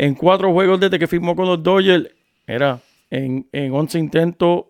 En 0.00 0.14
cuatro 0.14 0.50
juegos 0.50 0.80
desde 0.80 0.98
que 0.98 1.06
firmó 1.06 1.36
con 1.36 1.44
los 1.44 1.62
Dodgers, 1.62 2.08
era 2.46 2.80
en, 3.10 3.46
en 3.52 3.74
11 3.74 3.98
intentos, 3.98 4.64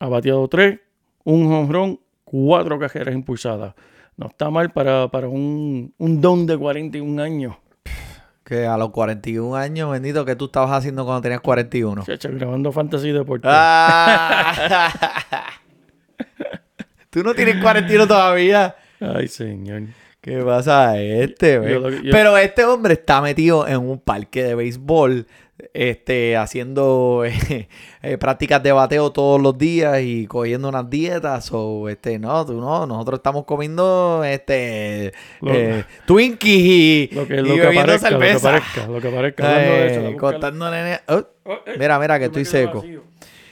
ha 0.00 0.08
bateado 0.08 0.48
tres, 0.48 0.80
un 1.22 1.46
jonrón, 1.50 2.00
cuatro 2.24 2.78
cajeras 2.78 3.14
impulsadas. 3.14 3.74
No 4.16 4.28
está 4.28 4.48
mal 4.48 4.72
para, 4.72 5.08
para 5.08 5.28
un, 5.28 5.92
un 5.98 6.20
don 6.22 6.46
de 6.46 6.56
41 6.56 7.22
años. 7.22 7.56
Que 8.42 8.64
a 8.64 8.78
los 8.78 8.88
41 8.88 9.54
años, 9.54 9.90
bendito, 9.90 10.24
que 10.24 10.34
tú 10.34 10.46
estabas 10.46 10.70
haciendo 10.70 11.04
cuando 11.04 11.20
tenías 11.20 11.42
41? 11.42 12.02
Chacha, 12.06 12.30
grabando 12.30 12.72
Fantasy 12.72 13.12
Deportes. 13.12 13.50
Ah. 13.52 15.44
tú 17.10 17.22
no 17.22 17.34
tienes 17.34 17.62
41 17.62 18.06
todavía. 18.06 18.74
Ay, 18.98 19.28
señor. 19.28 19.82
¿Qué 20.24 20.38
pasa 20.42 20.92
a 20.92 21.00
este? 21.02 21.52
Yo 21.54 21.80
lo 21.80 21.90
que- 21.90 22.02
yo- 22.02 22.10
Pero 22.10 22.38
este 22.38 22.64
hombre 22.64 22.94
está 22.94 23.20
metido 23.20 23.68
en 23.68 23.76
un 23.76 23.98
parque 23.98 24.42
de 24.42 24.54
béisbol, 24.54 25.26
este, 25.74 26.34
haciendo 26.38 27.24
eh, 27.26 27.68
eh, 28.02 28.16
prácticas 28.16 28.62
de 28.62 28.72
bateo 28.72 29.12
todos 29.12 29.38
los 29.40 29.58
días 29.58 30.00
y 30.00 30.26
cogiendo 30.26 30.70
unas 30.70 30.88
dietas. 30.88 31.50
O 31.52 31.90
este, 31.90 32.18
no, 32.18 32.46
tú 32.46 32.54
no, 32.58 32.86
nosotros 32.86 33.18
estamos 33.18 33.44
comiendo 33.44 34.22
este 34.24 35.12
Lo- 35.42 35.52
eh, 35.52 35.84
Twinkies 36.06 36.56
y, 36.64 37.10
Lo 37.14 37.26
que, 37.28 37.34
y 37.34 37.36
lo 37.40 37.54
que 37.56 37.60
bebiendo 37.60 37.80
aparezca, 37.92 38.10
lo 38.10 38.18
que 38.18 38.24
cerveza. 38.26 38.48
aparezca, 38.48 38.86
lo 38.86 39.00
que 39.00 39.08
de 39.42 39.86
eso, 40.08 40.16
cortando 40.16 40.70
nene- 40.70 41.00
oh, 41.08 41.22
Oh, 41.46 41.52
eh, 41.66 41.76
mira, 41.78 41.98
mira 41.98 42.18
que 42.18 42.24
estoy 42.24 42.46
seco. 42.46 42.82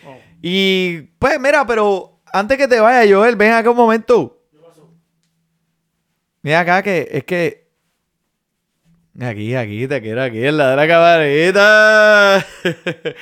Oh. 0.06 0.16
Y 0.40 1.02
pues 1.18 1.38
mira, 1.38 1.66
pero 1.66 2.20
antes 2.32 2.56
que 2.56 2.66
te 2.66 2.80
vaya, 2.80 3.14
Joel, 3.14 3.36
ven 3.36 3.52
acá 3.52 3.68
un 3.70 3.76
momento. 3.76 4.38
Mira 6.42 6.60
acá 6.60 6.82
que 6.82 7.08
es 7.10 7.24
que. 7.24 7.62
Aquí, 9.20 9.54
aquí, 9.54 9.86
te 9.86 10.00
quiero 10.00 10.22
aquí, 10.22 10.44
en 10.44 10.56
la 10.56 10.70
de 10.70 10.76
la 10.76 10.88
camarita. 10.88 12.46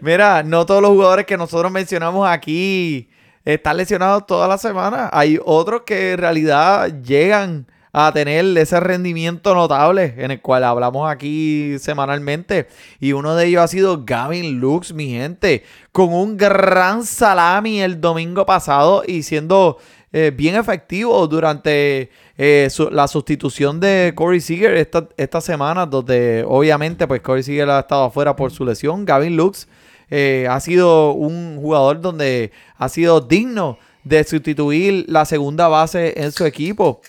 mira, 0.00 0.42
no 0.42 0.66
todos 0.66 0.82
los 0.82 0.90
jugadores 0.90 1.26
que 1.26 1.36
nosotros 1.36 1.70
mencionamos 1.70 2.28
aquí 2.28 3.08
están 3.44 3.76
lesionados 3.76 4.26
toda 4.26 4.48
la 4.48 4.58
semana. 4.58 5.08
Hay 5.12 5.38
otros 5.42 5.82
que 5.86 6.12
en 6.12 6.18
realidad 6.18 7.02
llegan 7.02 7.66
a 7.92 8.12
tener 8.12 8.44
ese 8.58 8.78
rendimiento 8.80 9.54
notable 9.54 10.14
en 10.18 10.30
el 10.30 10.40
cual 10.42 10.64
hablamos 10.64 11.10
aquí 11.10 11.78
semanalmente. 11.78 12.68
Y 13.00 13.12
uno 13.12 13.34
de 13.34 13.46
ellos 13.46 13.62
ha 13.62 13.68
sido 13.68 14.04
Gavin 14.04 14.60
Lux, 14.60 14.92
mi 14.92 15.10
gente, 15.10 15.64
con 15.92 16.12
un 16.12 16.36
gran 16.36 17.04
salami 17.04 17.80
el 17.80 18.00
domingo 18.00 18.44
pasado 18.44 19.02
y 19.06 19.22
siendo 19.22 19.78
eh, 20.12 20.32
bien 20.34 20.54
efectivo 20.56 21.26
durante 21.28 22.10
eh, 22.36 22.68
su- 22.70 22.90
la 22.90 23.08
sustitución 23.08 23.78
de 23.80 24.12
Corey 24.14 24.40
Seager 24.40 24.74
esta, 24.76 25.08
esta 25.16 25.40
semana, 25.40 25.86
donde 25.86 26.44
obviamente 26.46 27.06
pues 27.06 27.20
Corey 27.20 27.42
Seager 27.42 27.68
ha 27.70 27.80
estado 27.80 28.04
afuera 28.04 28.34
por 28.36 28.50
su 28.50 28.64
lesión. 28.64 29.04
Gavin 29.04 29.36
Lux 29.36 29.68
eh, 30.10 30.46
ha 30.50 30.58
sido 30.60 31.12
un 31.12 31.58
jugador 31.60 32.00
donde 32.00 32.52
ha 32.76 32.88
sido 32.88 33.20
digno 33.20 33.78
de 34.04 34.24
sustituir 34.24 35.04
la 35.08 35.24
segunda 35.26 35.68
base 35.68 36.14
en 36.22 36.32
su 36.32 36.44
equipo. 36.46 37.00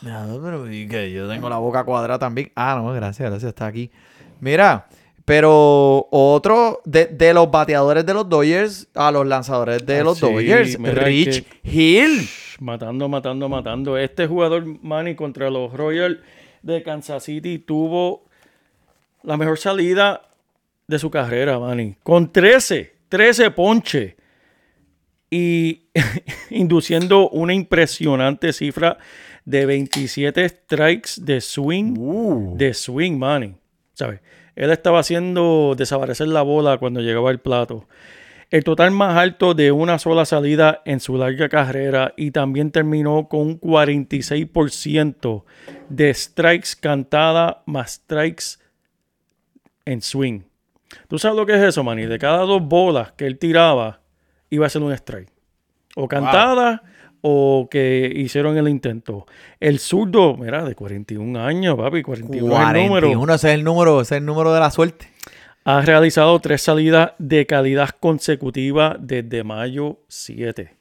Mira, 0.00 0.26
pero 0.42 0.64
que 0.64 1.10
yo 1.12 1.28
tengo 1.28 1.48
la 1.48 1.58
boca 1.58 1.84
cuadrada 1.84 2.18
también. 2.18 2.52
Ah, 2.54 2.76
no, 2.80 2.92
gracias, 2.92 3.28
gracias, 3.30 3.48
está 3.48 3.66
aquí. 3.66 3.90
Mira, 4.40 4.86
pero 5.28 6.08
otro 6.10 6.80
de, 6.86 7.06
de 7.06 7.34
los 7.34 7.50
bateadores 7.50 8.04
de 8.06 8.14
los 8.14 8.28
Dodgers 8.28 8.88
a 8.94 9.12
los 9.12 9.26
lanzadores 9.26 9.84
de 9.84 9.98
Ah, 10.00 10.04
los 10.04 10.18
sí, 10.18 10.26
Dodgers, 10.26 10.78
Rich 10.80 11.44
que- 11.62 11.70
Hill. 11.70 12.26
Matando, 12.60 13.08
matando, 13.08 13.48
matando. 13.48 13.96
Este 13.98 14.26
jugador, 14.26 14.64
Manny, 14.82 15.14
contra 15.14 15.50
los 15.50 15.72
Royals 15.72 16.18
de 16.62 16.82
Kansas 16.82 17.22
City 17.22 17.58
tuvo 17.58 18.24
la 19.22 19.36
mejor 19.36 19.58
salida 19.58 20.22
de 20.86 20.98
su 20.98 21.10
carrera, 21.10 21.58
Manny. 21.58 21.94
Con 22.02 22.32
13, 22.32 22.92
13 23.08 23.50
ponches. 23.52 24.14
Y 25.30 25.82
induciendo 26.50 27.28
una 27.28 27.52
impresionante 27.52 28.52
cifra 28.52 28.96
de 29.44 29.66
27 29.66 30.48
strikes 30.48 31.10
de 31.18 31.40
swing. 31.42 31.94
Uh. 31.98 32.56
De 32.56 32.72
swing, 32.74 33.18
Manny. 33.18 33.54
¿Sabes? 33.92 34.20
Él 34.58 34.72
estaba 34.72 34.98
haciendo 34.98 35.74
desaparecer 35.78 36.26
la 36.26 36.42
bola 36.42 36.78
cuando 36.78 37.00
llegaba 37.00 37.30
al 37.30 37.38
plato. 37.38 37.86
El 38.50 38.64
total 38.64 38.90
más 38.90 39.16
alto 39.16 39.54
de 39.54 39.70
una 39.70 40.00
sola 40.00 40.24
salida 40.24 40.82
en 40.84 40.98
su 40.98 41.16
larga 41.16 41.48
carrera 41.48 42.12
y 42.16 42.32
también 42.32 42.72
terminó 42.72 43.28
con 43.28 43.40
un 43.42 43.60
46% 43.60 45.44
de 45.90 46.12
strikes 46.12 46.70
cantada 46.80 47.62
más 47.66 47.92
strikes 47.92 48.44
en 49.84 50.02
swing. 50.02 50.40
¿Tú 51.06 51.20
sabes 51.20 51.36
lo 51.36 51.46
que 51.46 51.54
es 51.54 51.62
eso, 51.62 51.84
Manny? 51.84 52.06
De 52.06 52.18
cada 52.18 52.38
dos 52.38 52.60
bolas 52.60 53.12
que 53.12 53.28
él 53.28 53.38
tiraba, 53.38 54.00
iba 54.50 54.66
a 54.66 54.70
ser 54.70 54.82
un 54.82 54.92
strike. 54.92 55.30
O 55.94 56.08
cantada 56.08 56.82
o 57.30 57.68
que 57.70 58.10
hicieron 58.14 58.56
el 58.56 58.68
intento. 58.68 59.26
El 59.60 59.78
zurdo, 59.78 60.36
mira, 60.36 60.64
de 60.64 60.74
41 60.74 61.38
años, 61.40 61.76
papi, 61.76 62.02
41, 62.02 62.54
es 62.54 62.60
el 62.60 62.88
número. 62.88 63.06
41, 63.08 63.34
ese 63.34 63.48
es 63.48 63.54
el 63.54 63.64
número, 63.64 64.00
es 64.00 64.12
el 64.12 64.24
número 64.24 64.54
de 64.54 64.60
la 64.60 64.70
suerte. 64.70 65.08
Ha 65.64 65.82
realizado 65.82 66.38
tres 66.40 66.62
salidas 66.62 67.12
de 67.18 67.44
calidad 67.44 67.90
consecutiva 68.00 68.96
desde 68.98 69.44
mayo 69.44 69.98
7. 70.08 70.74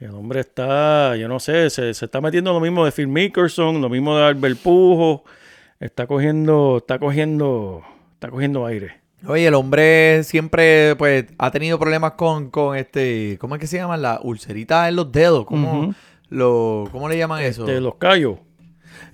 El 0.00 0.10
hombre 0.10 0.40
está, 0.40 1.16
yo 1.16 1.26
no 1.26 1.40
sé, 1.40 1.70
se, 1.70 1.94
se 1.94 2.04
está 2.04 2.20
metiendo 2.20 2.52
lo 2.52 2.60
mismo 2.60 2.84
de 2.84 2.92
Phil 2.92 3.08
Mickelson, 3.08 3.80
lo 3.80 3.88
mismo 3.88 4.16
de 4.16 4.24
Albert 4.24 4.58
Pujo. 4.58 5.24
Está 5.80 6.06
cogiendo, 6.06 6.78
está 6.78 6.98
cogiendo, 6.98 7.82
está 8.14 8.30
cogiendo 8.30 8.66
aire. 8.66 9.07
Oye, 9.26 9.46
el 9.48 9.54
hombre 9.54 10.22
siempre 10.24 10.94
pues 10.96 11.24
ha 11.38 11.50
tenido 11.50 11.78
problemas 11.78 12.12
con, 12.12 12.50
con 12.50 12.76
este, 12.76 13.36
¿cómo 13.40 13.56
es 13.56 13.60
que 13.60 13.66
se 13.66 13.76
llaman? 13.76 14.00
Las 14.00 14.20
ulceritas 14.22 14.88
en 14.88 14.96
los 14.96 15.10
dedos. 15.10 15.44
¿Cómo, 15.44 15.80
Ujú. 15.82 15.94
lo, 16.30 16.88
¿cómo 16.92 17.08
le 17.08 17.18
llaman 17.18 17.42
eso? 17.42 17.64
De 17.64 17.80
los 17.80 17.96
callos. 17.96 18.36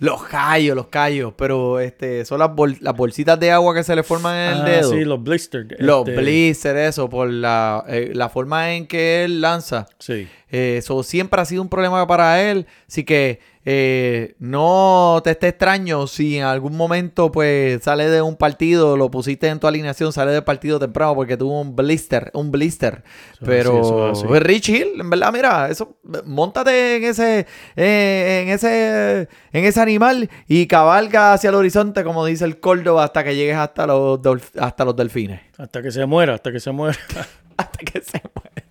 Los 0.00 0.24
callos, 0.24 0.74
los 0.74 0.88
callos, 0.88 1.34
pero 1.36 1.78
este 1.78 2.24
son 2.24 2.38
las, 2.40 2.50
bol- 2.50 2.76
las 2.80 2.96
bolsitas 2.96 3.38
de 3.38 3.50
agua 3.52 3.74
que 3.74 3.82
se 3.84 3.94
le 3.94 4.02
forman 4.02 4.34
en 4.36 4.52
el 4.56 4.60
Ah, 4.62 4.64
dedo. 4.64 4.90
Sí, 4.90 5.04
los 5.04 5.22
blisters. 5.22 5.68
los 5.78 6.08
este, 6.08 6.20
blisters, 6.20 6.78
eso, 6.80 7.08
por 7.08 7.30
la, 7.30 7.84
eh, 7.88 8.10
la 8.12 8.28
forma 8.28 8.74
en 8.74 8.86
que 8.86 9.24
él 9.24 9.40
lanza. 9.40 9.86
Sí. 9.98 10.26
Eh, 10.50 10.76
Eso 10.78 11.02
siempre 11.02 11.40
ha 11.40 11.44
sido 11.44 11.62
un 11.62 11.68
problema 11.68 12.06
para 12.06 12.42
él. 12.42 12.66
Así 12.88 13.04
que 13.04 13.40
eh, 13.66 14.34
no 14.38 15.22
te 15.24 15.30
esté 15.30 15.48
extraño 15.48 16.06
si 16.06 16.36
en 16.36 16.44
algún 16.44 16.76
momento 16.76 17.32
pues 17.32 17.82
sale 17.82 18.10
de 18.10 18.20
un 18.20 18.36
partido, 18.36 18.98
lo 18.98 19.10
pusiste 19.10 19.48
en 19.48 19.58
tu 19.58 19.66
alineación, 19.66 20.12
sale 20.12 20.32
del 20.32 20.44
partido 20.44 20.78
temprano 20.78 21.14
porque 21.14 21.38
tuvo 21.38 21.60
un 21.60 21.74
blister, 21.74 22.30
un 22.34 22.50
blister. 22.50 23.04
Eso 23.32 23.44
Pero 23.46 24.10
así, 24.10 24.26
Rich 24.26 24.68
Hill, 24.68 25.00
en 25.00 25.08
verdad, 25.08 25.32
mira, 25.32 25.70
eso, 25.70 25.96
montate 26.26 26.96
en 26.96 27.04
ese, 27.04 27.46
eh, 27.74 28.42
en 28.42 28.50
ese, 28.50 29.28
en 29.52 29.64
ese 29.64 29.80
animal 29.80 30.28
y 30.46 30.66
cabalga 30.66 31.32
hacia 31.32 31.48
el 31.48 31.56
horizonte, 31.56 32.04
como 32.04 32.26
dice 32.26 32.44
el 32.44 32.60
Córdoba, 32.60 33.04
hasta 33.04 33.24
que 33.24 33.34
llegues 33.34 33.56
hasta 33.56 33.86
los, 33.86 34.20
hasta 34.58 34.84
los 34.84 34.94
delfines. 34.94 35.40
Hasta 35.56 35.80
que 35.80 35.90
se 35.90 36.04
muera, 36.04 36.34
hasta 36.34 36.52
que 36.52 36.60
se 36.60 36.70
muera. 36.70 36.98
Hasta 37.56 37.78
que 37.84 38.00
se 38.00 38.20
muera. 38.34 38.64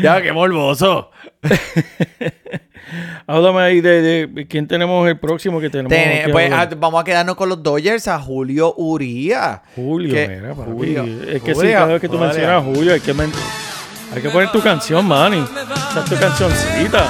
ya, 0.02 0.20
qué 0.20 0.32
morboso. 0.32 1.12
Háblame 3.26 3.60
ahí 3.60 3.80
de, 3.80 4.46
quién 4.48 4.68
tenemos 4.68 5.08
el 5.08 5.18
próximo 5.18 5.60
que 5.60 5.70
tenemos. 5.70 5.92
Pues, 6.30 6.52
ah, 6.52 6.68
vamos 6.76 7.00
a 7.00 7.04
quedarnos 7.04 7.36
con 7.36 7.48
los 7.48 7.62
Dodgers 7.62 8.08
a 8.08 8.18
Julio 8.18 8.74
Uría. 8.76 9.62
Julio, 9.74 10.14
mira, 10.14 10.54
papi. 10.54 10.70
Julio. 10.70 11.04
Es 11.26 11.42
que 11.42 11.54
cada 11.54 11.86
vez 11.86 12.00
que 12.00 12.08
tú 12.08 12.18
mencionas 12.18 12.62
a 12.62 12.64
Julio, 12.64 12.92
hay 12.92 13.00
que, 13.00 13.12
hay 13.12 14.22
que 14.22 14.30
poner 14.30 14.52
tu 14.52 14.60
canción, 14.60 15.06
Manny. 15.06 15.42
Esa 15.90 16.00
es 16.00 16.10
tu 16.10 16.16
cancioncita. 16.16 17.08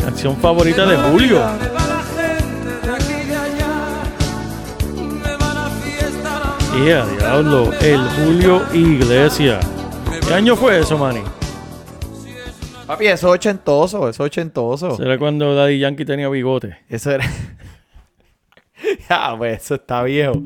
Canción 0.00 0.36
favorita 0.36 0.86
de 0.86 0.96
Julio. 0.96 1.42
Yeah, 6.84 7.06
diablo. 7.06 7.72
El 7.80 8.00
Julio 8.00 8.62
Iglesias. 8.74 9.66
¿Qué 10.26 10.34
año 10.34 10.56
fue 10.56 10.80
eso, 10.80 10.98
Manny? 10.98 11.22
Papi, 12.86 13.06
eso 13.06 13.28
es 13.28 13.40
ochentoso, 13.40 14.08
eso 14.08 14.08
es 14.08 14.20
ochentoso. 14.20 14.96
Será 14.96 15.18
cuando 15.18 15.54
Daddy 15.54 15.78
Yankee 15.78 16.04
tenía 16.04 16.28
bigote. 16.28 16.78
Eso 16.88 17.10
era. 17.10 17.24
ya, 19.08 19.34
pues 19.36 19.62
eso 19.62 19.74
está 19.74 20.02
viejo. 20.04 20.42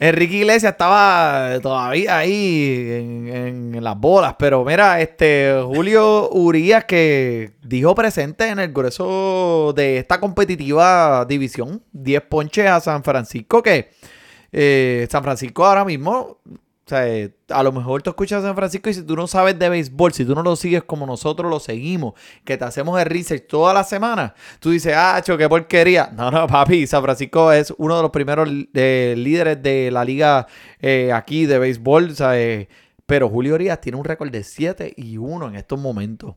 Enrique 0.00 0.36
Iglesias 0.36 0.72
estaba 0.72 1.58
todavía 1.60 2.18
ahí 2.18 2.86
en, 2.88 3.74
en 3.74 3.84
las 3.84 3.98
bolas, 3.98 4.36
pero 4.38 4.64
mira, 4.64 5.00
este 5.00 5.60
Julio 5.64 6.30
Urias 6.30 6.84
que 6.84 7.54
dijo 7.62 7.96
presente 7.96 8.48
en 8.48 8.60
el 8.60 8.72
grueso 8.72 9.72
de 9.74 9.98
esta 9.98 10.20
competitiva 10.20 11.24
división, 11.24 11.82
10 11.92 12.22
ponches 12.22 12.66
a 12.66 12.80
San 12.80 13.02
Francisco, 13.02 13.60
que 13.60 13.90
eh, 14.52 15.08
San 15.10 15.24
Francisco 15.24 15.66
ahora 15.66 15.84
mismo 15.84 16.38
o 16.88 16.90
sea, 16.90 17.06
eh, 17.06 17.34
a 17.50 17.62
lo 17.62 17.70
mejor 17.70 18.00
tú 18.00 18.08
escuchas 18.08 18.42
a 18.42 18.46
San 18.46 18.56
Francisco 18.56 18.88
y 18.88 18.94
si 18.94 19.02
tú 19.02 19.14
no 19.14 19.26
sabes 19.26 19.58
de 19.58 19.68
béisbol, 19.68 20.14
si 20.14 20.24
tú 20.24 20.34
no 20.34 20.42
lo 20.42 20.56
sigues 20.56 20.82
como 20.84 21.04
nosotros 21.04 21.50
lo 21.50 21.60
seguimos, 21.60 22.14
que 22.46 22.56
te 22.56 22.64
hacemos 22.64 22.98
el 22.98 23.04
research 23.04 23.46
toda 23.46 23.74
la 23.74 23.84
semana, 23.84 24.34
tú 24.58 24.70
dices, 24.70 24.94
ah, 24.96 25.20
cho, 25.22 25.36
qué 25.36 25.46
porquería. 25.50 26.10
No, 26.16 26.30
no, 26.30 26.46
papi, 26.46 26.86
San 26.86 27.02
Francisco 27.02 27.52
es 27.52 27.74
uno 27.76 27.94
de 27.98 28.02
los 28.02 28.10
primeros 28.10 28.48
eh, 28.72 29.14
líderes 29.18 29.62
de 29.62 29.90
la 29.90 30.02
liga 30.02 30.46
eh, 30.80 31.12
aquí 31.12 31.44
de 31.44 31.58
béisbol, 31.58 32.16
¿sabes? 32.16 32.68
Pero 33.04 33.28
Julio 33.28 33.56
Urias 33.56 33.82
tiene 33.82 33.98
un 33.98 34.04
récord 34.04 34.30
de 34.30 34.42
7 34.42 34.94
y 34.96 35.18
1 35.18 35.46
en 35.46 35.56
estos 35.56 35.78
momentos. 35.78 36.36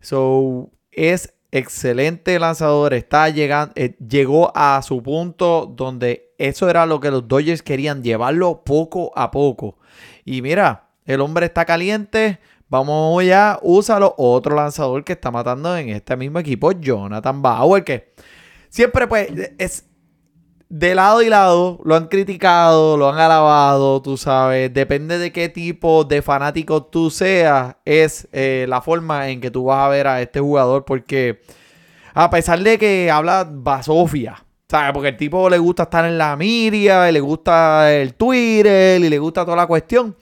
So, 0.00 0.70
es 0.92 1.34
excelente 1.50 2.38
lanzador, 2.38 2.94
está 2.94 3.28
llegando, 3.30 3.74
llegó 3.74 4.52
a 4.54 4.80
su 4.82 5.02
punto 5.02 5.66
donde 5.66 6.34
eso 6.38 6.70
era 6.70 6.86
lo 6.86 7.00
que 7.00 7.10
los 7.10 7.26
Dodgers 7.26 7.62
querían, 7.62 8.04
llevarlo 8.04 8.62
poco 8.62 9.10
a 9.16 9.32
poco. 9.32 9.77
Y 10.28 10.42
mira, 10.42 10.90
el 11.06 11.22
hombre 11.22 11.46
está 11.46 11.64
caliente. 11.64 12.38
Vamos 12.68 13.24
ya, 13.24 13.58
úsalo. 13.62 14.14
Otro 14.18 14.54
lanzador 14.54 15.02
que 15.02 15.14
está 15.14 15.30
matando 15.30 15.74
en 15.74 15.88
este 15.88 16.18
mismo 16.18 16.38
equipo, 16.38 16.70
Jonathan 16.72 17.40
Bauer, 17.40 17.82
que 17.82 18.12
siempre 18.68 19.06
pues 19.06 19.30
es 19.56 19.86
de 20.68 20.94
lado 20.94 21.22
y 21.22 21.30
lado, 21.30 21.80
lo 21.82 21.94
han 21.94 22.08
criticado, 22.08 22.98
lo 22.98 23.08
han 23.08 23.18
alabado, 23.18 24.02
tú 24.02 24.18
sabes, 24.18 24.70
depende 24.74 25.16
de 25.16 25.32
qué 25.32 25.48
tipo 25.48 26.04
de 26.04 26.20
fanático 26.20 26.84
tú 26.84 27.08
seas, 27.08 27.76
es 27.86 28.28
eh, 28.32 28.66
la 28.68 28.82
forma 28.82 29.30
en 29.30 29.40
que 29.40 29.50
tú 29.50 29.64
vas 29.64 29.86
a 29.86 29.88
ver 29.88 30.06
a 30.06 30.20
este 30.20 30.40
jugador, 30.40 30.84
porque 30.84 31.40
a 32.12 32.28
pesar 32.28 32.62
de 32.62 32.76
que 32.76 33.10
habla 33.10 33.48
basofia, 33.50 34.44
¿sabes? 34.68 34.92
Porque 34.92 35.08
el 35.08 35.16
tipo 35.16 35.48
le 35.48 35.58
gusta 35.58 35.84
estar 35.84 36.04
en 36.04 36.18
la 36.18 36.36
media, 36.36 37.08
y 37.08 37.12
le 37.12 37.20
gusta 37.20 37.92
el 37.92 38.14
Twitter, 38.14 39.00
y 39.00 39.08
le 39.08 39.18
gusta 39.18 39.44
toda 39.44 39.56
la 39.56 39.66
cuestión, 39.66 40.16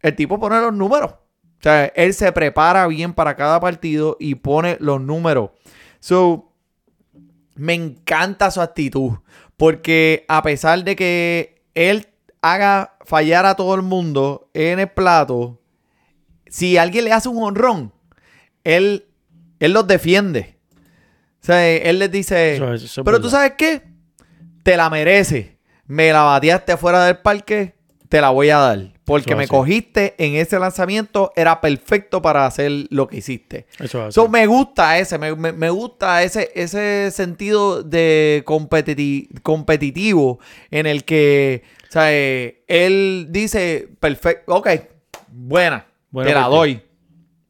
el 0.00 0.14
tipo 0.16 0.38
pone 0.38 0.60
los 0.60 0.72
números. 0.72 1.12
O 1.12 1.62
sea, 1.62 1.86
él 1.86 2.14
se 2.14 2.30
prepara 2.32 2.86
bien 2.86 3.12
para 3.12 3.34
cada 3.34 3.60
partido 3.60 4.16
y 4.20 4.36
pone 4.36 4.76
los 4.80 5.00
números. 5.00 5.50
So, 6.00 6.52
me 7.54 7.74
encanta 7.74 8.50
su 8.50 8.60
actitud. 8.60 9.12
Porque 9.56 10.24
a 10.28 10.42
pesar 10.42 10.84
de 10.84 10.96
que 10.96 11.64
él 11.74 12.08
haga 12.42 12.96
fallar 13.04 13.46
a 13.46 13.54
todo 13.54 13.74
el 13.74 13.82
mundo 13.82 14.50
en 14.52 14.78
el 14.80 14.88
plato, 14.88 15.58
si 16.46 16.76
alguien 16.76 17.06
le 17.06 17.12
hace 17.12 17.28
un 17.28 17.42
honrón, 17.42 17.92
él, 18.64 19.06
él 19.58 19.72
los 19.72 19.86
defiende. 19.86 20.55
O 21.46 21.52
sea, 21.52 21.68
él 21.70 22.00
les 22.00 22.10
dice, 22.10 22.56
Eso 22.56 22.74
eso 22.74 23.04
pero 23.04 23.20
tú 23.20 23.30
sabes 23.30 23.52
qué, 23.56 23.82
te 24.64 24.76
la 24.76 24.90
mereces. 24.90 25.46
Me 25.86 26.10
la 26.10 26.22
bateaste 26.22 26.76
fuera 26.76 27.04
del 27.04 27.18
parque, 27.18 27.76
te 28.08 28.20
la 28.20 28.30
voy 28.30 28.50
a 28.50 28.58
dar. 28.58 28.92
Porque 29.04 29.36
me 29.36 29.44
cogiste 29.46 30.16
en 30.18 30.34
ese 30.34 30.58
lanzamiento, 30.58 31.30
era 31.36 31.60
perfecto 31.60 32.20
para 32.20 32.44
hacer 32.46 32.72
lo 32.90 33.06
que 33.06 33.18
hiciste. 33.18 33.68
Eso. 33.78 34.10
So, 34.10 34.28
me 34.28 34.44
gusta 34.48 34.98
ese, 34.98 35.16
me, 35.18 35.36
me- 35.36 35.52
me 35.52 35.70
gusta 35.70 36.24
ese, 36.24 36.50
ese 36.56 37.12
sentido 37.12 37.84
de 37.84 38.42
competiti- 38.44 39.28
competitivo 39.42 40.40
en 40.72 40.86
el 40.86 41.04
que, 41.04 41.62
o 41.88 41.92
sea, 41.92 42.12
eh, 42.12 42.64
él 42.66 43.28
dice, 43.30 43.88
perfecto, 44.00 44.52
ok, 44.56 44.68
buena, 45.28 45.86
Buena 46.10 46.28
te 46.30 46.34
la 46.34 46.48
doy. 46.48 46.82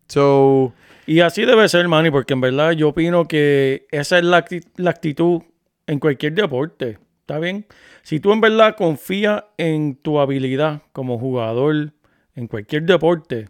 So, 0.09 0.75
Y 1.07 1.21
así 1.21 1.45
debe 1.45 1.69
ser, 1.69 1.87
Manny, 1.87 2.11
porque 2.11 2.35
en 2.35 2.41
verdad 2.41 2.73
yo 2.73 2.89
opino 2.89 3.27
que 3.27 3.87
esa 3.91 4.19
es 4.19 4.25
la, 4.25 4.45
la 4.77 4.91
actitud 4.91 5.43
en 5.87 6.01
cualquier 6.01 6.35
deporte. 6.35 6.99
¿Está 7.21 7.39
bien? 7.39 7.67
Si 8.03 8.21
tú 8.21 8.33
en 8.33 8.41
verdad 8.41 8.77
confías 8.77 9.45
en 9.57 9.97
tu 9.97 10.19
habilidad 10.19 10.83
como 10.93 11.19
jugador 11.19 11.93
en 12.35 12.47
cualquier 12.49 12.83
deporte, 12.85 13.49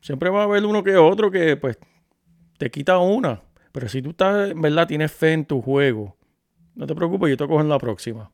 siempre 0.00 0.30
va 0.30 0.40
a 0.40 0.44
haber 0.44 0.64
uno 0.64 0.82
que 0.82 0.96
otro 0.96 1.30
que 1.30 1.56
pues 1.56 1.78
te 2.58 2.70
quita 2.70 2.98
una. 2.98 3.42
Pero 3.72 3.88
si 3.88 4.02
tú 4.02 4.10
estás, 4.10 4.50
en 4.50 4.60
verdad 4.60 4.86
tienes 4.86 5.12
fe 5.12 5.32
en 5.32 5.44
tu 5.44 5.60
juego, 5.60 6.16
no 6.74 6.86
te 6.86 6.94
preocupes, 6.94 7.30
yo 7.30 7.36
te 7.36 7.46
cojo 7.46 7.60
en 7.60 7.68
la 7.68 7.78
próxima. 7.78 8.30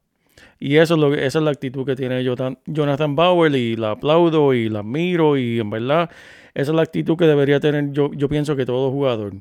Y 0.59 0.77
eso 0.77 0.95
es 0.95 1.01
lo 1.01 1.11
que, 1.11 1.27
esa 1.27 1.39
es 1.39 1.45
la 1.45 1.51
actitud 1.51 1.85
que 1.85 1.97
tiene 1.97 2.23
Jonathan 2.23 3.17
Bauer 3.17 3.55
y 3.55 3.77
la 3.77 3.93
aplaudo 3.93 4.55
y 4.55 4.69
la 4.69 4.81
admiro 4.81 5.37
y 5.37 5.61
en 5.61 5.71
verdad 5.71 6.11
esa 6.55 6.71
es 6.71 6.77
la 6.77 6.83
actitud 6.83 7.17
que 7.17 7.27
debería 7.27 7.61
tener 7.61 7.91
yo, 7.91 8.13
yo 8.13 8.29
pienso 8.29 8.57
que 8.57 8.65
todo 8.65 8.91
jugador. 8.91 9.35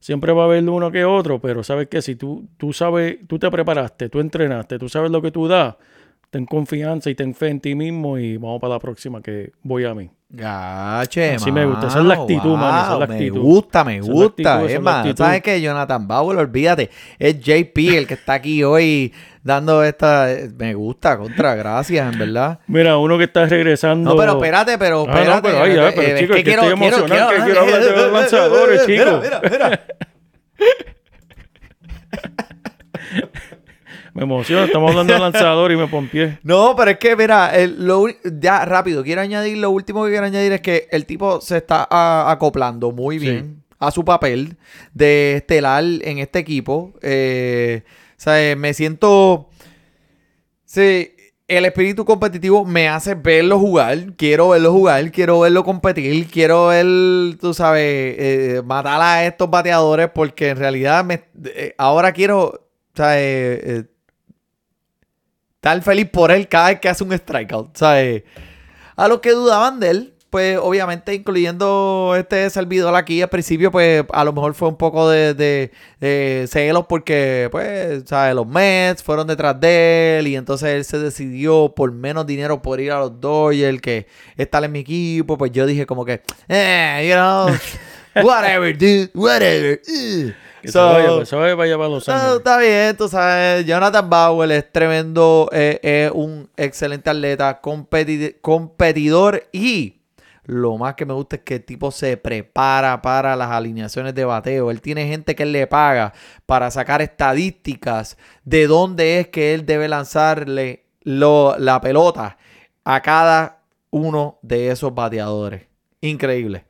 Siempre 0.00 0.32
va 0.32 0.42
a 0.42 0.46
haber 0.46 0.68
uno 0.68 0.90
que 0.90 1.04
otro, 1.04 1.40
pero 1.40 1.62
sabes 1.62 1.88
que 1.88 2.02
si 2.02 2.16
tú, 2.16 2.48
tú 2.58 2.72
sabes, 2.72 3.18
tú 3.26 3.38
te 3.38 3.50
preparaste, 3.50 4.08
tú 4.08 4.20
entrenaste, 4.20 4.78
tú 4.78 4.88
sabes 4.88 5.10
lo 5.10 5.22
que 5.22 5.30
tú 5.30 5.48
das, 5.48 5.76
ten 6.30 6.44
confianza 6.44 7.08
y 7.08 7.14
ten 7.14 7.34
fe 7.34 7.48
en 7.48 7.60
ti 7.60 7.74
mismo 7.74 8.18
y 8.18 8.36
vamos 8.36 8.60
para 8.60 8.74
la 8.74 8.80
próxima 8.80 9.22
que 9.22 9.52
voy 9.62 9.84
a 9.84 9.94
mí. 9.94 10.10
Gache, 10.28 11.34
Así 11.34 11.52
me 11.52 11.64
gusta. 11.64 11.86
Esa 11.86 12.00
es 12.00 12.04
la 12.04 12.14
actitud, 12.14 12.56
mano, 12.56 12.78
esa 12.82 12.92
es 12.94 12.98
la 13.00 13.06
Me 13.06 13.14
actitud. 13.14 13.40
gusta, 13.40 13.84
me 13.84 13.96
Esa 13.98 14.12
gusta. 14.12 14.64
Es 14.64 14.80
más. 14.80 15.06
¿sabes 15.16 15.42
qué? 15.42 15.60
Jonathan 15.60 16.06
Bauer, 16.08 16.38
olvídate. 16.38 16.90
Es 17.18 17.38
JP 17.40 17.78
el 17.96 18.06
que 18.06 18.14
está 18.14 18.34
aquí 18.34 18.62
hoy 18.64 19.12
dando 19.42 19.84
esta... 19.84 20.26
Me 20.58 20.74
gusta, 20.74 21.16
contra, 21.16 21.54
gracias, 21.54 22.12
en 22.12 22.18
verdad. 22.18 22.58
Mira, 22.66 22.98
uno 22.98 23.16
que 23.16 23.24
está 23.24 23.46
regresando. 23.46 24.10
No, 24.10 24.16
pero 24.16 24.32
espérate, 24.32 24.76
pero 24.78 25.06
Ah, 25.08 25.12
no, 25.12 25.18
espérate. 25.20 25.48
pero 25.48 25.62
ahí, 25.62 25.76
ah, 25.78 25.92
pero 25.94 26.16
eh, 26.16 26.20
chico, 26.20 26.34
es 26.34 26.44
que 26.44 26.50
estoy 26.50 26.72
emocionado, 26.72 27.30
que 27.30 27.42
quiero 27.42 27.60
hablar 27.60 27.80
de 27.82 27.96
los 27.96 28.12
lanzadores, 28.12 28.86
chico. 28.86 29.04
Mira, 29.22 29.22
mira, 29.22 29.40
mira. 29.50 29.80
Me 34.16 34.22
emociona, 34.22 34.64
estamos 34.64 34.90
hablando 34.90 35.12
de 35.12 35.18
lanzador 35.20 35.70
y 35.72 35.76
me 35.76 35.86
pompié. 35.86 36.38
No, 36.42 36.74
pero 36.76 36.90
es 36.92 36.98
que, 36.98 37.14
mira, 37.16 37.54
el- 37.56 37.86
lo 37.86 38.06
ya 38.40 38.64
rápido, 38.64 39.02
quiero 39.04 39.20
añadir, 39.20 39.58
lo 39.58 39.70
último 39.70 40.04
que 40.04 40.10
quiero 40.10 40.26
añadir 40.26 40.52
es 40.52 40.60
que 40.60 40.88
el 40.90 41.04
tipo 41.06 41.40
se 41.40 41.58
está 41.58 41.86
a- 41.90 42.30
acoplando 42.30 42.92
muy 42.92 43.18
Sí. 43.18 43.26
bien 43.30 43.62
a 43.78 43.90
su 43.90 44.04
papel 44.04 44.56
de 44.94 45.34
estelar 45.36 45.84
en 45.84 46.18
este 46.18 46.38
equipo. 46.38 46.94
Eh, 47.02 47.82
o 47.84 48.14
sea, 48.16 48.42
eh, 48.50 48.56
me 48.56 48.72
siento... 48.72 49.50
Sí, 50.64 51.12
el 51.48 51.64
espíritu 51.64 52.04
competitivo 52.04 52.64
me 52.64 52.88
hace 52.88 53.14
verlo 53.14 53.58
jugar. 53.58 54.14
Quiero 54.16 54.48
verlo 54.48 54.72
jugar, 54.72 55.10
quiero 55.12 55.40
verlo 55.40 55.62
competir, 55.62 56.26
quiero 56.28 56.68
ver, 56.68 56.86
tú 57.40 57.54
sabes, 57.54 57.82
eh, 58.18 58.62
matar 58.64 59.00
a 59.00 59.24
estos 59.26 59.48
bateadores 59.48 60.08
porque 60.12 60.48
en 60.48 60.56
realidad 60.56 61.04
me, 61.04 61.22
eh, 61.44 61.74
ahora 61.78 62.12
quiero, 62.12 62.44
o 62.46 62.60
sea, 62.94 63.20
eh, 63.20 63.84
estar 65.66 65.82
feliz 65.82 66.08
por 66.08 66.30
él 66.30 66.46
cada 66.48 66.68
vez 66.68 66.80
que 66.80 66.88
hace 66.88 67.02
un 67.02 67.16
strikeout. 67.16 67.76
¿sabes? 67.76 68.22
A 68.96 69.08
los 69.08 69.20
que 69.20 69.32
dudaban 69.32 69.80
de 69.80 69.90
él, 69.90 70.14
pues 70.30 70.58
obviamente 70.60 71.14
incluyendo 71.14 72.14
este 72.16 72.48
servidor 72.50 72.94
aquí 72.94 73.20
al 73.20 73.28
principio, 73.28 73.70
pues 73.70 74.04
a 74.12 74.24
lo 74.24 74.32
mejor 74.32 74.54
fue 74.54 74.68
un 74.68 74.76
poco 74.76 75.08
de, 75.10 75.34
de, 75.34 75.72
de 76.00 76.46
celos 76.48 76.86
porque, 76.88 77.48
pues, 77.50 78.04
¿sabes? 78.06 78.34
Los 78.34 78.46
Mets 78.46 79.02
fueron 79.02 79.26
detrás 79.26 79.58
de 79.60 80.18
él 80.18 80.28
y 80.28 80.36
entonces 80.36 80.68
él 80.68 80.84
se 80.84 80.98
decidió 80.98 81.72
por 81.74 81.90
menos 81.90 82.26
dinero 82.26 82.62
por 82.62 82.80
ir 82.80 82.92
a 82.92 83.00
los 83.00 83.20
Dodgers 83.20 83.80
que 83.80 84.06
estar 84.36 84.62
en 84.62 84.72
mi 84.72 84.80
equipo. 84.80 85.36
Pues 85.36 85.52
yo 85.52 85.66
dije 85.66 85.84
como 85.84 86.04
que, 86.04 86.22
eh, 86.48 87.06
you 87.08 87.14
know, 87.14 88.24
whatever, 88.26 88.76
dude, 88.76 89.10
whatever. 89.14 89.80
uh". 89.88 90.30
Que 90.66 90.72
So- 90.72 90.94
se 90.96 91.02
vaya, 91.08 91.26
se 91.26 91.36
vaya, 91.36 91.54
vaya 91.54 91.76
para 91.76 91.88
Los 91.88 92.08
no, 92.08 92.14
Ángeles. 92.14 92.36
está 92.38 92.58
bien, 92.58 92.96
tú 92.96 93.08
sabes. 93.08 93.64
Jonathan 93.64 94.10
Bauer 94.10 94.50
es 94.52 94.72
tremendo, 94.72 95.48
eh, 95.52 95.78
es 95.82 96.10
un 96.12 96.50
excelente 96.56 97.08
atleta, 97.08 97.60
competi- 97.62 98.36
competidor 98.40 99.44
y 99.52 100.00
lo 100.44 100.76
más 100.76 100.94
que 100.94 101.06
me 101.06 101.14
gusta 101.14 101.36
es 101.36 101.42
que 101.42 101.54
el 101.56 101.64
tipo 101.64 101.90
se 101.90 102.16
prepara 102.16 103.00
para 103.02 103.34
las 103.36 103.50
alineaciones 103.50 104.14
de 104.14 104.24
bateo. 104.24 104.70
Él 104.70 104.80
tiene 104.80 105.06
gente 105.08 105.34
que 105.34 105.42
él 105.44 105.52
le 105.52 105.66
paga 105.66 106.12
para 106.46 106.70
sacar 106.70 107.00
estadísticas 107.02 108.16
de 108.44 108.66
dónde 108.66 109.20
es 109.20 109.28
que 109.28 109.54
él 109.54 109.64
debe 109.66 109.88
lanzarle 109.88 110.84
lo- 111.02 111.56
la 111.58 111.80
pelota 111.80 112.36
a 112.84 113.00
cada 113.02 113.62
uno 113.90 114.38
de 114.42 114.70
esos 114.70 114.94
bateadores. 114.94 115.62
Increíble. 116.00 116.65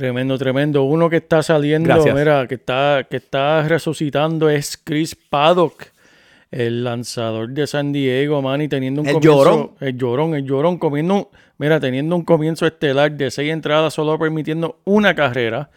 Tremendo, 0.00 0.38
tremendo. 0.38 0.82
Uno 0.84 1.10
que 1.10 1.16
está 1.16 1.42
saliendo, 1.42 1.90
Gracias. 1.90 2.14
mira, 2.14 2.48
que 2.48 2.54
está, 2.54 3.06
que 3.10 3.18
está 3.18 3.68
resucitando 3.68 4.48
es 4.48 4.78
Chris 4.82 5.14
Paddock. 5.14 5.88
El 6.50 6.84
lanzador 6.84 7.50
de 7.50 7.66
San 7.66 7.92
Diego, 7.92 8.40
Manny, 8.40 8.66
teniendo 8.66 9.02
un 9.02 9.08
El 9.08 9.12
comienzo. 9.16 9.36
llorón. 9.44 9.70
El 9.80 9.98
llorón, 9.98 10.34
el 10.34 10.44
llorón, 10.46 10.78
comiendo. 10.78 11.14
un- 11.16 11.28
Mira, 11.58 11.78
teniendo 11.80 12.16
un 12.16 12.24
comienzo 12.24 12.66
estelar 12.66 13.12
de 13.12 13.30
seis 13.30 13.52
entradas, 13.52 13.92
solo 13.92 14.18
permitiendo 14.18 14.80
una 14.86 15.14
carrera. 15.14 15.68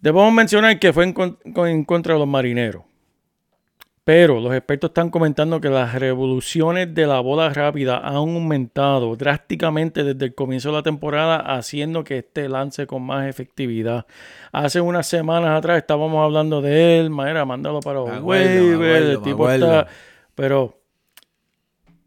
Debemos 0.00 0.32
mencionar 0.32 0.80
que 0.80 0.92
fue 0.92 1.04
en, 1.04 1.14
en 1.68 1.84
contra 1.84 2.14
de 2.14 2.18
los 2.18 2.26
marineros. 2.28 2.82
Pero 4.12 4.40
los 4.40 4.52
expertos 4.52 4.90
están 4.90 5.08
comentando 5.08 5.60
que 5.60 5.68
las 5.68 5.94
revoluciones 5.94 6.92
de 6.92 7.06
la 7.06 7.20
bola 7.20 7.50
rápida 7.50 7.98
han 7.98 8.16
aumentado 8.16 9.14
drásticamente 9.14 10.02
desde 10.02 10.24
el 10.24 10.34
comienzo 10.34 10.70
de 10.70 10.74
la 10.78 10.82
temporada, 10.82 11.36
haciendo 11.36 12.02
que 12.02 12.18
este 12.18 12.48
lance 12.48 12.88
con 12.88 13.04
más 13.04 13.28
efectividad. 13.28 14.06
Hace 14.50 14.80
unas 14.80 15.06
semanas 15.06 15.56
atrás 15.56 15.78
estábamos 15.78 16.24
hablando 16.24 16.60
de 16.60 16.98
él, 16.98 17.08
Maera, 17.08 17.44
mándalo 17.44 17.78
para 17.78 18.00
acuerdo, 18.00 18.84
el 18.84 19.22
tipo 19.22 19.48
está... 19.48 19.86
Pero 20.34 20.82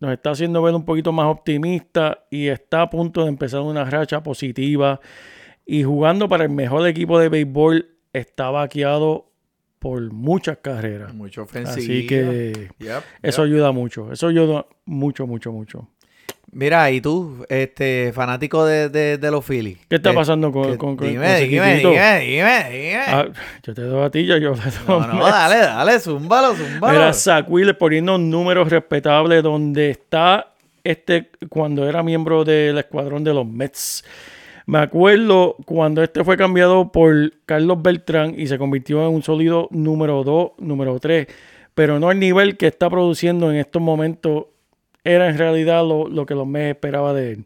nos 0.02 0.12
está 0.12 0.32
haciendo 0.32 0.62
ver 0.62 0.76
un 0.76 0.84
poquito 0.84 1.14
más 1.14 1.28
optimista 1.28 2.26
y 2.30 2.48
está 2.48 2.82
a 2.82 2.90
punto 2.90 3.24
de 3.24 3.30
empezar 3.30 3.62
una 3.62 3.86
racha 3.86 4.22
positiva. 4.22 5.00
Y 5.66 5.84
jugando 5.84 6.28
para 6.28 6.44
el 6.44 6.50
mejor 6.50 6.86
equipo 6.86 7.18
de 7.18 7.30
béisbol, 7.30 7.96
está 8.12 8.50
vaqueado 8.50 9.32
por 9.84 10.02
muchas 10.12 10.58
carreras. 10.62 11.14
Mucho 11.14 11.44
ofensivo. 11.44 11.76
Así 11.76 12.08
que 12.08 12.70
Yep, 12.80 13.04
eso 13.22 13.44
ayuda 13.44 13.72
mucho. 13.72 14.12
Eso 14.12 14.28
ayuda 14.30 14.66
mucho, 14.86 15.28
mucho, 15.28 15.52
mucho. 15.52 15.88
Mira, 16.52 16.90
y 16.92 17.02
tú, 17.02 17.46
este, 17.50 18.12
fanático 18.14 18.64
de, 18.66 18.88
de, 18.90 19.18
de 19.18 19.32
los 19.32 19.44
Phillies. 19.44 19.80
¿Qué 19.90 19.96
está 19.96 20.14
pasando 20.14 20.52
con, 20.52 20.72
que- 20.72 20.78
con, 20.78 20.96
con- 20.96 21.08
dime, 21.08 21.26
con 21.40 21.50
dime, 21.50 21.78
dime, 21.78 22.20
dime, 22.20 22.70
dime. 22.72 23.04
Ah, 23.08 23.28
yo 23.64 23.74
te 23.74 23.82
doy 23.82 24.06
a 24.06 24.10
ti, 24.12 24.26
ya 24.26 24.38
yo 24.38 24.52
le 24.52 24.62
doy 24.62 24.72
no, 24.88 25.08
no, 25.08 25.26
dale, 25.26 25.58
dale, 25.58 26.00
zúmbalo, 26.00 26.56
zúmbalo. 26.56 26.94
Mira, 26.94 27.12
Zach 27.14 27.46
Wheeler 27.50 27.78
poniendo 27.78 28.18
números 28.20 28.70
respetables 28.70 29.42
donde 29.44 29.90
está 29.90 30.54
este 30.84 31.30
cuando 31.50 31.90
era 31.90 32.04
miembro 32.04 32.44
del 32.46 32.78
escuadrón 32.78 33.24
de 33.24 33.34
los 33.34 33.48
Mets. 33.48 34.04
Me 34.66 34.78
acuerdo 34.80 35.58
cuando 35.66 36.02
este 36.04 36.24
fue 36.24 36.38
cambiado 36.38 36.92
por 36.92 37.34
Carlos 37.46 37.82
Beltrán 37.82 38.36
y 38.40 38.48
se 38.48 38.58
convirtió 38.58 39.06
en 39.06 39.14
un 39.14 39.22
sólido 39.24 39.68
número 39.72 40.24
2, 40.24 40.52
número 40.60 41.00
3, 41.00 41.28
pero 41.74 42.00
no 42.00 42.10
al 42.10 42.20
nivel 42.20 42.56
que 42.56 42.68
está 42.68 42.90
produciendo 42.90 43.52
en 43.52 43.58
estos 43.58 43.82
momentos. 43.82 44.46
Era 45.04 45.28
en 45.30 45.38
realidad 45.38 45.86
lo, 45.86 46.08
lo 46.08 46.26
que 46.26 46.34
los 46.34 46.48
Mets 46.48 46.76
esperaba 46.76 47.14
de 47.14 47.32
él. 47.34 47.46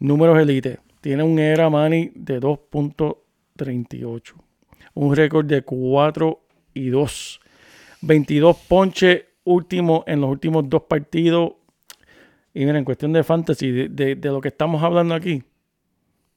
Números 0.00 0.38
elite. 0.40 0.78
Tiene 1.00 1.22
un 1.22 1.38
ERA 1.38 1.68
Money 1.70 2.10
de 2.16 2.40
2.38. 2.40 4.32
Un 4.94 5.14
récord 5.14 5.46
de 5.46 5.62
4 5.62 6.40
y 6.74 6.88
2. 6.88 7.40
22 8.02 8.56
ponches 8.68 9.24
último 9.44 10.02
en 10.08 10.20
los 10.20 10.30
últimos 10.30 10.68
dos 10.68 10.82
partidos. 10.82 11.52
Y 12.54 12.64
mira, 12.64 12.78
en 12.78 12.84
cuestión 12.84 13.12
de 13.12 13.22
fantasy, 13.22 13.70
de- 13.88 14.16
de 14.16 14.28
lo 14.30 14.40
que 14.40 14.48
estamos 14.48 14.82
hablando 14.82 15.14
aquí, 15.14 15.42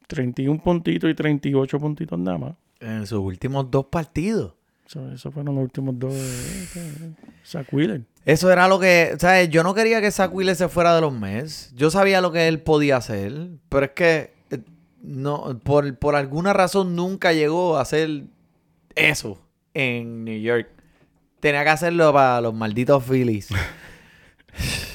31 0.09 0.61
puntitos 0.63 1.09
y 1.09 1.13
38 1.13 1.79
puntitos 1.79 2.17
nada 2.19 2.37
más. 2.37 2.53
En 2.79 3.05
sus 3.05 3.19
últimos 3.19 3.69
dos 3.69 3.85
partidos. 3.85 4.53
Eso- 4.85 5.31
fueron 5.31 5.53
los 5.55 5.63
últimos 5.65 5.99
dos 5.99 6.11
de, 6.13 6.19
de 6.19 7.11
Zach 7.45 7.71
Wheeler. 7.71 8.01
Eso 8.25 8.51
era 8.51 8.67
lo 8.67 8.79
que, 8.79 9.15
¿sabes? 9.19 9.49
Yo 9.49 9.61
no 9.63 9.75
quería 9.75 10.01
que 10.01 10.09
Zach 10.11 10.33
Wheeler 10.33 10.55
se 10.55 10.67
fuera 10.67 10.95
de 10.95 11.01
los 11.01 11.13
Mets. 11.13 11.71
Yo 11.75 11.91
sabía 11.91 12.21
lo 12.21 12.31
que 12.31 12.47
él 12.47 12.59
podía 12.59 12.97
hacer, 12.97 13.49
pero 13.69 13.85
es 13.85 13.91
que 13.91 14.33
eh, 14.49 14.59
no, 15.03 15.59
por, 15.63 15.95
por 15.97 16.15
alguna 16.15 16.53
razón 16.53 16.95
nunca 16.95 17.33
llegó 17.33 17.77
a 17.77 17.81
hacer 17.81 18.23
eso 18.95 19.39
en 19.75 20.23
New 20.25 20.41
York. 20.41 20.67
Tenía 21.39 21.63
que 21.63 21.69
hacerlo 21.69 22.11
para 22.11 22.41
los 22.41 22.53
malditos 22.55 23.03
Phillies. 23.03 23.49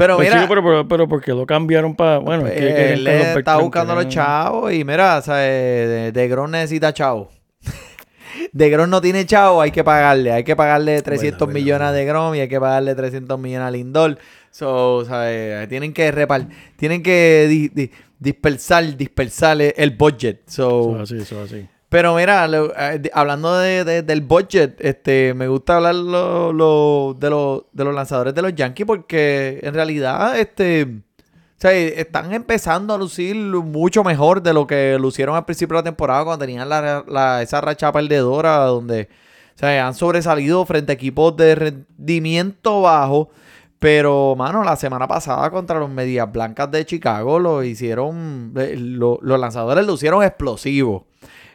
pero 0.00 0.16
Pues, 0.16 0.28
mira, 0.28 0.46
pero, 0.48 0.62
pero, 0.64 0.88
pero 0.88 1.08
¿por 1.08 1.20
qué 1.22 1.32
lo 1.32 1.44
cambiaron 1.46 1.94
para. 1.94 2.18
Bueno, 2.18 2.46
es 2.46 2.54
que 2.54 2.92
él 2.94 3.06
está 3.06 3.56
buscando 3.58 3.92
a 3.92 3.96
los 3.96 4.08
chavos 4.08 4.72
y 4.72 4.82
mira, 4.84 5.20
¿sabes? 5.22 5.88
De, 5.88 6.12
de 6.12 6.28
Gron 6.28 6.50
necesita 6.50 6.92
chavos. 6.94 7.28
De 8.52 8.70
Grom 8.70 8.88
no 8.88 9.00
tiene 9.00 9.26
chavo, 9.26 9.60
hay 9.60 9.70
que 9.70 9.84
pagarle. 9.84 10.32
Hay 10.32 10.44
que 10.44 10.56
pagarle 10.56 11.02
300 11.02 11.38
Bueno, 11.38 11.52
bueno, 11.52 11.54
millones 11.64 11.88
bueno. 11.88 11.92
de 11.92 12.04
Grom 12.06 12.34
y 12.34 12.40
hay 12.40 12.48
que 12.48 12.58
pagarle 12.60 12.94
300 12.94 13.38
millones 13.38 13.68
a 13.68 13.70
Lindor. 13.70 14.18
So, 14.50 15.04
¿sabes? 15.04 15.68
Tienen 15.68 15.92
que 15.92 16.10
repar 16.10 16.46
tienen 16.76 17.02
que 17.02 17.46
di- 17.48 17.68
di- 17.68 17.90
dispersar, 18.18 18.96
dispersar 18.96 19.60
el 19.60 19.90
budget. 19.92 20.40
So, 20.48 20.80
Eso 20.80 20.96
es 20.96 21.02
así, 21.02 21.16
eso 21.22 21.44
es 21.44 21.52
así. 21.52 21.68
Pero 21.90 22.14
mira, 22.14 22.48
eh, 22.48 23.10
hablando 23.12 23.58
de, 23.58 23.84
de- 23.84 24.02
del 24.02 24.22
budget, 24.22 24.76
este, 24.78 25.34
me 25.34 25.48
gusta 25.48 25.76
hablar 25.76 25.94
lo- 25.96 26.52
lo- 26.52 27.14
de, 27.18 27.28
de 27.72 27.84
los 27.84 27.94
lanzadores 27.94 28.32
de 28.34 28.40
los 28.42 28.54
Yankees 28.54 28.86
porque 28.86 29.60
en 29.62 29.74
realidad, 29.74 30.38
este, 30.38 30.84
o 30.84 31.60
sea, 31.60 31.72
están 31.72 32.32
empezando 32.32 32.94
a 32.94 32.98
lucir 32.98 33.36
mucho 33.36 34.02
mejor 34.04 34.40
de 34.40 34.54
lo 34.54 34.66
que 34.66 34.96
lucieron 34.98 35.36
al 35.36 35.44
principio 35.44 35.74
de 35.76 35.80
la 35.80 35.84
temporada 35.90 36.24
cuando 36.24 36.46
tenían 36.46 36.68
la, 36.68 37.04
la- 37.06 37.42
esa 37.42 37.60
racha 37.60 37.92
perdedora 37.92 38.56
donde, 38.66 39.08
o 39.56 39.58
sea, 39.58 39.86
han 39.86 39.94
sobresalido 39.94 40.64
frente 40.64 40.92
a 40.92 40.94
equipos 40.94 41.36
de 41.36 41.54
rendimiento 41.56 42.80
bajo. 42.82 43.30
Pero, 43.78 44.36
mano, 44.36 44.62
la 44.62 44.76
semana 44.76 45.08
pasada 45.08 45.50
contra 45.50 45.78
los 45.78 45.88
Medias 45.88 46.30
Blancas 46.30 46.70
de 46.70 46.84
Chicago 46.84 47.38
lo 47.38 47.64
hicieron, 47.64 48.52
eh, 48.56 48.74
lo- 48.78 49.18
los 49.22 49.40
lanzadores 49.40 49.86
lo 49.86 49.94
hicieron 49.94 50.22
explosivo. 50.22 51.06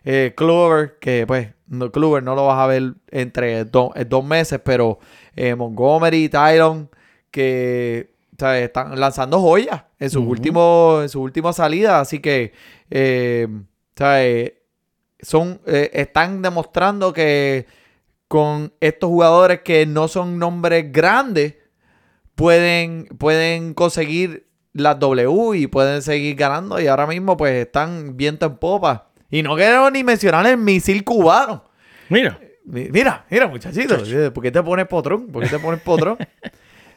Eh, 0.05 0.33
Clover, 0.37 0.97
que 0.99 1.25
pues, 1.27 1.49
no, 1.67 1.91
Clover 1.91 2.21
no 2.23 2.35
lo 2.35 2.45
vas 2.45 2.59
a 2.59 2.67
ver 2.67 2.93
entre 3.09 3.65
do- 3.65 3.91
eh, 3.95 4.05
dos 4.05 4.23
meses, 4.23 4.61
pero 4.63 4.99
eh, 5.35 5.55
Montgomery, 5.55 6.29
Tyron, 6.29 6.89
que 7.31 8.13
¿sabes? 8.37 8.63
están 8.65 8.99
lanzando 8.99 9.41
joyas 9.41 9.83
en 9.99 10.09
sus 10.09 10.23
últimos, 10.25 11.01
en 11.03 11.09
sus 11.09 11.21
últimas 11.21 11.55
salidas, 11.55 12.01
así 12.01 12.19
que 12.19 12.53
eh, 12.91 13.47
¿sabes? 13.95 14.53
son, 15.19 15.59
eh, 15.65 15.89
están 15.93 16.41
demostrando 16.41 17.11
que 17.11 17.65
con 18.27 18.73
estos 18.79 19.09
jugadores 19.09 19.61
que 19.61 19.85
no 19.85 20.07
son 20.07 20.37
nombres 20.37 20.91
grandes, 20.91 21.55
pueden, 22.35 23.05
pueden 23.17 23.73
conseguir 23.73 24.47
las 24.73 24.99
W 24.99 25.57
y 25.57 25.67
pueden 25.67 26.01
seguir 26.01 26.35
ganando. 26.35 26.79
Y 26.79 26.87
ahora 26.87 27.07
mismo, 27.07 27.37
pues, 27.37 27.53
están 27.65 28.17
viento 28.17 28.45
en 28.45 28.57
popa. 28.57 29.09
Y 29.29 29.43
no 29.43 29.55
quiero 29.55 29.89
ni 29.91 30.03
mencionar 30.03 30.45
el 30.47 30.57
misil 30.57 31.03
cubano. 31.03 31.63
Mira, 32.09 32.39
Mi- 32.65 32.89
Mira, 32.89 33.25
mira, 33.29 33.47
muchachito. 33.47 33.97
¿Por 34.33 34.43
qué 34.43 34.51
te 34.51 34.63
pones 34.63 34.87
potrón? 34.87 35.27
¿Por 35.27 35.43
qué 35.43 35.49
te 35.49 35.59
pones 35.59 35.81
potrón? 35.81 36.17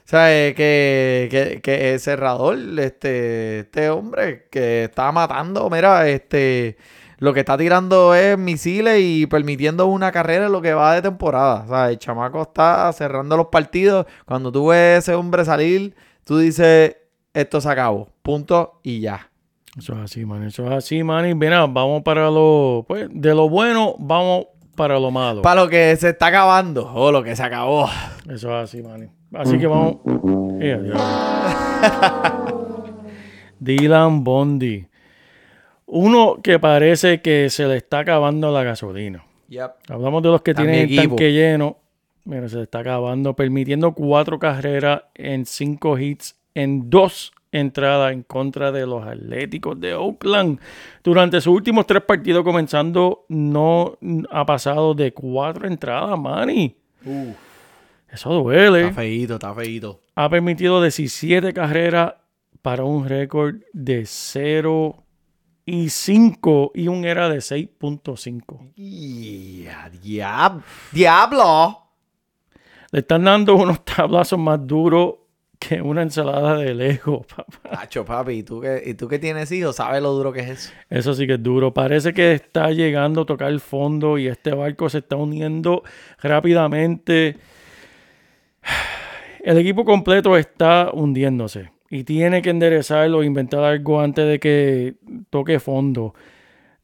O 0.06 0.10
sea, 0.10 0.32
eh, 0.34 0.54
que, 0.54 1.28
que, 1.30 1.60
que 1.60 1.92
el 1.92 2.00
cerrador, 2.00 2.56
este, 2.78 3.58
este 3.58 3.90
hombre 3.90 4.46
que 4.50 4.84
está 4.84 5.12
matando, 5.12 5.68
mira, 5.68 6.08
este, 6.08 6.78
lo 7.18 7.34
que 7.34 7.40
está 7.40 7.58
tirando 7.58 8.14
es 8.14 8.38
misiles 8.38 9.00
y 9.02 9.26
permitiendo 9.26 9.84
una 9.86 10.10
carrera 10.10 10.46
en 10.46 10.52
lo 10.52 10.62
que 10.62 10.72
va 10.72 10.94
de 10.94 11.02
temporada. 11.02 11.64
O 11.66 11.68
sea, 11.68 11.90
el 11.90 11.98
chamaco 11.98 12.40
está 12.40 12.90
cerrando 12.94 13.36
los 13.36 13.48
partidos. 13.48 14.06
Cuando 14.24 14.50
tú 14.50 14.68
ves 14.68 14.78
a 14.78 14.96
ese 14.96 15.14
hombre 15.14 15.44
salir, 15.44 15.94
tú 16.24 16.38
dices, 16.38 16.96
esto 17.34 17.60
se 17.60 17.68
acabó. 17.68 18.08
Punto 18.22 18.80
y 18.82 19.00
ya. 19.00 19.27
Eso 19.78 19.94
es 19.94 20.00
así, 20.00 20.24
man. 20.24 20.42
Eso 20.42 20.66
es 20.66 20.72
así, 20.72 21.02
man. 21.02 21.28
Y 21.28 21.34
mira, 21.34 21.66
vamos 21.66 22.02
para 22.02 22.30
lo. 22.30 22.84
Pues, 22.86 23.08
de 23.10 23.34
lo 23.34 23.48
bueno, 23.48 23.94
vamos 23.98 24.46
para 24.76 24.98
lo 24.98 25.10
malo. 25.10 25.42
Para 25.42 25.62
lo 25.62 25.68
que 25.68 25.94
se 25.96 26.10
está 26.10 26.26
acabando 26.26 26.90
o 26.92 27.12
lo 27.12 27.22
que 27.22 27.36
se 27.36 27.42
acabó. 27.42 27.88
Eso 28.28 28.56
es 28.56 28.64
así, 28.64 28.82
man. 28.82 29.10
Así 29.34 29.58
que 29.58 29.66
vamos. 29.66 29.96
Dylan 33.60 34.24
Bondi. 34.24 34.86
Uno 35.86 36.40
que 36.42 36.58
parece 36.58 37.22
que 37.22 37.48
se 37.48 37.66
le 37.66 37.76
está 37.76 38.00
acabando 38.00 38.52
la 38.52 38.62
gasolina. 38.62 39.24
Hablamos 39.88 40.22
de 40.22 40.28
los 40.28 40.42
que 40.42 40.54
tienen 40.54 40.90
el 40.90 40.96
tanque 40.96 41.32
lleno. 41.32 41.78
Mira, 42.24 42.48
se 42.48 42.56
le 42.56 42.62
está 42.64 42.80
acabando, 42.80 43.34
permitiendo 43.34 43.92
cuatro 43.92 44.38
carreras 44.38 45.04
en 45.14 45.46
cinco 45.46 45.98
hits 45.98 46.36
en 46.54 46.90
dos 46.90 47.32
entradas 47.52 48.12
en 48.12 48.22
contra 48.22 48.70
de 48.72 48.86
los 48.86 49.06
Atléticos 49.06 49.78
de 49.80 49.94
Oakland. 49.94 50.58
Durante 51.02 51.40
sus 51.40 51.54
últimos 51.54 51.86
tres 51.86 52.02
partidos 52.02 52.44
comenzando, 52.44 53.24
no 53.28 53.96
ha 54.30 54.44
pasado 54.46 54.94
de 54.94 55.12
cuatro 55.12 55.66
entradas, 55.66 56.18
Manny. 56.18 56.76
Eso 58.10 58.32
duele. 58.32 58.82
Está 58.88 58.94
feíto, 58.94 59.34
está 59.34 59.54
feíto. 59.54 60.00
Ha 60.14 60.28
permitido 60.28 60.80
17 60.82 61.52
carreras 61.52 62.14
para 62.62 62.84
un 62.84 63.06
récord 63.08 63.56
de 63.72 64.04
0 64.06 65.04
y 65.64 65.90
5 65.90 66.72
y 66.74 66.88
un 66.88 67.04
era 67.04 67.28
de 67.28 67.38
6.5. 67.38 68.72
Ya, 69.64 69.90
diab- 69.90 70.62
diablo. 70.92 71.78
Le 72.90 73.00
están 73.00 73.24
dando 73.24 73.54
unos 73.54 73.84
tablazos 73.84 74.38
más 74.38 74.66
duros 74.66 75.14
que 75.58 75.82
una 75.82 76.02
ensalada 76.02 76.56
de 76.56 76.74
Lego, 76.74 77.22
papá. 77.36 77.70
Nacho, 77.70 78.04
papi, 78.04 78.32
¿y 78.32 78.42
tú, 78.42 78.60
que, 78.60 78.82
¿y 78.84 78.94
tú 78.94 79.08
que 79.08 79.18
tienes 79.18 79.50
hijos 79.52 79.76
sabes 79.76 80.02
lo 80.02 80.12
duro 80.12 80.32
que 80.32 80.40
es 80.40 80.48
eso? 80.50 80.72
Eso 80.88 81.14
sí 81.14 81.26
que 81.26 81.34
es 81.34 81.42
duro. 81.42 81.74
Parece 81.74 82.12
que 82.12 82.32
está 82.32 82.70
llegando 82.70 83.22
a 83.22 83.26
tocar 83.26 83.48
el 83.48 83.60
fondo 83.60 84.18
y 84.18 84.28
este 84.28 84.54
barco 84.54 84.88
se 84.88 84.98
está 84.98 85.16
uniendo 85.16 85.82
rápidamente. 86.20 87.36
El 89.40 89.56
equipo 89.56 89.84
completo 89.84 90.36
está 90.36 90.90
hundiéndose 90.92 91.70
y 91.90 92.04
tiene 92.04 92.42
que 92.42 92.50
enderezarlo, 92.50 93.22
inventar 93.22 93.64
algo 93.64 94.00
antes 94.00 94.26
de 94.26 94.38
que 94.38 94.96
toque 95.30 95.58
fondo. 95.58 96.14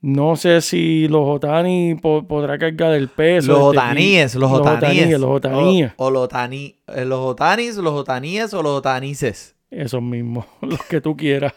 No 0.06 0.36
sé 0.36 0.60
si 0.60 1.08
los 1.08 1.22
Otani 1.26 1.94
po- 1.94 2.26
podrá 2.28 2.58
cargar 2.58 2.92
el 2.92 3.08
peso. 3.08 3.52
Los 3.52 3.58
este 3.74 3.78
otaníes, 3.78 4.34
los 4.34 4.52
otaníes. 4.52 5.18
Los 5.18 5.30
otaníes. 5.30 5.92
O, 5.96 6.06
o 6.06 6.10
los 6.10 6.28
otani- 6.28 6.74
eh, 6.88 7.06
los 7.06 7.20
otanis, 7.20 7.76
los 7.76 7.94
otaníes 7.94 8.52
o 8.52 8.62
los 8.62 8.72
otanices. 8.72 9.56
Esos 9.70 10.02
mismos, 10.02 10.44
los 10.60 10.82
que 10.84 11.00
tú 11.00 11.16
quieras. 11.16 11.54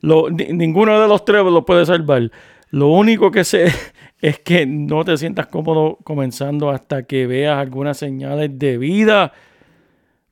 Lo- 0.00 0.30
ni- 0.30 0.52
ninguno 0.52 1.00
de 1.00 1.08
los 1.08 1.24
tres 1.24 1.42
lo 1.44 1.64
puede 1.64 1.84
salvar. 1.84 2.30
Lo 2.70 2.86
único 2.86 3.32
que 3.32 3.42
sé 3.42 3.66
es 4.20 4.38
que 4.38 4.64
no 4.64 5.04
te 5.04 5.16
sientas 5.16 5.48
cómodo 5.48 5.98
comenzando 6.04 6.70
hasta 6.70 7.02
que 7.02 7.26
veas 7.26 7.58
algunas 7.58 7.96
señales 7.96 8.56
de 8.60 8.78
vida. 8.78 9.32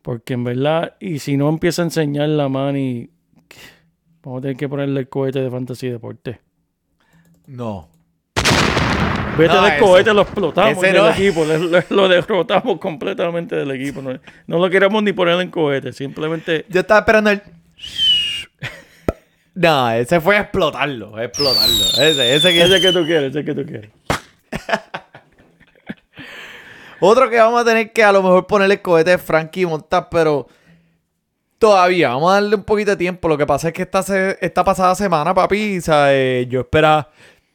Porque 0.02 0.34
en 0.34 0.44
verdad, 0.44 0.94
y 1.00 1.18
si 1.18 1.36
no 1.36 1.48
empieza 1.48 1.82
a 1.82 1.86
enseñar 1.86 2.28
la 2.28 2.48
mano 2.48 2.78
y 2.78 3.10
vamos 4.22 4.38
a 4.38 4.42
tener 4.42 4.56
que 4.56 4.68
ponerle 4.68 5.00
el 5.00 5.08
cohete 5.08 5.40
de 5.40 5.50
Fantasy 5.50 5.88
Deporte. 5.88 6.38
No. 7.50 7.88
Vete 9.36 9.54
No, 9.54 9.62
del 9.62 9.72
ese- 9.72 9.80
cohete, 9.80 10.14
lo 10.14 10.22
explotamos 10.22 10.80
del 10.80 10.96
no- 10.96 11.10
equipo, 11.10 11.44
lo 11.90 12.08
derrotamos 12.08 12.78
completamente 12.78 13.56
del 13.56 13.70
equipo. 13.72 14.00
No, 14.02 14.18
no 14.46 14.58
lo 14.58 14.70
queremos 14.70 15.02
ni 15.02 15.12
poner 15.12 15.40
en 15.40 15.50
cohete, 15.50 15.92
simplemente 15.92 16.64
Yo 16.68 16.80
estaba 16.80 17.00
esperando 17.00 17.30
el. 17.30 17.42
No, 19.54 19.90
ese 19.90 20.20
fue 20.20 20.38
explotarlo, 20.38 21.18
explotarlo. 21.20 21.84
Ese, 21.98 22.34
ese 22.36 22.52
que 22.52 22.62
ese 22.62 22.80
que 22.80 22.92
tú 22.92 23.04
quieres, 23.04 23.30
ese 23.34 23.44
que 23.44 23.54
tú 23.54 23.64
quieres. 23.66 23.90
Otro 27.00 27.30
que 27.30 27.38
vamos 27.38 27.60
a 27.60 27.64
tener 27.64 27.92
que 27.92 28.04
a 28.04 28.12
lo 28.12 28.22
mejor 28.22 28.46
ponerle 28.46 28.74
el 28.74 28.82
cohete 28.82 29.14
es 29.14 29.22
Frankie 29.22 29.64
Montas, 29.66 30.06
pero 30.10 30.46
todavía 31.58 32.10
vamos 32.10 32.30
a 32.30 32.34
darle 32.34 32.56
un 32.56 32.64
poquito 32.64 32.90
de 32.90 32.96
tiempo. 32.98 33.26
Lo 33.28 33.38
que 33.38 33.46
pasa 33.46 33.68
es 33.68 33.74
que 33.74 33.82
esta, 33.82 34.02
se- 34.02 34.36
esta 34.40 34.62
pasada 34.64 34.94
semana, 34.94 35.32
papi, 35.34 35.80
¿sabes? 35.80 36.46
yo 36.48 36.60
esperaba 36.60 37.08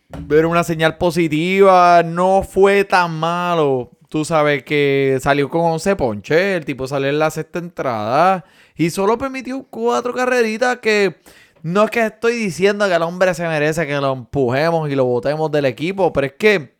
ver 0.09 0.45
una 0.45 0.63
señal 0.63 0.97
positiva. 0.97 2.03
No 2.03 2.43
fue 2.43 2.83
tan 2.83 3.19
malo. 3.19 3.91
Tú 4.09 4.23
sabes 4.23 4.63
que 4.63 5.17
salió 5.21 5.49
con 5.49 5.61
11 5.61 5.95
ponches. 5.95 6.57
El 6.57 6.65
tipo 6.65 6.87
salió 6.87 7.09
en 7.09 7.19
la 7.19 7.31
sexta 7.31 7.59
entrada 7.59 8.45
y 8.75 8.89
solo 8.89 9.17
permitió 9.17 9.65
cuatro 9.69 10.13
carreritas 10.13 10.79
que... 10.79 11.17
No 11.63 11.85
es 11.85 11.89
que 11.89 12.05
estoy 12.05 12.33
diciendo 12.33 12.87
que 12.87 12.93
el 12.93 13.01
hombre 13.01 13.33
se 13.33 13.47
merece 13.47 13.87
que 13.87 13.95
lo 13.95 14.13
empujemos 14.13 14.87
y 14.87 14.93
lo 14.93 15.03
botemos 15.05 15.49
del 15.49 15.65
equipo, 15.65 16.13
pero 16.13 16.27
es 16.27 16.33
que 16.33 16.75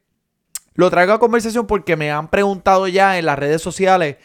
lo 0.75 0.91
traigo 0.91 1.13
a 1.13 1.19
conversación 1.19 1.65
porque 1.65 1.95
me 1.95 2.11
han 2.11 2.29
preguntado 2.29 2.87
ya 2.87 3.17
en 3.17 3.25
las 3.25 3.39
redes 3.39 3.63
sociales. 3.63 4.17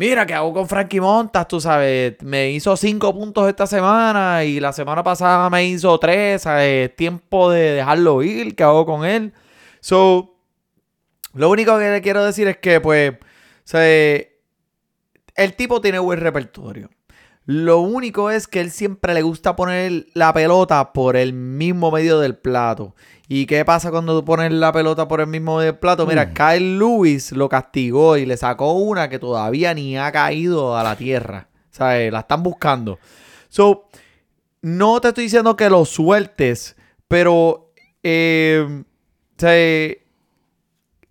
Mira, 0.00 0.24
¿qué 0.24 0.32
hago 0.32 0.54
con 0.54 0.66
Frankie 0.66 0.98
Montas? 0.98 1.46
Tú 1.46 1.60
sabes, 1.60 2.14
me 2.22 2.52
hizo 2.52 2.74
cinco 2.74 3.12
puntos 3.12 3.46
esta 3.46 3.66
semana 3.66 4.42
y 4.44 4.58
la 4.58 4.72
semana 4.72 5.02
pasada 5.02 5.50
me 5.50 5.66
hizo 5.66 5.98
tres. 5.98 6.40
¿sabes? 6.40 6.96
Tiempo 6.96 7.50
de 7.50 7.72
dejarlo 7.72 8.22
ir. 8.22 8.56
¿Qué 8.56 8.62
hago 8.62 8.86
con 8.86 9.04
él? 9.04 9.34
So, 9.80 10.38
lo 11.34 11.50
único 11.50 11.78
que 11.78 11.90
le 11.90 12.00
quiero 12.00 12.24
decir 12.24 12.48
es 12.48 12.56
que, 12.56 12.80
pues, 12.80 13.12
¿sabes? 13.64 14.28
el 15.34 15.54
tipo 15.54 15.82
tiene 15.82 15.98
buen 15.98 16.18
repertorio. 16.18 16.88
Lo 17.50 17.80
único 17.80 18.30
es 18.30 18.46
que 18.46 18.60
él 18.60 18.70
siempre 18.70 19.12
le 19.12 19.22
gusta 19.22 19.56
poner 19.56 20.06
la 20.14 20.32
pelota 20.32 20.92
por 20.92 21.16
el 21.16 21.32
mismo 21.32 21.90
medio 21.90 22.20
del 22.20 22.36
plato. 22.36 22.94
¿Y 23.26 23.46
qué 23.46 23.64
pasa 23.64 23.90
cuando 23.90 24.16
tú 24.16 24.24
pones 24.24 24.52
la 24.52 24.70
pelota 24.70 25.08
por 25.08 25.20
el 25.20 25.26
mismo 25.26 25.56
medio 25.56 25.72
del 25.72 25.80
plato? 25.80 26.06
Mira, 26.06 26.32
Kyle 26.32 26.78
Lewis 26.78 27.32
lo 27.32 27.48
castigó 27.48 28.16
y 28.16 28.24
le 28.24 28.36
sacó 28.36 28.74
una 28.74 29.08
que 29.08 29.18
todavía 29.18 29.74
ni 29.74 29.98
ha 29.98 30.12
caído 30.12 30.78
a 30.78 30.84
la 30.84 30.94
tierra. 30.94 31.48
¿Sabes? 31.72 32.12
La 32.12 32.20
están 32.20 32.44
buscando. 32.44 33.00
So, 33.48 33.88
no 34.62 35.00
te 35.00 35.08
estoy 35.08 35.24
diciendo 35.24 35.56
que 35.56 35.68
lo 35.68 35.84
sueltes, 35.84 36.76
pero 37.08 37.72
eh, 38.04 38.64
o 38.64 39.40
sea, 39.40 39.96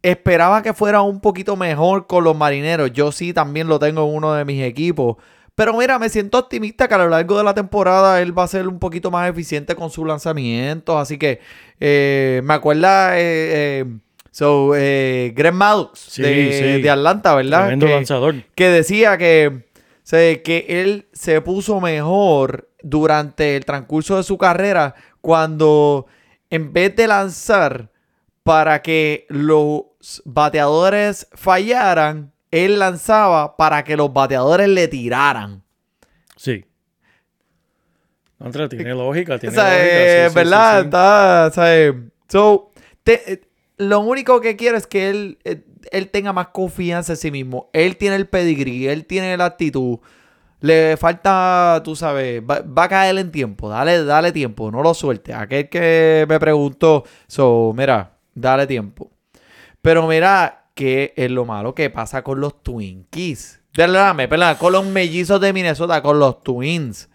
esperaba 0.01 0.61
que 0.61 0.73
fuera 0.73 1.01
un 1.01 1.19
poquito 1.19 1.57
mejor 1.57 2.07
con 2.07 2.23
los 2.23 2.37
marineros. 2.37 2.93
Yo 2.93 3.11
sí 3.11 3.33
también 3.33 3.67
lo 3.67 3.77
tengo 3.77 4.07
en 4.07 4.15
uno 4.15 4.35
de 4.35 4.45
mis 4.45 4.63
equipos. 4.63 5.17
Pero 5.59 5.73
mira, 5.77 5.99
me 5.99 6.07
siento 6.07 6.37
optimista 6.39 6.87
que 6.87 6.93
a 6.93 6.99
lo 6.99 7.09
largo 7.09 7.37
de 7.37 7.43
la 7.43 7.53
temporada 7.53 8.21
él 8.21 8.37
va 8.37 8.43
a 8.43 8.47
ser 8.47 8.65
un 8.65 8.79
poquito 8.79 9.11
más 9.11 9.29
eficiente 9.29 9.75
con 9.75 9.89
sus 9.89 10.07
lanzamientos. 10.07 10.95
Así 10.95 11.17
que 11.17 11.41
eh, 11.81 12.39
me 12.45 12.53
acuerda 12.53 13.19
eh, 13.19 13.81
eh, 13.81 13.85
so, 14.31 14.71
eh, 14.73 15.33
Greg 15.35 15.53
Maddux 15.53 15.99
Sí, 15.99 16.21
de, 16.21 16.75
sí. 16.77 16.81
de 16.81 16.89
Atlanta, 16.89 17.35
¿verdad? 17.35 17.59
Tremendo 17.63 17.87
Que- 17.87 17.93
lanzador. 17.93 18.35
que 18.55 18.69
decía 18.69 19.17
que, 19.17 19.65
que 20.09 20.65
él 20.69 21.07
se 21.11 21.41
puso 21.41 21.81
mejor 21.81 22.69
durante 22.81 23.57
el 23.57 23.65
transcurso 23.65 24.15
de 24.15 24.23
su 24.23 24.37
carrera 24.37 24.95
cuando 25.19 26.05
en 26.49 26.71
vez 26.71 26.95
de 26.95 27.05
lanzar 27.07 27.89
para 28.43 28.81
que 28.81 29.25
los 29.27 29.83
bateadores 30.23 31.27
fallaran, 31.33 32.31
él 32.51 32.79
lanzaba 32.79 33.55
para 33.57 33.83
que 33.83 33.95
los 33.97 34.11
bateadores 34.13 34.67
le 34.69 34.87
tiraran. 34.87 35.63
Sí. 36.35 36.65
Andrea, 38.39 38.69
tiene 38.69 38.93
lógica, 38.93 39.37
tiene 39.37 39.53
O 39.53 39.59
sea, 39.59 39.69
lógica. 39.69 39.99
eh, 39.99 40.23
sí, 40.25 40.29
sí, 40.29 40.35
¿verdad? 40.35 40.71
sí, 40.75 40.79
sí. 40.79 40.85
Está, 40.85 41.47
o 41.47 41.51
sea, 41.53 41.95
so, 42.29 42.71
te- 43.03 43.33
eh, 43.33 43.41
lo 43.77 43.99
único 43.99 44.39
que 44.39 44.55
quiero 44.55 44.77
es 44.77 44.87
que 44.87 45.09
él, 45.09 45.39
eh, 45.43 45.63
él 45.91 46.09
tenga 46.09 46.31
más 46.33 46.47
confianza 46.49 47.13
en 47.13 47.17
sí 47.17 47.31
mismo. 47.31 47.69
Él 47.73 47.97
tiene 47.97 48.15
el 48.15 48.27
pedigrí, 48.27 48.87
él 48.87 49.05
tiene 49.05 49.35
la 49.35 49.45
actitud. 49.45 49.99
Le 50.61 50.97
falta, 50.97 51.81
tú 51.85 51.95
sabes, 51.95 52.41
va, 52.41 52.61
va 52.61 52.83
a 52.83 52.89
caer 52.89 53.17
en 53.17 53.31
tiempo. 53.31 53.69
Dale, 53.69 54.03
dale 54.03 54.31
tiempo, 54.33 54.71
no 54.71 54.81
lo 54.83 54.93
suelte. 54.93 55.33
Aquel 55.33 55.69
que 55.69 56.25
me 56.27 56.39
preguntó, 56.39 57.03
so, 57.27 57.73
mira, 57.75 58.17
dale 58.33 58.67
tiempo. 58.67 59.09
Pero 59.81 60.05
mira, 60.07 60.58
¿qué 60.79 61.13
es 61.17 61.29
lo 61.29 61.43
malo 61.43 61.75
que 61.75 61.89
pasa 61.89 62.23
con 62.23 62.39
los 62.39 62.63
Twinkies? 62.63 63.59
Perdóname, 63.73 64.29
perdóname, 64.29 64.57
con 64.57 64.71
los 64.71 64.85
mellizos 64.85 65.41
de 65.41 65.51
Minnesota, 65.51 66.01
con 66.01 66.17
los 66.17 66.41
Twins 66.41 67.09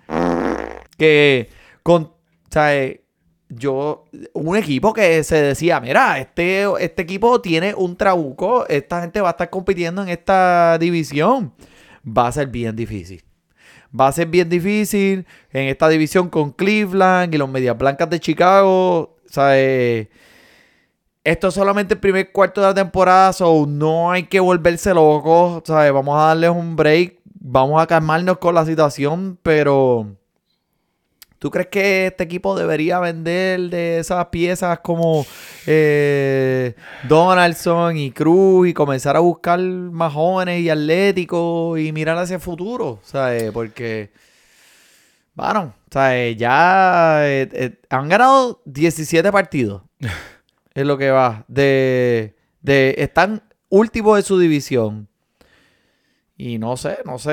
que 0.98 1.48
con, 1.82 2.12
eh, 2.56 3.04
yo, 3.48 4.04
un 4.34 4.54
equipo 4.58 4.92
que 4.92 5.24
se 5.24 5.40
decía, 5.40 5.80
mira, 5.80 6.18
este, 6.18 6.66
este 6.78 7.00
equipo 7.00 7.40
tiene 7.40 7.74
un 7.74 7.96
trabuco, 7.96 8.66
esta 8.68 9.00
gente 9.00 9.22
va 9.22 9.28
a 9.28 9.30
estar 9.30 9.48
compitiendo 9.48 10.02
en 10.02 10.10
esta 10.10 10.76
división. 10.78 11.54
Va 12.06 12.28
a 12.28 12.32
ser 12.32 12.48
bien 12.48 12.76
difícil. 12.76 13.24
Va 13.98 14.08
a 14.08 14.12
ser 14.12 14.26
bien 14.26 14.50
difícil 14.50 15.24
en 15.50 15.68
esta 15.68 15.88
división 15.88 16.28
con 16.28 16.52
Cleveland 16.52 17.34
y 17.34 17.38
los 17.38 17.48
Medias 17.48 17.78
Blancas 17.78 18.10
de 18.10 18.20
Chicago. 18.20 19.16
Eh, 19.38 20.10
esto 21.25 21.49
es 21.49 21.55
solamente 21.55 21.95
el 21.95 22.01
primer 22.01 22.31
cuarto 22.33 22.61
de 22.61 22.66
la 22.66 22.75
temporada, 22.75 23.33
so 23.33 23.64
no 23.66 24.11
hay 24.11 24.25
que 24.25 24.41
volverse 24.41 24.93
locos. 24.93 25.62
¿sabes? 25.66 25.91
Vamos 25.91 26.16
a 26.20 26.27
darles 26.27 26.51
un 26.51 26.77
break. 26.77 27.18
Vamos 27.47 27.83
a 27.83 27.87
calmarnos 27.87 28.39
con 28.39 28.55
la 28.55 28.64
situación, 28.64 29.39
pero 29.43 30.16
¿tú 31.39 31.51
crees 31.51 31.68
que 31.68 32.07
este 32.07 32.25
equipo 32.25 32.57
debería 32.59 33.01
vender 33.01 33.61
de 33.70 33.99
esas 33.99 34.27
piezas 34.27 34.81
como 34.81 35.27
eh, 35.66 36.75
Donaldson 37.09 37.97
y 37.97 38.11
Cruz 38.12 38.68
y 38.68 38.75
comenzar 38.75 39.16
a 39.16 39.20
buscar 39.20 39.61
más 39.61 40.12
jóvenes 40.12 40.61
y 40.61 40.70
atléticos 40.70 41.79
y 41.79 41.93
mirar 41.93 42.18
hacia 42.18 42.37
el 42.37 42.43
futuro? 42.43 43.01
¿Sabes? 43.03 43.51
Porque, 43.53 44.11
bueno, 45.35 45.75
¿sabes? 45.91 46.37
ya 46.37 47.27
eh, 47.27 47.49
eh, 47.53 47.79
han 47.91 48.09
ganado 48.09 48.61
17 48.66 49.31
partidos. 49.33 49.83
es 50.75 50.85
lo 50.87 50.99
que 50.99 51.11
va. 51.11 51.45
De, 51.49 52.35
de, 52.62 52.95
están 52.99 53.43
últimos 53.68 54.16
de 54.16 54.22
su 54.22 54.39
división. 54.39 55.09
Y 56.37 56.59
no 56.59 56.77
sé, 56.77 56.99
no 57.05 57.16
sé, 57.20 57.33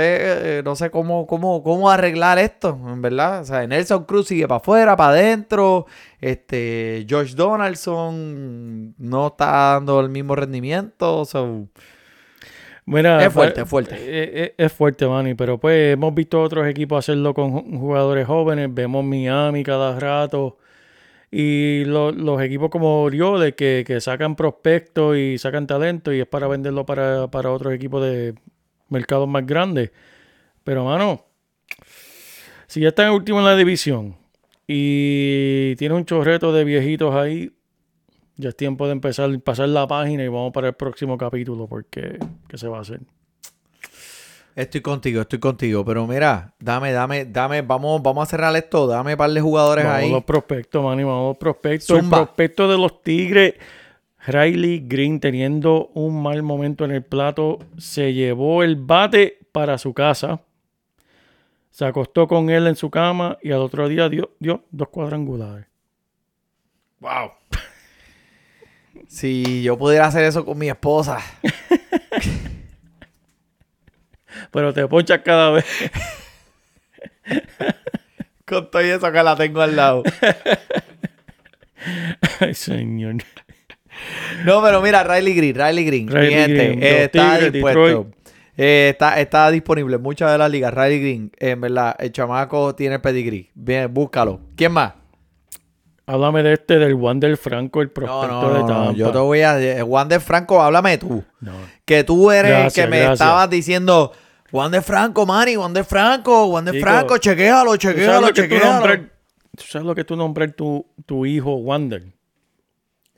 eh, 0.60 0.62
no 0.64 0.76
sé 0.76 0.92
cómo, 0.92 1.26
cómo, 1.26 1.64
cómo 1.64 1.90
arreglar 1.90 2.38
esto, 2.38 2.80
en 2.88 3.02
verdad. 3.02 3.42
O 3.42 3.46
sea, 3.46 3.66
Nelson 3.66 4.04
Cruz 4.06 4.28
sigue 4.28 4.48
para 4.48 4.58
afuera, 4.58 4.96
para 4.96 5.10
adentro. 5.10 5.88
Este, 6.20 7.04
George 7.10 7.34
Donaldson 7.36 8.94
no 9.00 9.28
está 9.28 9.46
dando 9.74 10.00
el 10.02 10.10
mismo 10.10 10.36
rendimiento. 10.36 11.26
so, 11.26 11.68
Mira, 12.86 13.24
Es 13.26 13.34
fuerte, 13.34 13.66
pues, 13.66 13.66
es 13.66 13.70
fuerte. 13.70 13.96
eh, 13.96 14.44
eh, 14.44 14.56
Es, 14.58 14.72
fuerte, 14.72 15.08
Manny, 15.08 15.34
pero 15.34 15.60
pues 15.60 15.94
hemos 15.94 16.14
visto 16.14 16.40
otros 16.42 16.68
equipos 16.68 17.00
hacerlo 17.00 17.34
con 17.34 17.52
ju- 17.54 17.80
jugadores 17.80 18.28
jóvenes. 18.28 18.72
Vemos 18.72 19.04
Miami 19.04 19.64
cada 19.64 20.00
rato. 20.00 20.58
Y 21.32 21.86
lo- 21.86 22.12
los 22.12 22.42
equipos 22.42 22.70
como 22.70 23.04
Orioles 23.04 23.54
que, 23.56 23.84
que 23.88 24.02
sacan 24.02 24.36
prospectos 24.36 25.16
y 25.18 25.38
sacan 25.38 25.66
talento 25.66 26.12
y 26.14 26.20
es 26.20 26.28
para 26.28 26.48
venderlo 26.48 26.86
para, 26.86 27.30
para 27.32 27.52
otros 27.52 27.74
equipos 27.74 28.04
de 28.04 28.36
mercados 28.90 29.30
más 29.30 29.46
grandes. 29.46 29.92
Pero, 30.66 30.84
mano, 30.86 31.26
si 32.68 32.82
ya 32.82 32.90
está 32.90 33.06
en 33.08 33.14
último 33.14 33.40
en 33.40 33.46
la 33.46 33.56
división 33.56 34.16
y 34.68 35.76
tiene 35.78 35.96
un 35.96 36.06
chorreto 36.06 36.52
de 36.54 36.64
viejitos 36.66 37.16
ahí, 37.16 37.52
ya 38.36 38.50
es 38.50 38.56
tiempo 38.56 38.86
de 38.88 38.94
empezar, 38.94 39.40
pasar 39.42 39.70
la 39.70 39.88
página 39.88 40.24
y 40.24 40.28
vamos 40.28 40.52
para 40.52 40.68
el 40.70 40.74
próximo 40.74 41.18
capítulo 41.18 41.68
porque 41.68 42.18
¿qué 42.48 42.58
se 42.58 42.68
va 42.68 42.80
a 42.80 42.82
hacer? 42.82 43.00
Estoy 44.56 44.82
contigo, 44.82 45.22
estoy 45.22 45.40
contigo. 45.40 45.86
Pero 45.86 46.06
mira, 46.08 46.54
dame, 46.60 46.92
dame, 46.92 47.26
dame, 47.26 47.62
vamos, 47.62 48.02
vamos 48.02 48.28
a 48.28 48.30
cerrar 48.30 48.56
esto. 48.56 48.88
Dame 48.88 49.14
un 49.14 49.18
par 49.18 49.32
de 49.32 49.42
jugadores 49.42 49.86
Vamos 49.86 49.98
a 50.00 50.02
ahí. 50.04 50.12
los 50.12 50.24
prospectos, 50.24 50.84
Manny, 50.84 51.04
vamos 51.04 51.24
a 51.24 51.28
los 51.30 51.38
prospectos. 51.38 51.98
Zumba. 52.00 52.20
El 52.20 52.24
prospecto 52.26 52.68
de 52.70 52.78
los 52.78 53.02
Tigres, 53.02 53.56
Riley 54.28 54.84
Green, 54.88 55.20
teniendo 55.20 55.88
un 55.94 56.22
mal 56.22 56.44
momento 56.44 56.86
en 56.86 56.92
el 56.92 57.04
plato, 57.04 57.60
se 57.78 58.14
llevó 58.14 58.64
el 58.64 58.76
bate 58.76 59.40
para 59.52 59.78
su 59.78 59.94
casa. 59.94 60.42
Se 61.70 61.86
acostó 61.86 62.28
con 62.28 62.50
él 62.50 62.68
en 62.68 62.76
su 62.76 62.90
cama 62.90 63.38
y 63.42 63.52
al 63.52 63.60
otro 63.60 63.88
día 63.88 64.10
dio, 64.10 64.32
dio 64.40 64.66
dos 64.72 64.90
cuadrangulares. 64.90 65.66
Wow. 67.00 67.32
Si 69.08 69.62
yo 69.64 69.78
pudiera 69.78 70.06
hacer 70.06 70.24
eso 70.24 70.46
con 70.46 70.58
mi 70.58 70.70
esposa. 70.70 71.18
Pero 74.52 74.74
te 74.74 74.88
ponchas 74.88 75.22
cada 75.24 75.52
vez. 75.52 75.66
Con 78.46 78.70
todo 78.70 78.82
eso 78.82 79.12
que 79.12 79.24
la 79.24 79.36
tengo 79.36 79.62
al 79.62 79.76
lado. 79.76 80.04
Ay, 82.40 82.54
señor. 82.54 83.16
No, 84.46 84.62
pero 84.62 84.82
mira, 84.82 85.04
Riley 85.04 85.34
Green, 85.36 85.56
Riley 85.56 85.86
Green. 85.86 86.08
Riley 86.10 86.54
Green, 86.54 86.84
eh, 86.84 87.04
está 87.06 87.36
Tigres, 87.36 87.54
dispuesto. 87.54 88.08
Eh, 88.58 88.90
está, 88.92 89.20
está 89.20 89.50
disponible 89.52 89.96
en 89.96 90.02
muchas 90.02 90.32
de 90.32 90.38
las 90.38 90.52
ligas. 90.52 90.74
Riley 90.74 91.00
Green, 91.00 91.32
en 91.40 91.62
verdad, 91.62 91.96
el 92.00 92.12
chamaco 92.12 92.76
tiene 92.76 93.00
pedigrí. 93.00 93.50
Bien, 93.54 93.92
búscalo. 93.94 94.42
¿Quién 94.56 94.72
más? 94.74 94.94
Háblame 96.08 96.44
de 96.44 96.54
este, 96.54 96.78
del 96.78 96.96
Wander 96.96 97.38
Franco, 97.38 97.82
el 97.82 97.90
prospecto 97.90 98.42
no, 98.42 98.54
de 98.54 98.60
no, 98.62 98.66
Tampa. 98.66 98.86
no, 98.92 98.94
Yo 98.94 99.12
te 99.12 99.18
voy 99.20 99.42
a. 99.42 99.60
eh, 99.62 99.82
Wander 99.84 100.20
Franco, 100.20 100.62
háblame 100.62 100.98
tú. 100.98 101.24
Que 101.86 102.04
tú 102.04 102.32
eres 102.32 102.52
Gracias, 102.52 102.78
el 102.78 102.84
que 102.84 102.90
me 102.90 102.98
gracias. 102.98 103.14
estabas 103.22 103.50
diciendo. 103.50 104.12
Wander 104.52 104.82
Franco, 104.82 105.26
Manny, 105.26 105.56
Wander 105.58 105.84
Franco, 105.86 106.48
Wander 106.48 106.74
Chico, 106.74 106.86
Franco, 106.86 107.18
chequéalo, 107.18 107.72
¿Tú 107.78 107.82
sabes 107.82 107.96
chequéalo, 107.96 108.32
chequéalo. 108.32 109.10
¿Tú 109.58 109.64
sabes 109.68 109.86
lo 109.86 109.96
que 109.96 110.04
tú 110.04 110.16
nombrar 110.16 110.52
tu, 110.52 110.86
tu 111.06 111.26
hijo 111.26 111.56
Wander? 111.56 112.04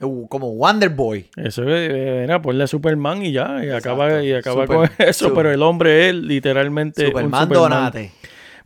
Uh, 0.01 0.27
como 0.27 0.53
Wonder 0.55 0.89
Boy. 0.89 1.29
Eso 1.37 1.63
eh, 1.67 2.23
era 2.23 2.41
ponle 2.41 2.67
Superman 2.67 3.23
y 3.25 3.31
ya, 3.31 3.63
y 3.63 3.69
acaba, 3.69 4.21
y 4.23 4.33
acaba 4.33 4.63
Super- 4.65 4.75
con 4.77 4.89
eso, 5.07 5.29
super- 5.29 5.35
pero 5.43 5.51
el 5.51 5.61
hombre 5.61 6.09
es 6.09 6.15
literalmente 6.15 7.05
Superman 7.05 7.43
un 7.43 7.47
Superman. 7.47 7.69
Donate. 7.71 8.11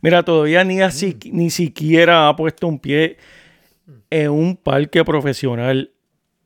Mira, 0.00 0.22
todavía 0.22 0.64
ni, 0.64 0.80
así, 0.80 1.16
ni 1.32 1.50
siquiera 1.50 2.28
ha 2.28 2.36
puesto 2.36 2.66
un 2.66 2.78
pie 2.78 3.18
en 4.10 4.30
un 4.30 4.56
parque 4.56 5.04
profesional 5.04 5.92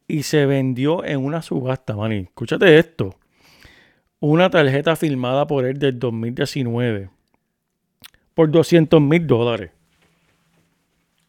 y 0.08 0.24
se 0.24 0.46
vendió 0.46 1.04
en 1.04 1.24
una 1.24 1.42
subasta, 1.42 1.94
mani. 1.96 2.18
Escúchate 2.20 2.78
esto. 2.78 3.14
Una 4.24 4.48
tarjeta 4.50 4.94
firmada 4.94 5.48
por 5.48 5.64
él 5.64 5.80
del 5.80 5.98
2019 5.98 7.10
por 8.34 8.48
200 8.48 9.00
mil 9.00 9.26
dólares. 9.26 9.72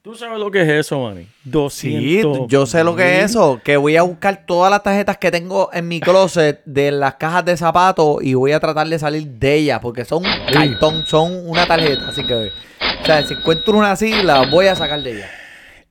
¿Tú 0.03 0.13
sabes 0.13 0.37
lo 0.37 0.51
que 0.51 0.61
es 0.61 0.69
eso, 0.69 0.99
mani? 1.01 1.23
Sí, 1.71 2.21
200 2.21 2.47
yo 2.47 2.67
sé 2.67 2.83
lo 2.83 2.95
que 2.95 3.17
es 3.17 3.31
eso. 3.31 3.59
Que 3.63 3.77
voy 3.77 3.97
a 3.97 4.03
buscar 4.03 4.45
todas 4.45 4.69
las 4.69 4.83
tarjetas 4.83 5.17
que 5.17 5.31
tengo 5.31 5.71
en 5.73 5.87
mi 5.87 6.01
closet 6.01 6.61
de 6.65 6.91
las 6.91 7.15
cajas 7.15 7.43
de 7.45 7.57
zapatos 7.57 8.17
y 8.21 8.35
voy 8.35 8.51
a 8.51 8.59
tratar 8.59 8.87
de 8.87 8.99
salir 8.99 9.27
de 9.27 9.55
ellas 9.55 9.79
porque 9.81 10.05
son 10.05 10.21
cartón, 10.53 11.03
son 11.07 11.49
una 11.49 11.65
tarjeta. 11.65 12.09
Así 12.09 12.23
que, 12.27 12.35
o 12.35 13.05
sea, 13.07 13.25
si 13.25 13.33
encuentro 13.33 13.75
una 13.75 13.93
así, 13.93 14.21
la 14.21 14.47
voy 14.51 14.67
a 14.67 14.75
sacar 14.75 15.01
de 15.01 15.13
ella. 15.13 15.31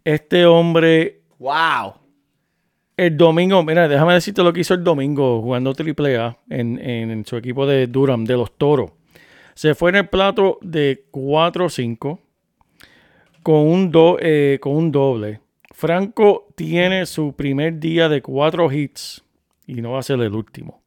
Este 0.04 0.46
hombre 0.46 1.22
¡Wow! 1.40 1.94
El 2.96 3.16
domingo, 3.16 3.62
mira, 3.64 3.88
déjame 3.88 4.14
decirte 4.14 4.42
lo 4.42 4.52
que 4.52 4.60
hizo 4.60 4.74
el 4.74 4.84
domingo 4.84 5.40
jugando 5.40 5.72
AAA 5.72 6.36
en, 6.50 6.78
en 6.78 7.24
su 7.24 7.36
equipo 7.36 7.66
de 7.66 7.86
Durham, 7.86 8.24
de 8.24 8.34
los 8.36 8.52
Toros. 8.56 8.90
Se 9.54 9.74
fue 9.74 9.90
en 9.90 9.96
el 9.96 10.08
plato 10.08 10.58
de 10.62 11.04
4-5 11.10 12.18
con, 13.42 13.54
un 13.66 13.90
do- 13.90 14.18
eh, 14.20 14.58
con 14.60 14.74
un 14.76 14.92
doble. 14.92 15.40
Franco 15.72 16.48
tiene 16.54 17.06
su 17.06 17.32
primer 17.34 17.78
día 17.80 18.08
de 18.08 18.22
cuatro 18.22 18.70
hits 18.70 19.22
y 19.66 19.80
no 19.80 19.92
va 19.92 19.98
a 20.00 20.02
ser 20.02 20.20
el 20.20 20.34
último. 20.34 20.82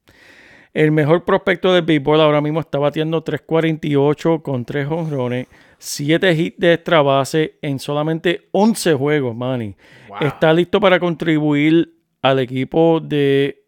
El 0.73 0.91
mejor 0.91 1.23
prospecto 1.25 1.73
del 1.73 1.83
béisbol 1.83 2.19
ahora 2.21 2.41
mismo 2.41 2.59
está 2.59 2.77
batiendo 2.77 3.23
3.48 3.23 4.41
con 4.41 4.65
3 4.65 4.87
honrones, 4.89 5.47
7 5.77 6.33
hits 6.33 6.57
de 6.59 6.73
extra 6.73 7.01
base 7.01 7.55
en 7.61 7.79
solamente 7.79 8.47
11 8.51 8.93
juegos, 8.93 9.35
Manny. 9.35 9.75
Está 10.21 10.53
listo 10.53 10.79
para 10.79 10.99
contribuir 10.99 11.93
al 12.29 12.39
equipo 12.39 12.99
de 12.99 13.63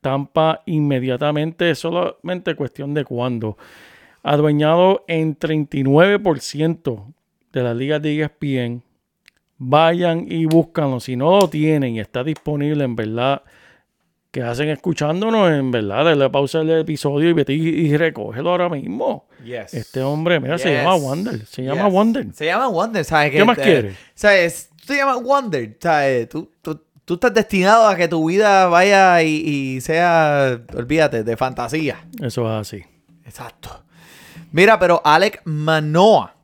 Tampa 0.00 0.62
inmediatamente, 0.66 1.74
solamente 1.74 2.54
cuestión 2.54 2.92
de 2.92 3.04
cuándo. 3.04 3.56
Adueñado 4.22 5.04
en 5.08 5.38
39% 5.38 7.14
de 7.52 7.62
las 7.62 7.76
ligas 7.76 8.02
de 8.02 8.20
ESPN. 8.22 8.82
Vayan 9.58 10.26
y 10.28 10.44
búscanlo. 10.46 11.00
Si 11.00 11.16
no 11.16 11.38
lo 11.38 11.48
tienen 11.48 11.94
y 11.96 12.00
está 12.00 12.24
disponible, 12.24 12.84
en 12.84 12.96
verdad, 12.96 13.42
que 14.32 14.42
hacen 14.42 14.68
escuchándonos, 14.70 15.50
en 15.50 15.70
verdad, 15.70 16.04
dale 16.04 16.30
pausa 16.30 16.60
al 16.60 16.70
episodio 16.70 17.30
y 17.30 17.32
vete 17.32 17.52
y, 17.52 17.68
y 17.68 17.96
recógelo 17.96 18.50
ahora 18.50 18.68
mismo. 18.68 19.28
Yes. 19.44 19.74
Este 19.74 20.02
hombre, 20.02 20.40
mira, 20.40 20.58
se 20.58 20.72
llama 20.74 20.96
Wander. 20.96 21.46
Se 21.46 21.62
llama 21.62 21.84
Yes. 21.84 21.94
Wander. 21.94 22.26
Se 22.34 22.46
llama 22.46 22.68
Wonder, 22.68 23.04
¿sabes? 23.04 23.30
¿Qué 23.30 23.38
Que, 23.38 23.44
más 23.44 23.58
eh, 23.58 23.62
quieres? 23.62 23.96
¿Sabes? 24.14 24.70
Tú 24.80 24.86
te 24.86 24.96
llamas 24.96 25.22
Wonder, 25.22 25.76
¿sabes? 25.80 26.28
Tú, 26.28 26.50
tú, 26.60 26.80
tú 27.12 27.26
estás 27.26 27.34
destinado 27.34 27.86
a 27.86 27.94
que 27.94 28.08
tu 28.08 28.26
vida 28.26 28.66
vaya 28.68 29.22
y, 29.22 29.76
y 29.76 29.80
sea, 29.82 30.58
olvídate, 30.74 31.24
de 31.24 31.36
fantasía. 31.36 32.06
Eso 32.22 32.46
es 32.46 32.68
así. 32.68 32.84
Exacto. 33.26 33.84
Mira, 34.50 34.78
pero 34.78 35.02
Alec 35.04 35.42
Manoa, 35.44 36.34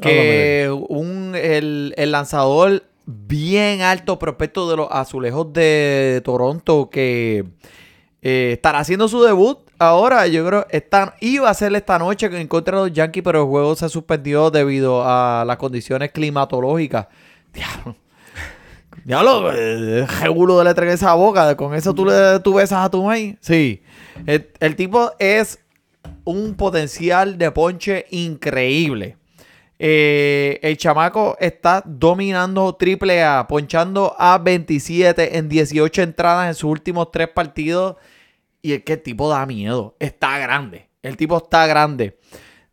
que 0.00 0.74
un, 0.88 1.34
el, 1.34 1.92
el 1.98 2.12
lanzador 2.12 2.84
bien 3.04 3.82
alto 3.82 4.18
prospecto 4.18 4.70
de 4.70 4.76
los 4.76 4.88
azulejos 4.90 5.52
de 5.52 6.22
Toronto, 6.24 6.88
que 6.88 7.44
eh, 8.22 8.52
estará 8.54 8.78
haciendo 8.78 9.08
su 9.08 9.22
debut 9.22 9.58
ahora. 9.78 10.26
Yo 10.28 10.46
creo 10.46 10.66
esta, 10.70 11.14
iba 11.20 11.50
a 11.50 11.54
ser 11.54 11.74
esta 11.74 11.98
noche 11.98 12.26
en 12.26 12.48
contra 12.48 12.78
de 12.78 12.88
los 12.88 12.96
Yankees, 12.96 13.22
pero 13.22 13.42
el 13.42 13.48
juego 13.48 13.76
se 13.76 13.90
suspendió 13.90 14.50
debido 14.50 15.02
a 15.04 15.44
las 15.46 15.58
condiciones 15.58 16.10
climatológicas. 16.10 17.06
Diablo. 17.52 17.96
Diablo, 19.06 19.52
eh, 19.54 20.04
regulo 20.20 20.58
de 20.58 20.64
letra 20.64 20.84
en 20.84 20.90
esa 20.90 21.14
boca. 21.14 21.56
Con 21.56 21.72
eso 21.74 21.94
tú, 21.94 22.04
le, 22.04 22.40
tú 22.40 22.54
besas 22.54 22.84
a 22.84 22.90
tu 22.90 23.04
maíz. 23.04 23.36
Sí. 23.40 23.80
El, 24.26 24.50
el 24.58 24.74
tipo 24.74 25.12
es 25.20 25.60
un 26.24 26.56
potencial 26.56 27.38
de 27.38 27.52
ponche 27.52 28.06
increíble. 28.10 29.16
Eh, 29.78 30.58
el 30.60 30.76
chamaco 30.76 31.36
está 31.38 31.84
dominando 31.86 32.74
triple 32.74 33.22
A, 33.22 33.46
ponchando 33.46 34.16
a 34.18 34.38
27 34.38 35.38
en 35.38 35.48
18 35.48 36.02
entradas 36.02 36.48
en 36.48 36.54
sus 36.56 36.68
últimos 36.68 37.12
tres 37.12 37.28
partidos. 37.28 37.94
Y 38.60 38.72
es 38.72 38.82
que 38.82 38.94
el 38.94 39.02
tipo 39.02 39.28
da 39.28 39.46
miedo. 39.46 39.94
Está 40.00 40.36
grande. 40.40 40.88
El 41.04 41.16
tipo 41.16 41.36
está 41.36 41.68
grande. 41.68 42.18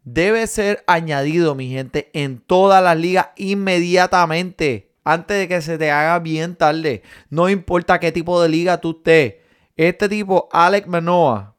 Debe 0.04 0.48
ser 0.48 0.84
añadido, 0.88 1.54
mi 1.54 1.70
gente, 1.70 2.10
en 2.14 2.40
todas 2.40 2.84
las 2.84 2.98
ligas 2.98 3.28
inmediatamente. 3.36 4.93
Antes 5.04 5.38
de 5.38 5.48
que 5.48 5.62
se 5.62 5.78
te 5.78 5.92
haga 5.92 6.20
bien 6.20 6.56
tarde. 6.56 7.04
No 7.30 7.50
importa 7.50 8.00
qué 8.00 8.12
tipo 8.12 8.42
de 8.42 8.50
liga 8.50 8.80
tú 8.80 8.92
estés. 8.98 9.36
Este 9.76 10.08
tipo, 10.08 10.48
Alex 10.52 10.88
Manoa, 10.88 11.56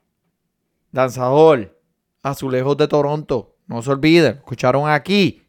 lanzador, 0.93 1.79
azulejos 2.23 2.77
de 2.77 2.89
Toronto. 2.89 3.57
No 3.67 3.83
se 3.83 3.91
olviden, 3.91 4.37
escucharon 4.37 4.89
aquí. 4.89 5.43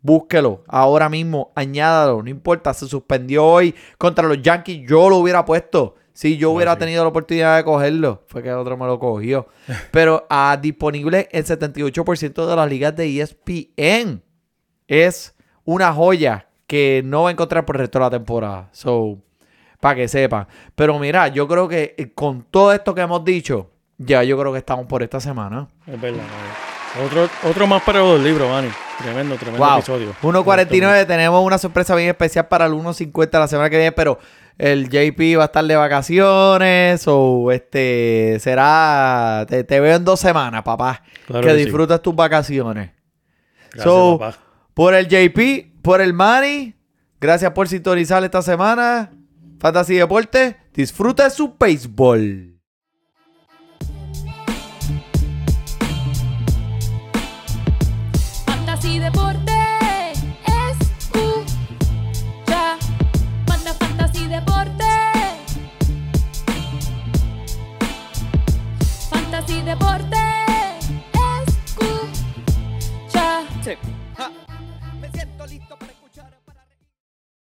Búsquelo 0.00 0.64
ahora 0.68 1.08
mismo, 1.08 1.52
añádalo, 1.54 2.22
no 2.22 2.30
importa, 2.30 2.72
se 2.72 2.86
suspendió 2.86 3.44
hoy 3.44 3.74
contra 3.98 4.26
los 4.26 4.40
Yankees. 4.40 4.88
Yo 4.88 5.08
lo 5.08 5.16
hubiera 5.16 5.44
puesto. 5.44 5.96
Si 6.12 6.36
yo 6.36 6.50
hubiera 6.50 6.76
tenido 6.76 7.04
la 7.04 7.10
oportunidad 7.10 7.56
de 7.56 7.64
cogerlo, 7.64 8.24
fue 8.26 8.42
que 8.42 8.52
otro 8.52 8.76
me 8.76 8.86
lo 8.86 8.98
cogió. 8.98 9.46
Pero 9.92 10.26
ah, 10.28 10.58
disponible 10.60 11.28
en 11.30 11.44
78% 11.44 12.46
de 12.46 12.56
las 12.56 12.68
ligas 12.68 12.96
de 12.96 13.20
ESPN. 13.20 14.22
Es 14.88 15.36
una 15.64 15.92
joya 15.92 16.47
que 16.68 17.02
no 17.04 17.22
va 17.24 17.30
a 17.30 17.32
encontrar 17.32 17.64
por 17.64 17.74
el 17.74 17.80
resto 17.80 17.98
de 17.98 18.04
la 18.04 18.10
temporada. 18.10 18.68
So, 18.70 19.18
para 19.80 19.96
que 19.96 20.06
sepan. 20.06 20.46
Pero 20.76 20.96
mira, 21.00 21.26
yo 21.28 21.48
creo 21.48 21.66
que 21.66 21.96
eh, 21.98 22.12
con 22.14 22.42
todo 22.42 22.72
esto 22.72 22.94
que 22.94 23.00
hemos 23.00 23.24
dicho, 23.24 23.70
ya 23.96 24.22
yo 24.22 24.38
creo 24.38 24.52
que 24.52 24.58
estamos 24.58 24.86
por 24.86 25.02
esta 25.02 25.18
semana. 25.18 25.66
Es 25.86 26.00
verdad, 26.00 26.18
Manny. 26.22 27.06
Otro, 27.06 27.28
otro 27.48 27.66
más 27.66 27.82
para 27.82 27.98
los 28.00 28.20
libros, 28.20 28.48
Manny. 28.50 28.68
Tremendo, 29.02 29.36
tremendo 29.36 29.64
Wow. 29.64 29.76
episodio. 29.78 30.14
1.49, 30.22 31.06
tenemos 31.06 31.44
una 31.44 31.58
sorpresa 31.58 31.94
bien 31.94 32.08
especial 32.08 32.48
para 32.48 32.66
el 32.66 32.72
1.50 32.72 33.38
la 33.38 33.46
semana 33.48 33.70
que 33.70 33.76
viene, 33.76 33.92
pero 33.92 34.18
el 34.56 34.88
JP 34.88 35.36
va 35.38 35.42
a 35.42 35.46
estar 35.46 35.64
de 35.64 35.76
vacaciones 35.76 37.04
o 37.06 37.52
este 37.52 38.38
será, 38.40 39.46
te, 39.48 39.62
te 39.64 39.78
veo 39.80 39.96
en 39.96 40.04
dos 40.04 40.18
semanas, 40.18 40.62
papá. 40.64 41.02
Claro 41.26 41.42
que 41.46 41.52
que 41.52 41.58
sí. 41.58 41.64
disfrutes 41.66 42.02
tus 42.02 42.14
vacaciones. 42.16 42.90
Gracias, 43.70 43.84
So, 43.84 44.18
papá. 44.18 44.36
por 44.74 44.94
el 44.94 45.06
JP, 45.06 45.77
por 45.88 46.02
el 46.02 46.12
Manny, 46.12 46.74
gracias 47.18 47.52
por 47.52 47.66
sintonizar 47.66 48.22
esta 48.22 48.42
semana. 48.42 49.10
Fantasy 49.58 49.94
Deporte, 49.94 50.58
disfruta 50.74 51.30
su 51.30 51.56
béisbol. 51.58 52.57